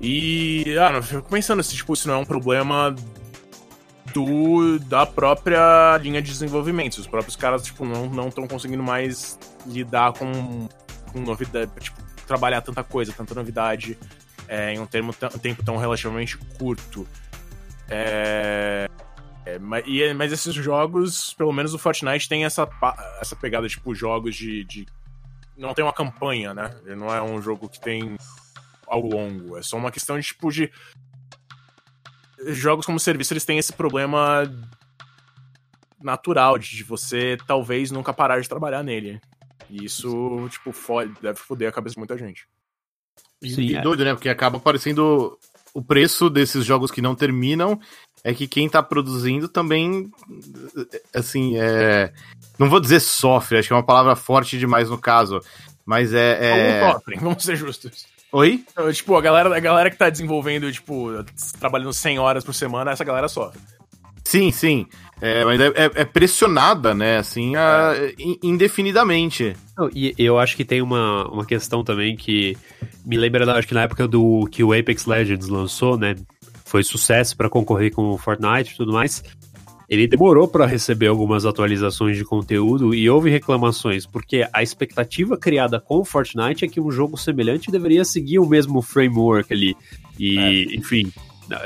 E 0.00 0.76
ah, 0.78 0.92
eu 0.92 1.02
fico 1.02 1.28
pensando 1.30 1.62
se 1.62 1.74
tipo, 1.74 1.94
isso 1.94 2.06
não 2.06 2.14
é 2.14 2.18
um 2.18 2.24
problema 2.24 2.94
do 4.12 4.78
da 4.80 5.06
própria 5.06 5.96
linha 5.98 6.20
de 6.20 6.30
desenvolvimento. 6.30 6.98
Os 6.98 7.06
próprios 7.06 7.36
caras 7.36 7.62
tipo, 7.62 7.84
não 7.84 8.28
estão 8.28 8.46
conseguindo 8.46 8.82
mais 8.82 9.38
lidar 9.66 10.12
com, 10.12 10.68
com 11.10 11.20
novidade, 11.20 11.70
tipo, 11.80 12.03
trabalhar 12.24 12.60
tanta 12.60 12.82
coisa, 12.82 13.12
tanta 13.12 13.34
novidade 13.34 13.98
é, 14.48 14.72
em 14.72 14.78
um, 14.78 14.86
termo, 14.86 15.12
tempo 15.40 15.64
tão 15.64 15.76
relativamente 15.76 16.36
curto. 16.58 17.06
É, 17.88 18.88
é, 19.46 19.58
mas, 19.58 19.84
e, 19.86 20.02
é, 20.02 20.14
mas 20.14 20.32
esses 20.32 20.54
jogos, 20.54 21.34
pelo 21.34 21.52
menos 21.52 21.74
o 21.74 21.78
Fortnite 21.78 22.28
tem 22.28 22.44
essa, 22.44 22.68
essa 23.20 23.36
pegada, 23.36 23.68
tipo, 23.68 23.94
jogos 23.94 24.34
de, 24.34 24.64
de. 24.64 24.86
Não 25.56 25.74
tem 25.74 25.84
uma 25.84 25.92
campanha, 25.92 26.54
né? 26.54 26.74
Ele 26.84 26.96
não 26.96 27.14
é 27.14 27.22
um 27.22 27.40
jogo 27.40 27.68
que 27.68 27.80
tem 27.80 28.16
algo 28.86 29.14
longo. 29.14 29.56
É 29.56 29.62
só 29.62 29.76
uma 29.76 29.92
questão 29.92 30.18
de, 30.18 30.26
tipo, 30.26 30.50
de. 30.50 30.70
Jogos 32.48 32.84
como 32.84 32.98
serviço, 32.98 33.32
eles 33.32 33.44
têm 33.44 33.58
esse 33.58 33.72
problema 33.72 34.42
natural 36.00 36.58
de 36.58 36.82
você 36.82 37.38
talvez 37.46 37.90
nunca 37.90 38.12
parar 38.12 38.40
de 38.40 38.48
trabalhar 38.48 38.82
nele. 38.82 39.20
E 39.70 39.84
isso, 39.84 40.48
tipo, 40.50 40.72
fode, 40.72 41.12
deve 41.20 41.38
foder 41.38 41.68
a 41.68 41.72
cabeça 41.72 41.94
de 41.94 41.98
muita 41.98 42.16
gente. 42.16 42.46
Sim, 43.42 43.62
e, 43.62 43.76
é. 43.76 43.80
doido, 43.80 44.04
né? 44.04 44.14
Porque 44.14 44.28
acaba 44.28 44.58
aparecendo 44.58 45.38
o 45.72 45.82
preço 45.82 46.30
desses 46.30 46.64
jogos 46.64 46.90
que 46.90 47.02
não 47.02 47.14
terminam 47.14 47.78
é 48.22 48.32
que 48.32 48.48
quem 48.48 48.68
tá 48.68 48.82
produzindo 48.82 49.48
também, 49.48 50.10
assim, 51.14 51.58
é. 51.58 52.12
Não 52.58 52.70
vou 52.70 52.80
dizer 52.80 53.00
sofre, 53.00 53.58
acho 53.58 53.68
que 53.68 53.74
é 53.74 53.76
uma 53.76 53.84
palavra 53.84 54.16
forte 54.16 54.58
demais 54.58 54.88
no 54.88 54.96
caso, 54.96 55.40
mas 55.84 56.14
é. 56.14 56.78
é... 56.80 56.92
Sofrem, 56.92 57.18
vamos 57.20 57.42
ser 57.42 57.56
justos. 57.56 58.06
Oi? 58.32 58.64
Então, 58.72 58.92
tipo, 58.92 59.14
a 59.14 59.20
galera, 59.20 59.54
a 59.54 59.60
galera 59.60 59.90
que 59.90 59.96
tá 59.96 60.10
desenvolvendo, 60.10 60.72
tipo, 60.72 61.10
trabalhando 61.60 61.92
100 61.92 62.18
horas 62.18 62.44
por 62.44 62.54
semana, 62.54 62.90
essa 62.90 63.04
galera 63.04 63.28
sofre. 63.28 63.60
Sim, 64.34 64.50
sim. 64.50 64.86
É, 65.20 65.44
mas 65.44 65.60
é, 65.60 65.66
é, 65.68 65.90
é 65.94 66.04
pressionada, 66.04 66.92
né, 66.92 67.18
assim, 67.18 67.54
a, 67.54 67.94
é. 67.96 68.12
indefinidamente. 68.42 69.54
Não, 69.78 69.88
e 69.94 70.12
eu 70.18 70.40
acho 70.40 70.56
que 70.56 70.64
tem 70.64 70.82
uma, 70.82 71.28
uma 71.28 71.46
questão 71.46 71.84
também 71.84 72.16
que 72.16 72.56
me 73.06 73.16
lembra, 73.16 73.48
acho 73.54 73.68
que 73.68 73.74
na 73.74 73.82
época 73.82 74.08
do 74.08 74.48
que 74.50 74.64
o 74.64 74.72
Apex 74.72 75.06
Legends 75.06 75.46
lançou, 75.46 75.96
né, 75.96 76.16
foi 76.64 76.82
sucesso 76.82 77.36
para 77.36 77.48
concorrer 77.48 77.92
com 77.92 78.10
o 78.10 78.18
Fortnite 78.18 78.72
e 78.72 78.76
tudo 78.76 78.92
mais. 78.92 79.22
Ele 79.88 80.08
demorou 80.08 80.48
para 80.48 80.66
receber 80.66 81.06
algumas 81.06 81.46
atualizações 81.46 82.16
de 82.16 82.24
conteúdo 82.24 82.92
e 82.92 83.08
houve 83.08 83.30
reclamações, 83.30 84.06
porque 84.06 84.48
a 84.52 84.64
expectativa 84.64 85.36
criada 85.36 85.78
com 85.78 85.98
o 85.98 86.04
Fortnite 86.04 86.64
é 86.64 86.68
que 86.68 86.80
um 86.80 86.90
jogo 86.90 87.16
semelhante 87.16 87.70
deveria 87.70 88.04
seguir 88.04 88.40
o 88.40 88.46
mesmo 88.46 88.82
framework 88.82 89.52
ali. 89.52 89.76
E, 90.18 90.38
é. 90.38 90.76
enfim, 90.76 91.12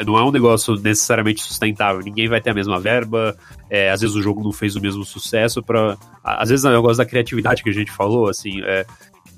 não 0.05 0.19
é 0.19 0.25
um 0.25 0.31
negócio 0.31 0.75
necessariamente 0.75 1.43
sustentável. 1.43 2.01
Ninguém 2.03 2.29
vai 2.29 2.41
ter 2.41 2.51
a 2.51 2.55
mesma 2.55 2.81
verba. 2.81 3.37
É, 3.71 3.91
às 3.91 4.01
vezes 4.01 4.17
o 4.17 4.23
jogo 4.23 4.43
não 4.43 4.53
fez 4.53 4.77
o 4.77 4.81
mesmo 4.81 5.05
sucesso. 5.05 5.63
para 5.63 5.97
Às 6.23 6.51
vezes 6.51 6.65
é 6.65 6.69
um 6.69 6.73
negócio 6.73 6.99
da 6.99 7.07
criatividade 7.07 7.63
que 7.63 7.71
a 7.71 7.73
gente 7.73 7.91
falou, 7.91 8.29
assim, 8.29 8.61
é, 8.63 8.85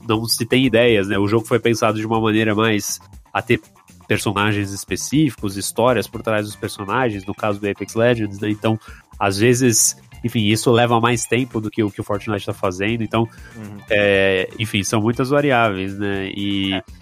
não 0.08 0.24
se 0.24 0.44
tem 0.46 0.64
ideias, 0.64 1.08
né? 1.08 1.18
O 1.18 1.26
jogo 1.26 1.46
foi 1.46 1.58
pensado 1.58 1.98
de 1.98 2.06
uma 2.06 2.20
maneira 2.20 2.54
mais 2.54 3.00
a 3.32 3.42
ter 3.42 3.60
personagens 4.08 4.72
específicos, 4.72 5.56
histórias 5.56 6.08
por 6.08 6.22
trás 6.22 6.46
dos 6.46 6.56
personagens, 6.56 7.24
no 7.24 7.34
caso 7.34 7.60
do 7.60 7.68
Apex 7.68 7.94
Legends, 7.94 8.40
né? 8.40 8.50
Então, 8.50 8.78
às 9.18 9.38
vezes, 9.38 9.96
enfim, 10.24 10.46
isso 10.46 10.70
leva 10.70 11.00
mais 11.00 11.26
tempo 11.26 11.60
do 11.60 11.70
que 11.70 11.82
o 11.82 11.90
que 11.90 12.00
o 12.00 12.04
Fortnite 12.04 12.40
está 12.40 12.52
fazendo. 12.52 13.02
Então, 13.02 13.28
uhum. 13.54 13.76
é, 13.88 14.48
enfim, 14.58 14.82
são 14.82 15.00
muitas 15.00 15.30
variáveis, 15.30 15.96
né? 15.98 16.30
E. 16.34 16.74
É. 16.74 16.99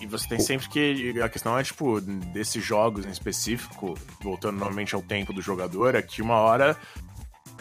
E 0.00 0.06
você 0.06 0.28
tem 0.28 0.38
sempre 0.38 0.68
que. 0.68 1.20
A 1.20 1.28
questão 1.28 1.58
é, 1.58 1.62
tipo, 1.62 2.00
desses 2.00 2.64
jogos 2.64 3.04
em 3.04 3.10
específico, 3.10 3.94
voltando 4.20 4.58
novamente 4.58 4.94
ao 4.94 5.02
tempo 5.02 5.32
do 5.32 5.42
jogador, 5.42 5.94
é 5.94 6.02
que 6.02 6.22
uma 6.22 6.36
hora 6.36 6.76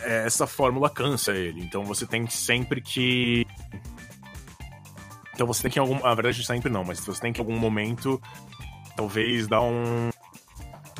é, 0.01 0.25
essa 0.25 0.45
fórmula 0.45 0.89
cansa 0.89 1.33
ele. 1.33 1.61
Então 1.63 1.83
você 1.83 2.05
tem 2.05 2.27
sempre 2.27 2.81
que. 2.81 3.45
Então 5.33 5.47
você 5.47 5.63
tem 5.63 5.71
que 5.71 5.79
em 5.79 5.81
algum. 5.81 5.99
Na 5.99 6.13
verdade, 6.13 6.45
sempre 6.45 6.71
não, 6.71 6.83
mas 6.83 6.99
você 6.99 7.21
tem 7.21 7.33
que 7.33 7.39
em 7.39 7.43
algum 7.43 7.57
momento 7.57 8.21
talvez 8.95 9.47
dar 9.47 9.61
um. 9.61 10.09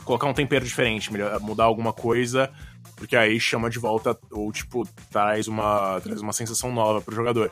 colocar 0.03 0.27
um 0.27 0.33
tempero 0.33 0.65
diferente, 0.65 1.11
melhor, 1.11 1.39
mudar 1.39 1.65
alguma 1.65 1.93
coisa, 1.93 2.51
porque 2.95 3.15
aí 3.15 3.39
chama 3.39 3.69
de 3.69 3.79
volta, 3.79 4.17
ou 4.31 4.51
tipo, 4.51 4.87
traz 5.11 5.47
uma, 5.47 5.99
traz 6.01 6.21
uma 6.21 6.33
sensação 6.33 6.71
nova 6.71 7.01
pro 7.01 7.15
jogador. 7.15 7.51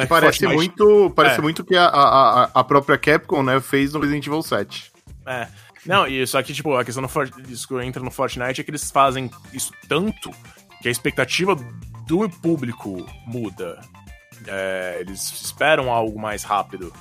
É 0.00 0.06
parece 0.06 0.38
Fortnite... 0.40 0.54
muito, 0.54 1.12
parece 1.14 1.38
é. 1.38 1.42
muito 1.42 1.64
que 1.64 1.76
a, 1.76 1.86
a, 1.86 2.50
a 2.54 2.64
própria 2.64 2.96
Capcom, 2.96 3.42
né, 3.42 3.60
fez 3.60 3.92
no 3.92 4.00
Resident 4.00 4.26
Evil 4.26 4.42
7. 4.42 4.92
É. 5.26 5.48
Não, 5.84 6.06
e 6.06 6.26
só 6.26 6.42
que, 6.42 6.54
tipo, 6.54 6.74
a 6.74 6.84
questão 6.84 7.02
do 7.02 7.52
isso 7.52 7.68
que 7.68 7.74
entra 7.82 8.02
no 8.02 8.10
Fortnite 8.10 8.60
é 8.60 8.64
que 8.64 8.70
eles 8.70 8.90
fazem 8.90 9.30
isso 9.52 9.72
tanto 9.88 10.30
que 10.80 10.88
a 10.88 10.90
expectativa 10.90 11.54
do 12.06 12.28
público 12.28 13.06
muda. 13.26 13.80
É, 14.46 14.98
eles 15.00 15.20
esperam 15.32 15.90
algo 15.90 16.18
mais 16.18 16.42
rápido. 16.42 16.92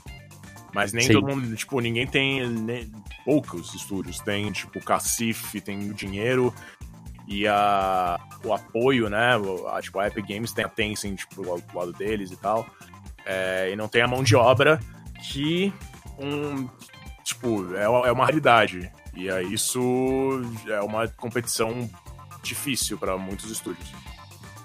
Mas 0.73 0.91
nem 0.91 1.05
Sim. 1.05 1.13
todo 1.13 1.27
mundo, 1.27 1.55
tipo, 1.55 1.79
ninguém 1.79 2.07
tem. 2.07 2.47
Nem, 2.47 2.91
poucos 3.23 3.73
estúdios 3.73 4.19
tem, 4.19 4.51
tipo, 4.51 4.79
o 4.79 4.83
Cacif, 4.83 5.61
tem 5.61 5.89
o 5.89 5.93
dinheiro 5.93 6.53
e 7.33 7.47
a, 7.47 8.19
o 8.43 8.53
apoio, 8.53 9.09
né? 9.09 9.31
A, 9.71 9.81
tipo, 9.81 9.99
a 9.99 10.07
Epic 10.07 10.27
Games 10.27 10.53
tem 10.53 10.63
a 10.63 10.69
Tencent, 10.69 11.17
tipo, 11.17 11.49
ao 11.49 11.59
lado 11.73 11.93
deles 11.93 12.31
e 12.31 12.37
tal. 12.37 12.65
É, 13.25 13.71
e 13.71 13.75
não 13.75 13.87
tem 13.87 14.01
a 14.01 14.07
mão 14.07 14.23
de 14.23 14.35
obra 14.35 14.79
que 15.31 15.73
um. 16.19 16.67
Tipo, 17.23 17.73
é, 17.75 17.83
é 17.83 18.11
uma 18.11 18.25
raridade. 18.25 18.91
E 19.15 19.29
aí 19.29 19.53
isso 19.53 20.41
é 20.67 20.81
uma 20.81 21.07
competição 21.07 21.89
difícil 22.43 22.97
para 22.97 23.17
muitos 23.17 23.49
estúdios. 23.49 23.87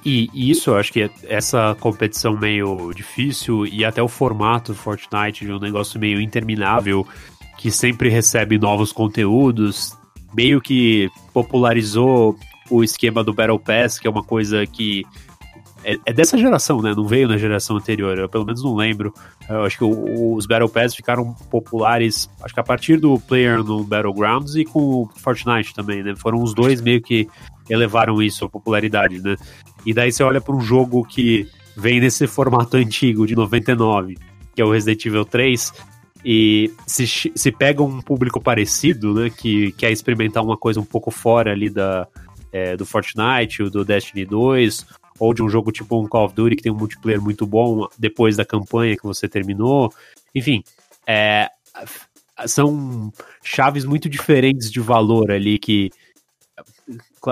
E, 0.04 0.30
isso, 0.32 0.70
eu 0.70 0.76
acho 0.76 0.92
que 0.92 1.10
essa 1.24 1.76
competição 1.80 2.36
meio 2.36 2.92
difícil 2.92 3.66
e 3.66 3.84
até 3.84 4.02
o 4.02 4.08
formato 4.08 4.72
do 4.72 4.78
Fortnite 4.78 5.44
de 5.44 5.52
um 5.52 5.58
negócio 5.58 5.98
meio 5.98 6.20
interminável 6.20 7.06
que 7.56 7.70
sempre 7.70 8.08
recebe 8.08 8.58
novos 8.58 8.92
conteúdos, 8.92 9.96
meio 10.34 10.60
que 10.60 11.10
popularizou 11.32 12.38
o 12.70 12.82
esquema 12.82 13.22
do 13.24 13.32
Battle 13.32 13.58
Pass, 13.58 13.98
que 13.98 14.06
é 14.06 14.10
uma 14.10 14.22
coisa 14.22 14.66
que 14.66 15.04
é, 15.84 15.96
é, 16.04 16.12
dessa 16.12 16.36
geração, 16.36 16.82
né? 16.82 16.92
Não 16.94 17.06
veio 17.06 17.28
na 17.28 17.36
geração 17.36 17.76
anterior. 17.76 18.18
Eu 18.18 18.28
pelo 18.28 18.44
menos 18.44 18.62
não 18.62 18.74
lembro. 18.74 19.12
Eu 19.48 19.64
acho 19.64 19.78
que 19.78 19.84
o, 19.84 20.34
os 20.34 20.46
Battle 20.46 20.68
Pass 20.68 20.94
ficaram 20.94 21.32
populares, 21.50 22.28
acho 22.42 22.52
que 22.52 22.60
a 22.60 22.64
partir 22.64 22.98
do 22.98 23.18
Player 23.20 23.62
no 23.62 23.84
Battlegrounds 23.84 24.54
e 24.56 24.64
com 24.64 24.80
o 24.80 25.10
Fortnite 25.16 25.74
também, 25.74 26.02
né? 26.02 26.14
Foram 26.16 26.42
os 26.42 26.52
dois 26.52 26.80
meio 26.80 27.00
que 27.00 27.28
elevaram 27.70 28.20
isso, 28.22 28.44
a 28.44 28.48
popularidade, 28.48 29.20
né? 29.20 29.36
E 29.86 29.94
daí 29.94 30.10
você 30.10 30.22
olha 30.22 30.40
para 30.40 30.54
um 30.54 30.60
jogo 30.60 31.04
que 31.04 31.48
vem 31.76 32.00
nesse 32.00 32.26
formato 32.26 32.76
antigo 32.76 33.26
de 33.26 33.36
99, 33.36 34.18
que 34.54 34.60
é 34.60 34.64
o 34.64 34.72
Resident 34.72 35.06
Evil 35.06 35.24
3, 35.24 35.72
e 36.24 36.72
se, 36.86 37.06
se 37.06 37.52
pega 37.52 37.82
um 37.82 38.00
público 38.00 38.40
parecido, 38.40 39.14
né, 39.14 39.30
que 39.30 39.70
quer 39.72 39.92
experimentar 39.92 40.42
uma 40.42 40.56
coisa 40.56 40.80
um 40.80 40.84
pouco 40.84 41.12
fora 41.12 41.52
ali 41.52 41.70
da, 41.70 42.08
é, 42.52 42.76
do 42.76 42.86
Fortnite, 42.86 43.70
do 43.70 43.84
Destiny 43.84 44.24
2, 44.24 44.86
ou 45.18 45.34
de 45.34 45.42
um 45.42 45.48
jogo 45.48 45.72
tipo 45.72 46.00
um 46.00 46.06
Call 46.06 46.26
of 46.26 46.34
Duty 46.34 46.56
que 46.56 46.62
tem 46.62 46.72
um 46.72 46.76
multiplayer 46.76 47.20
muito 47.20 47.46
bom 47.46 47.88
depois 47.98 48.36
da 48.36 48.44
campanha 48.44 48.96
que 48.96 49.04
você 49.04 49.28
terminou. 49.28 49.92
Enfim, 50.34 50.62
é, 51.06 51.50
são 52.46 53.12
chaves 53.42 53.84
muito 53.84 54.08
diferentes 54.08 54.70
de 54.70 54.80
valor 54.80 55.30
ali 55.30 55.58
que 55.58 55.90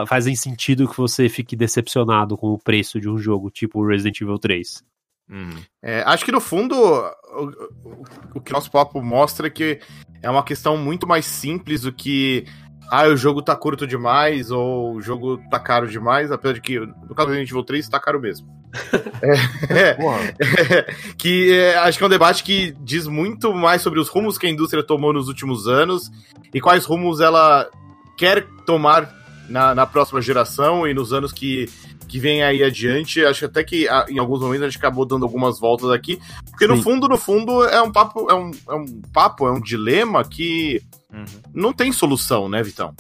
fazem 0.07 0.35
sentido 0.35 0.89
que 0.89 0.97
você 0.97 1.29
fique 1.29 1.57
decepcionado 1.57 2.37
com 2.37 2.49
o 2.49 2.59
preço 2.59 3.01
de 3.01 3.09
um 3.09 3.19
jogo 3.19 3.51
tipo 3.51 3.87
Resident 3.87 4.21
Evil 4.21 4.39
3. 4.39 4.83
Hum. 5.29 5.51
É, 5.83 6.03
acho 6.07 6.25
que 6.25 6.31
no 6.31 6.41
fundo 6.41 6.77
o, 6.77 7.45
o, 7.85 8.05
o 8.37 8.41
que 8.41 8.53
nosso 8.53 8.71
papo 8.71 9.03
mostra 9.03 9.49
é 9.49 9.51
que 9.51 9.81
é 10.23 10.31
uma 10.31 10.45
questão 10.45 10.77
muito 10.77 11.07
mais 11.07 11.27
simples 11.27 11.83
do 11.83 11.93
que 11.93 12.47
ah, 12.91 13.09
o 13.09 13.17
jogo 13.17 13.43
tá 13.43 13.57
curto 13.57 13.87
demais, 13.87 14.51
ou 14.51 14.95
o 14.95 15.03
jogo 15.03 15.39
tá 15.51 15.59
caro 15.59 15.89
demais, 15.89 16.31
apesar 16.31 16.55
de 16.55 16.61
que, 16.61 16.79
no 16.79 17.15
caso 17.15 17.29
do 17.29 17.33
Resident 17.33 17.51
Evil 17.51 17.65
3, 17.65 17.89
tá 17.89 17.99
caro 17.99 18.21
mesmo. 18.21 18.47
é, 19.71 19.91
é, 19.91 20.87
que 21.17 21.53
é, 21.53 21.77
acho 21.79 21.99
que 21.99 22.05
é 22.05 22.07
um 22.07 22.11
debate 22.11 22.45
que 22.45 22.77
diz 22.81 23.07
muito 23.07 23.55
mais 23.55 23.83
sobre 23.83 23.99
os 23.99 24.09
rumos 24.09 24.37
que 24.39 24.47
a 24.47 24.51
indústria 24.51 24.83
tomou 24.83 25.13
nos 25.13 25.29
últimos 25.29 25.67
anos 25.67 26.11
e 26.53 26.61
quais 26.61 26.85
rumos 26.85 27.21
ela 27.21 27.69
quer 28.17 28.47
tomar 28.65 29.11
na, 29.49 29.75
na 29.75 29.87
próxima 29.87 30.21
geração 30.21 30.87
e 30.87 30.93
nos 30.93 31.13
anos 31.13 31.33
que, 31.33 31.69
que 32.07 32.19
vem 32.19 32.43
aí 32.43 32.63
adiante. 32.63 33.25
Acho 33.25 33.47
até 33.47 33.65
que 33.65 33.87
em 34.09 34.19
alguns 34.19 34.41
momentos 34.41 34.63
a 34.63 34.69
gente 34.69 34.79
acabou 34.79 35.05
dando 35.07 35.25
algumas 35.25 35.59
voltas 35.59 35.91
aqui, 35.91 36.19
porque 36.51 36.67
no 36.67 36.77
Sim. 36.77 36.83
fundo, 36.83 37.09
no 37.09 37.17
fundo, 37.17 37.65
é 37.65 37.81
um 37.81 37.91
papo, 37.91 38.31
é 38.31 38.35
um, 38.35 38.51
é 38.69 38.75
um 38.75 39.03
papo, 39.13 39.47
é 39.47 39.53
um 39.53 39.61
dilema 39.61 40.25
que 40.25 40.83
Uhum. 41.17 41.25
Não 41.55 41.73
tem 41.73 41.91
solução, 41.91 42.49
né, 42.49 42.63
Vitão? 42.63 42.95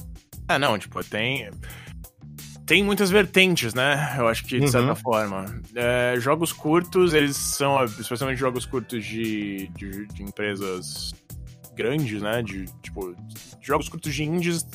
Ah, 0.48 0.58
não, 0.58 0.78
tipo, 0.78 1.02
tem. 1.04 1.50
Tem 2.64 2.82
muitas 2.82 3.10
vertentes, 3.10 3.74
né? 3.74 4.16
Eu 4.18 4.26
acho 4.26 4.42
que, 4.44 4.56
de 4.56 4.64
uhum. 4.64 4.68
certa 4.68 4.94
forma. 4.94 5.44
É, 5.74 6.16
jogos 6.18 6.52
curtos, 6.52 7.14
eles 7.14 7.36
são, 7.36 7.84
especialmente 7.84 8.38
jogos 8.38 8.66
curtos 8.66 9.04
de, 9.04 9.68
de, 9.68 10.06
de 10.06 10.22
empresas 10.22 11.14
grandes, 11.74 12.20
né? 12.22 12.42
De, 12.42 12.64
tipo, 12.82 13.14
jogos 13.60 13.88
curtos 13.88 14.12
de 14.12 14.24
indies, 14.24 14.66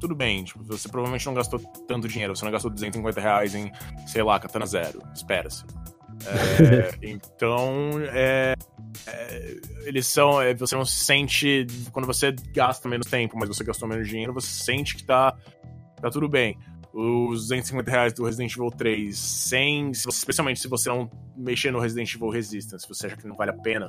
tudo 0.00 0.14
bem. 0.14 0.44
Tipo, 0.44 0.64
você 0.64 0.88
provavelmente 0.88 1.26
não 1.26 1.34
gastou 1.34 1.58
tanto 1.86 2.08
dinheiro. 2.08 2.34
Você 2.34 2.44
não 2.44 2.52
gastou 2.52 2.70
250 2.70 3.20
reais 3.20 3.54
em, 3.54 3.70
sei 4.06 4.22
lá, 4.22 4.38
Katana 4.38 4.66
Zero. 4.66 5.02
Espera-se. 5.14 5.64
É, 6.26 6.98
então, 7.02 7.90
é, 8.12 8.54
é, 9.06 9.56
eles 9.84 10.06
são. 10.06 10.40
É, 10.40 10.54
você 10.54 10.74
não 10.74 10.84
se 10.84 11.04
sente. 11.04 11.66
Quando 11.92 12.06
você 12.06 12.34
gasta 12.52 12.88
menos 12.88 13.06
tempo, 13.06 13.36
mas 13.38 13.48
você 13.48 13.64
gastou 13.64 13.88
menos 13.88 14.08
dinheiro, 14.08 14.32
você 14.32 14.48
sente 14.48 14.96
que 14.96 15.04
tá, 15.04 15.36
tá 16.00 16.10
tudo 16.10 16.28
bem. 16.28 16.58
Os 16.92 17.42
250 17.42 17.90
reais 17.90 18.12
do 18.12 18.24
Resident 18.24 18.52
Evil 18.52 18.70
3, 18.70 19.16
sem. 19.16 19.90
Especialmente 19.90 20.60
se 20.60 20.68
você 20.68 20.88
não 20.88 21.10
mexer 21.36 21.70
no 21.70 21.78
Resident 21.78 22.12
Evil 22.14 22.30
Resistance, 22.30 22.82
se 22.82 22.88
você 22.88 23.06
acha 23.06 23.16
que 23.16 23.26
não 23.26 23.36
vale 23.36 23.50
a 23.50 23.54
pena, 23.54 23.88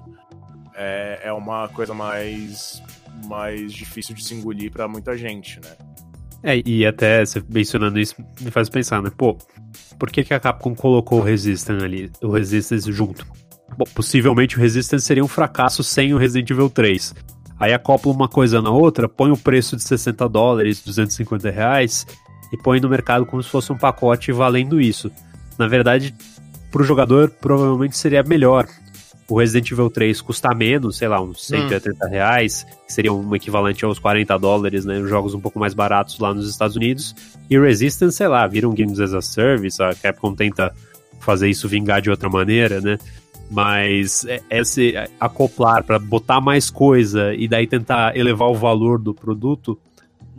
é, 0.75 1.21
é 1.23 1.33
uma 1.33 1.67
coisa 1.69 1.93
mais, 1.93 2.83
mais 3.25 3.73
difícil 3.73 4.13
de 4.13 4.23
se 4.23 4.33
engolir 4.35 4.71
pra 4.71 4.87
muita 4.87 5.17
gente, 5.17 5.59
né? 5.61 5.75
É, 6.43 6.61
e 6.65 6.85
até 6.85 7.25
você 7.25 7.43
mencionando 7.49 7.99
isso 7.99 8.15
me 8.39 8.49
faz 8.49 8.69
pensar, 8.69 9.01
né? 9.01 9.11
Pô, 9.15 9.37
por 9.97 10.09
que, 10.09 10.23
que 10.23 10.33
a 10.33 10.39
Capcom 10.39 10.73
colocou 10.73 11.19
o 11.19 11.23
Resistance 11.23 11.83
ali, 11.83 12.11
o 12.21 12.31
Resistance 12.31 12.89
junto? 12.91 13.25
Bom, 13.77 13.85
possivelmente 13.93 14.57
o 14.57 14.59
Resistance 14.59 15.05
seria 15.05 15.23
um 15.23 15.27
fracasso 15.27 15.83
sem 15.83 16.13
o 16.13 16.17
Resident 16.17 16.49
Evil 16.49 16.69
3. 16.69 17.13
Aí 17.59 17.73
acopla 17.73 18.11
uma 18.11 18.29
coisa 18.29 18.61
na 18.61 18.69
outra, 18.69 19.09
põe 19.09 19.31
o 19.31 19.37
preço 19.37 19.75
de 19.75 19.83
60 19.83 20.29
dólares, 20.29 20.81
250 20.81 21.49
reais, 21.49 22.07
e 22.53 22.57
põe 22.57 22.79
no 22.79 22.87
mercado 22.87 23.25
como 23.25 23.43
se 23.43 23.49
fosse 23.49 23.71
um 23.73 23.77
pacote 23.77 24.31
valendo 24.31 24.79
isso. 24.79 25.11
Na 25.57 25.67
verdade, 25.67 26.15
para 26.71 26.81
o 26.81 26.85
jogador, 26.85 27.29
provavelmente 27.29 27.97
seria 27.97 28.23
melhor 28.23 28.65
o 29.29 29.37
Resident 29.37 29.71
Evil 29.71 29.89
3 29.89 30.21
custar 30.21 30.55
menos, 30.55 30.97
sei 30.97 31.07
lá, 31.07 31.21
uns 31.21 31.45
180 31.45 32.05
hum. 32.05 32.09
reais, 32.09 32.65
que 32.85 32.91
seria 32.91 33.13
um 33.13 33.35
equivalente 33.35 33.85
aos 33.85 33.99
40 33.99 34.37
dólares, 34.37 34.85
né? 34.85 35.01
Jogos 35.05 35.33
um 35.33 35.39
pouco 35.39 35.59
mais 35.59 35.73
baratos 35.73 36.17
lá 36.19 36.33
nos 36.33 36.49
Estados 36.49 36.75
Unidos. 36.75 37.15
E 37.49 37.57
o 37.57 37.63
Resistance, 37.63 38.17
sei 38.17 38.27
lá, 38.27 38.45
vira 38.47 38.67
um 38.67 38.73
Games 38.73 38.99
as 38.99 39.13
a 39.13 39.21
Service, 39.21 39.81
a 39.81 39.93
Capcom 39.93 40.33
tenta 40.33 40.73
fazer 41.19 41.49
isso 41.49 41.67
vingar 41.67 42.01
de 42.01 42.09
outra 42.09 42.29
maneira, 42.29 42.81
né? 42.81 42.97
Mas 43.51 44.25
esse 44.49 44.93
acoplar 45.19 45.83
para 45.83 45.97
botar 45.97 46.39
mais 46.39 46.69
coisa 46.69 47.33
e 47.33 47.47
daí 47.47 47.65
tentar 47.65 48.15
elevar 48.15 48.49
o 48.49 48.55
valor 48.55 48.99
do 48.99 49.13
produto 49.13 49.77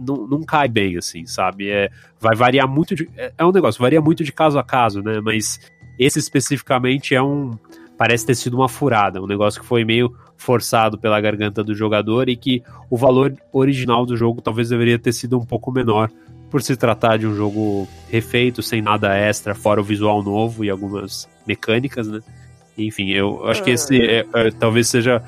não, 0.01 0.26
não 0.26 0.43
cai 0.43 0.68
bem, 0.68 0.97
assim, 0.97 1.26
sabe? 1.26 1.68
É, 1.68 1.91
vai 2.20 2.34
variar 2.34 2.68
muito 2.68 2.95
de. 2.95 3.09
É, 3.16 3.32
é 3.36 3.45
um 3.45 3.53
negócio, 3.53 3.80
varia 3.80 4.01
muito 4.01 4.24
de 4.24 4.32
caso 4.32 4.59
a 4.59 4.64
caso, 4.64 5.03
né? 5.03 5.20
Mas 5.20 5.61
esse 5.99 6.18
especificamente 6.18 7.14
é 7.14 7.22
um. 7.22 7.59
Parece 8.01 8.24
ter 8.24 8.34
sido 8.34 8.55
uma 8.57 8.66
furada, 8.66 9.20
um 9.20 9.26
negócio 9.26 9.61
que 9.61 9.66
foi 9.66 9.84
meio 9.84 10.16
forçado 10.34 10.96
pela 10.96 11.20
garganta 11.20 11.62
do 11.62 11.74
jogador 11.74 12.30
e 12.30 12.34
que 12.34 12.62
o 12.88 12.96
valor 12.96 13.36
original 13.53 14.07
do 14.07 14.16
jogo 14.16 14.40
talvez 14.40 14.70
deveria 14.70 14.98
ter 14.98 15.12
sido 15.12 15.38
um 15.38 15.44
pouco 15.44 15.70
menor 15.70 16.11
por 16.51 16.62
se 16.62 16.78
tratar 16.78 17.18
de 17.18 17.26
um 17.26 17.36
jogo 17.36 17.86
refeito, 18.09 18.62
sem 18.62 18.80
nada 18.80 19.14
extra, 19.14 19.55
fora 19.55 19.82
o 19.82 19.84
visual 19.84 20.22
novo 20.22 20.64
e 20.64 20.70
algumas 20.70 21.28
mecânicas, 21.46 22.09
né? 22.09 22.20
Enfim, 22.78 23.11
eu 23.11 23.46
acho 23.46 23.62
que 23.62 23.72
esse 23.72 24.01
é, 24.01 24.26
é, 24.32 24.51
talvez 24.51 24.88
seja. 24.88 25.22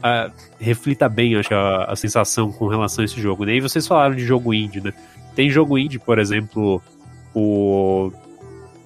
Uh, 0.00 0.30
reflita 0.58 1.08
bem, 1.08 1.34
acho, 1.36 1.54
a, 1.54 1.84
a, 1.84 1.96
sensação 1.96 2.52
com 2.52 2.68
relação 2.68 3.00
a 3.00 3.06
esse 3.06 3.18
jogo. 3.18 3.46
Né? 3.46 3.54
E 3.54 3.60
vocês 3.62 3.86
falaram 3.86 4.14
de 4.14 4.26
jogo 4.26 4.52
indie, 4.52 4.82
né? 4.82 4.92
Tem 5.34 5.48
jogo 5.48 5.78
indie, 5.78 5.98
por 5.98 6.18
exemplo, 6.18 6.82
o. 7.34 8.12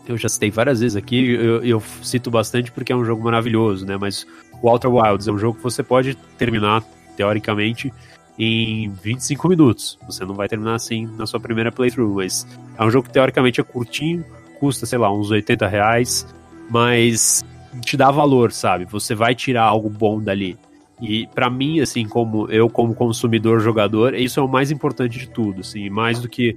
Eu 0.06 0.16
já 0.16 0.28
citei 0.28 0.50
várias 0.50 0.80
vezes 0.80 0.96
aqui, 0.96 1.32
eu, 1.32 1.64
eu 1.64 1.82
cito 2.02 2.30
bastante 2.30 2.70
porque 2.70 2.92
é 2.92 2.96
um 2.96 3.04
jogo 3.04 3.22
maravilhoso, 3.22 3.86
né? 3.86 3.96
Mas 3.98 4.26
o 4.62 4.68
Outer 4.68 4.92
Wilds 4.92 5.26
é 5.26 5.32
um 5.32 5.38
jogo 5.38 5.56
que 5.56 5.64
você 5.64 5.82
pode 5.82 6.14
terminar, 6.36 6.82
teoricamente, 7.16 7.92
em 8.38 8.90
25 8.90 9.48
minutos. 9.48 9.98
Você 10.06 10.24
não 10.24 10.34
vai 10.34 10.48
terminar 10.48 10.74
assim 10.74 11.06
na 11.16 11.26
sua 11.26 11.40
primeira 11.40 11.72
playthrough, 11.72 12.16
mas 12.16 12.46
é 12.78 12.84
um 12.84 12.90
jogo 12.90 13.06
que 13.06 13.12
teoricamente 13.12 13.60
é 13.60 13.64
curtinho, 13.64 14.24
custa, 14.60 14.86
sei 14.86 14.98
lá, 14.98 15.12
uns 15.12 15.30
80 15.30 15.66
reais, 15.66 16.26
mas 16.68 17.44
te 17.80 17.96
dá 17.96 18.10
valor, 18.10 18.52
sabe? 18.52 18.84
Você 18.86 19.14
vai 19.14 19.34
tirar 19.34 19.64
algo 19.64 19.88
bom 19.88 20.20
dali. 20.20 20.58
E 21.00 21.26
para 21.28 21.50
mim, 21.50 21.80
assim, 21.80 22.06
como 22.06 22.48
eu 22.50 22.68
como 22.68 22.94
consumidor 22.94 23.60
jogador, 23.60 24.14
isso 24.14 24.38
é 24.38 24.42
o 24.42 24.48
mais 24.48 24.70
importante 24.70 25.18
de 25.18 25.28
tudo, 25.28 25.60
assim, 25.60 25.90
mais 25.90 26.20
do 26.20 26.28
que 26.28 26.56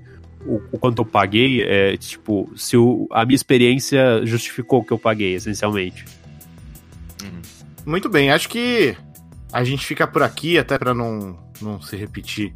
o, 0.56 0.78
quanto 0.78 1.02
eu 1.02 1.06
paguei, 1.06 1.62
é 1.64 1.98
tipo, 1.98 2.52
se 2.56 2.78
o, 2.78 3.08
a 3.12 3.26
minha 3.26 3.36
experiência 3.36 4.26
justificou 4.26 4.80
o 4.80 4.84
que 4.84 4.94
eu 4.94 5.00
paguei, 5.00 5.36
essencialmente. 5.36 6.06
Uhum. 7.24 7.42
Muito 7.86 8.10
bem, 8.10 8.32
acho 8.32 8.48
que 8.50 8.96
a 9.52 9.64
gente 9.64 9.86
fica 9.86 10.08
por 10.08 10.24
aqui, 10.24 10.58
até 10.58 10.78
para 10.78 10.94
não, 10.94 11.38
não 11.62 11.82
se 11.82 11.96
repetir 11.96 12.54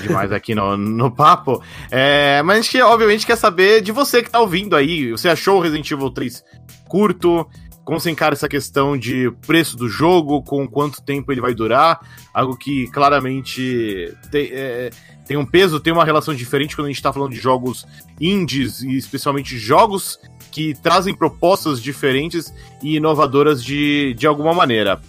demais 0.00 0.32
aqui 0.32 0.54
no, 0.54 0.76
no 0.76 1.10
papo. 1.10 1.62
É, 1.90 2.42
mas 2.42 2.58
a 2.58 2.62
gente, 2.62 2.80
obviamente, 2.82 3.26
quer 3.26 3.36
saber 3.36 3.80
de 3.82 3.92
você 3.92 4.22
que 4.22 4.30
tá 4.30 4.40
ouvindo 4.40 4.76
aí. 4.76 5.10
Você 5.10 5.28
achou 5.28 5.58
o 5.58 5.60
Resident 5.60 5.90
Evil 5.90 6.10
3 6.10 6.44
curto? 6.88 7.46
Como 7.88 7.98
você 7.98 8.10
encara 8.10 8.34
essa 8.34 8.50
questão 8.50 8.98
de 8.98 9.30
preço 9.46 9.74
do 9.74 9.88
jogo, 9.88 10.42
com 10.42 10.68
quanto 10.68 11.00
tempo 11.00 11.32
ele 11.32 11.40
vai 11.40 11.54
durar, 11.54 11.98
algo 12.34 12.54
que 12.54 12.86
claramente 12.88 14.14
tem, 14.30 14.50
é, 14.52 14.90
tem 15.26 15.38
um 15.38 15.46
peso, 15.46 15.80
tem 15.80 15.90
uma 15.90 16.04
relação 16.04 16.34
diferente 16.34 16.76
quando 16.76 16.84
a 16.84 16.90
gente 16.90 16.98
está 16.98 17.14
falando 17.14 17.30
de 17.30 17.38
jogos 17.40 17.86
indies, 18.20 18.82
e 18.82 18.94
especialmente 18.94 19.56
jogos 19.56 20.20
que 20.52 20.74
trazem 20.74 21.14
propostas 21.14 21.80
diferentes 21.80 22.52
e 22.82 22.96
inovadoras 22.96 23.64
de, 23.64 24.12
de 24.18 24.26
alguma 24.26 24.52
maneira. 24.52 25.00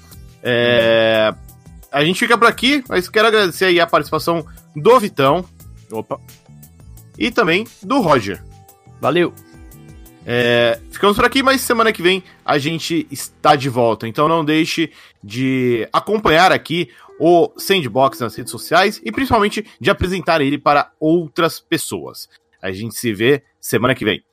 É, 0.42 1.36
a 1.92 2.06
gente 2.06 2.18
fica 2.18 2.38
por 2.38 2.48
aqui, 2.48 2.82
mas 2.88 3.10
quero 3.10 3.28
agradecer 3.28 3.66
aí 3.66 3.82
a 3.82 3.88
participação 3.88 4.46
do 4.74 4.98
Vitão. 5.02 5.44
Opa. 5.92 6.18
E 7.18 7.30
também 7.30 7.68
do 7.84 8.00
Roger. 8.00 8.42
Valeu! 9.02 9.34
É, 10.32 10.80
ficamos 10.92 11.16
por 11.16 11.26
aqui, 11.26 11.42
mas 11.42 11.60
semana 11.60 11.92
que 11.92 12.04
vem 12.04 12.24
a 12.46 12.60
gente 12.60 13.08
está 13.10 13.56
de 13.56 13.68
volta. 13.68 14.08
Então 14.08 14.28
não 14.28 14.46
deixe 14.46 14.92
de 15.24 15.90
acompanhar 15.92 16.52
aqui 16.52 16.92
o 17.20 17.52
Sandbox 17.58 18.20
nas 18.20 18.36
redes 18.36 18.52
sociais 18.52 19.02
e 19.04 19.12
principalmente 19.12 19.66
de 19.82 19.90
apresentar 19.90 20.40
ele 20.40 20.60
para 20.60 20.92
outras 21.00 21.60
pessoas. 21.60 22.30
A 22.62 22.72
gente 22.72 22.94
se 22.94 23.12
vê 23.12 23.42
semana 23.60 23.96
que 23.96 24.06
vem. 24.06 24.24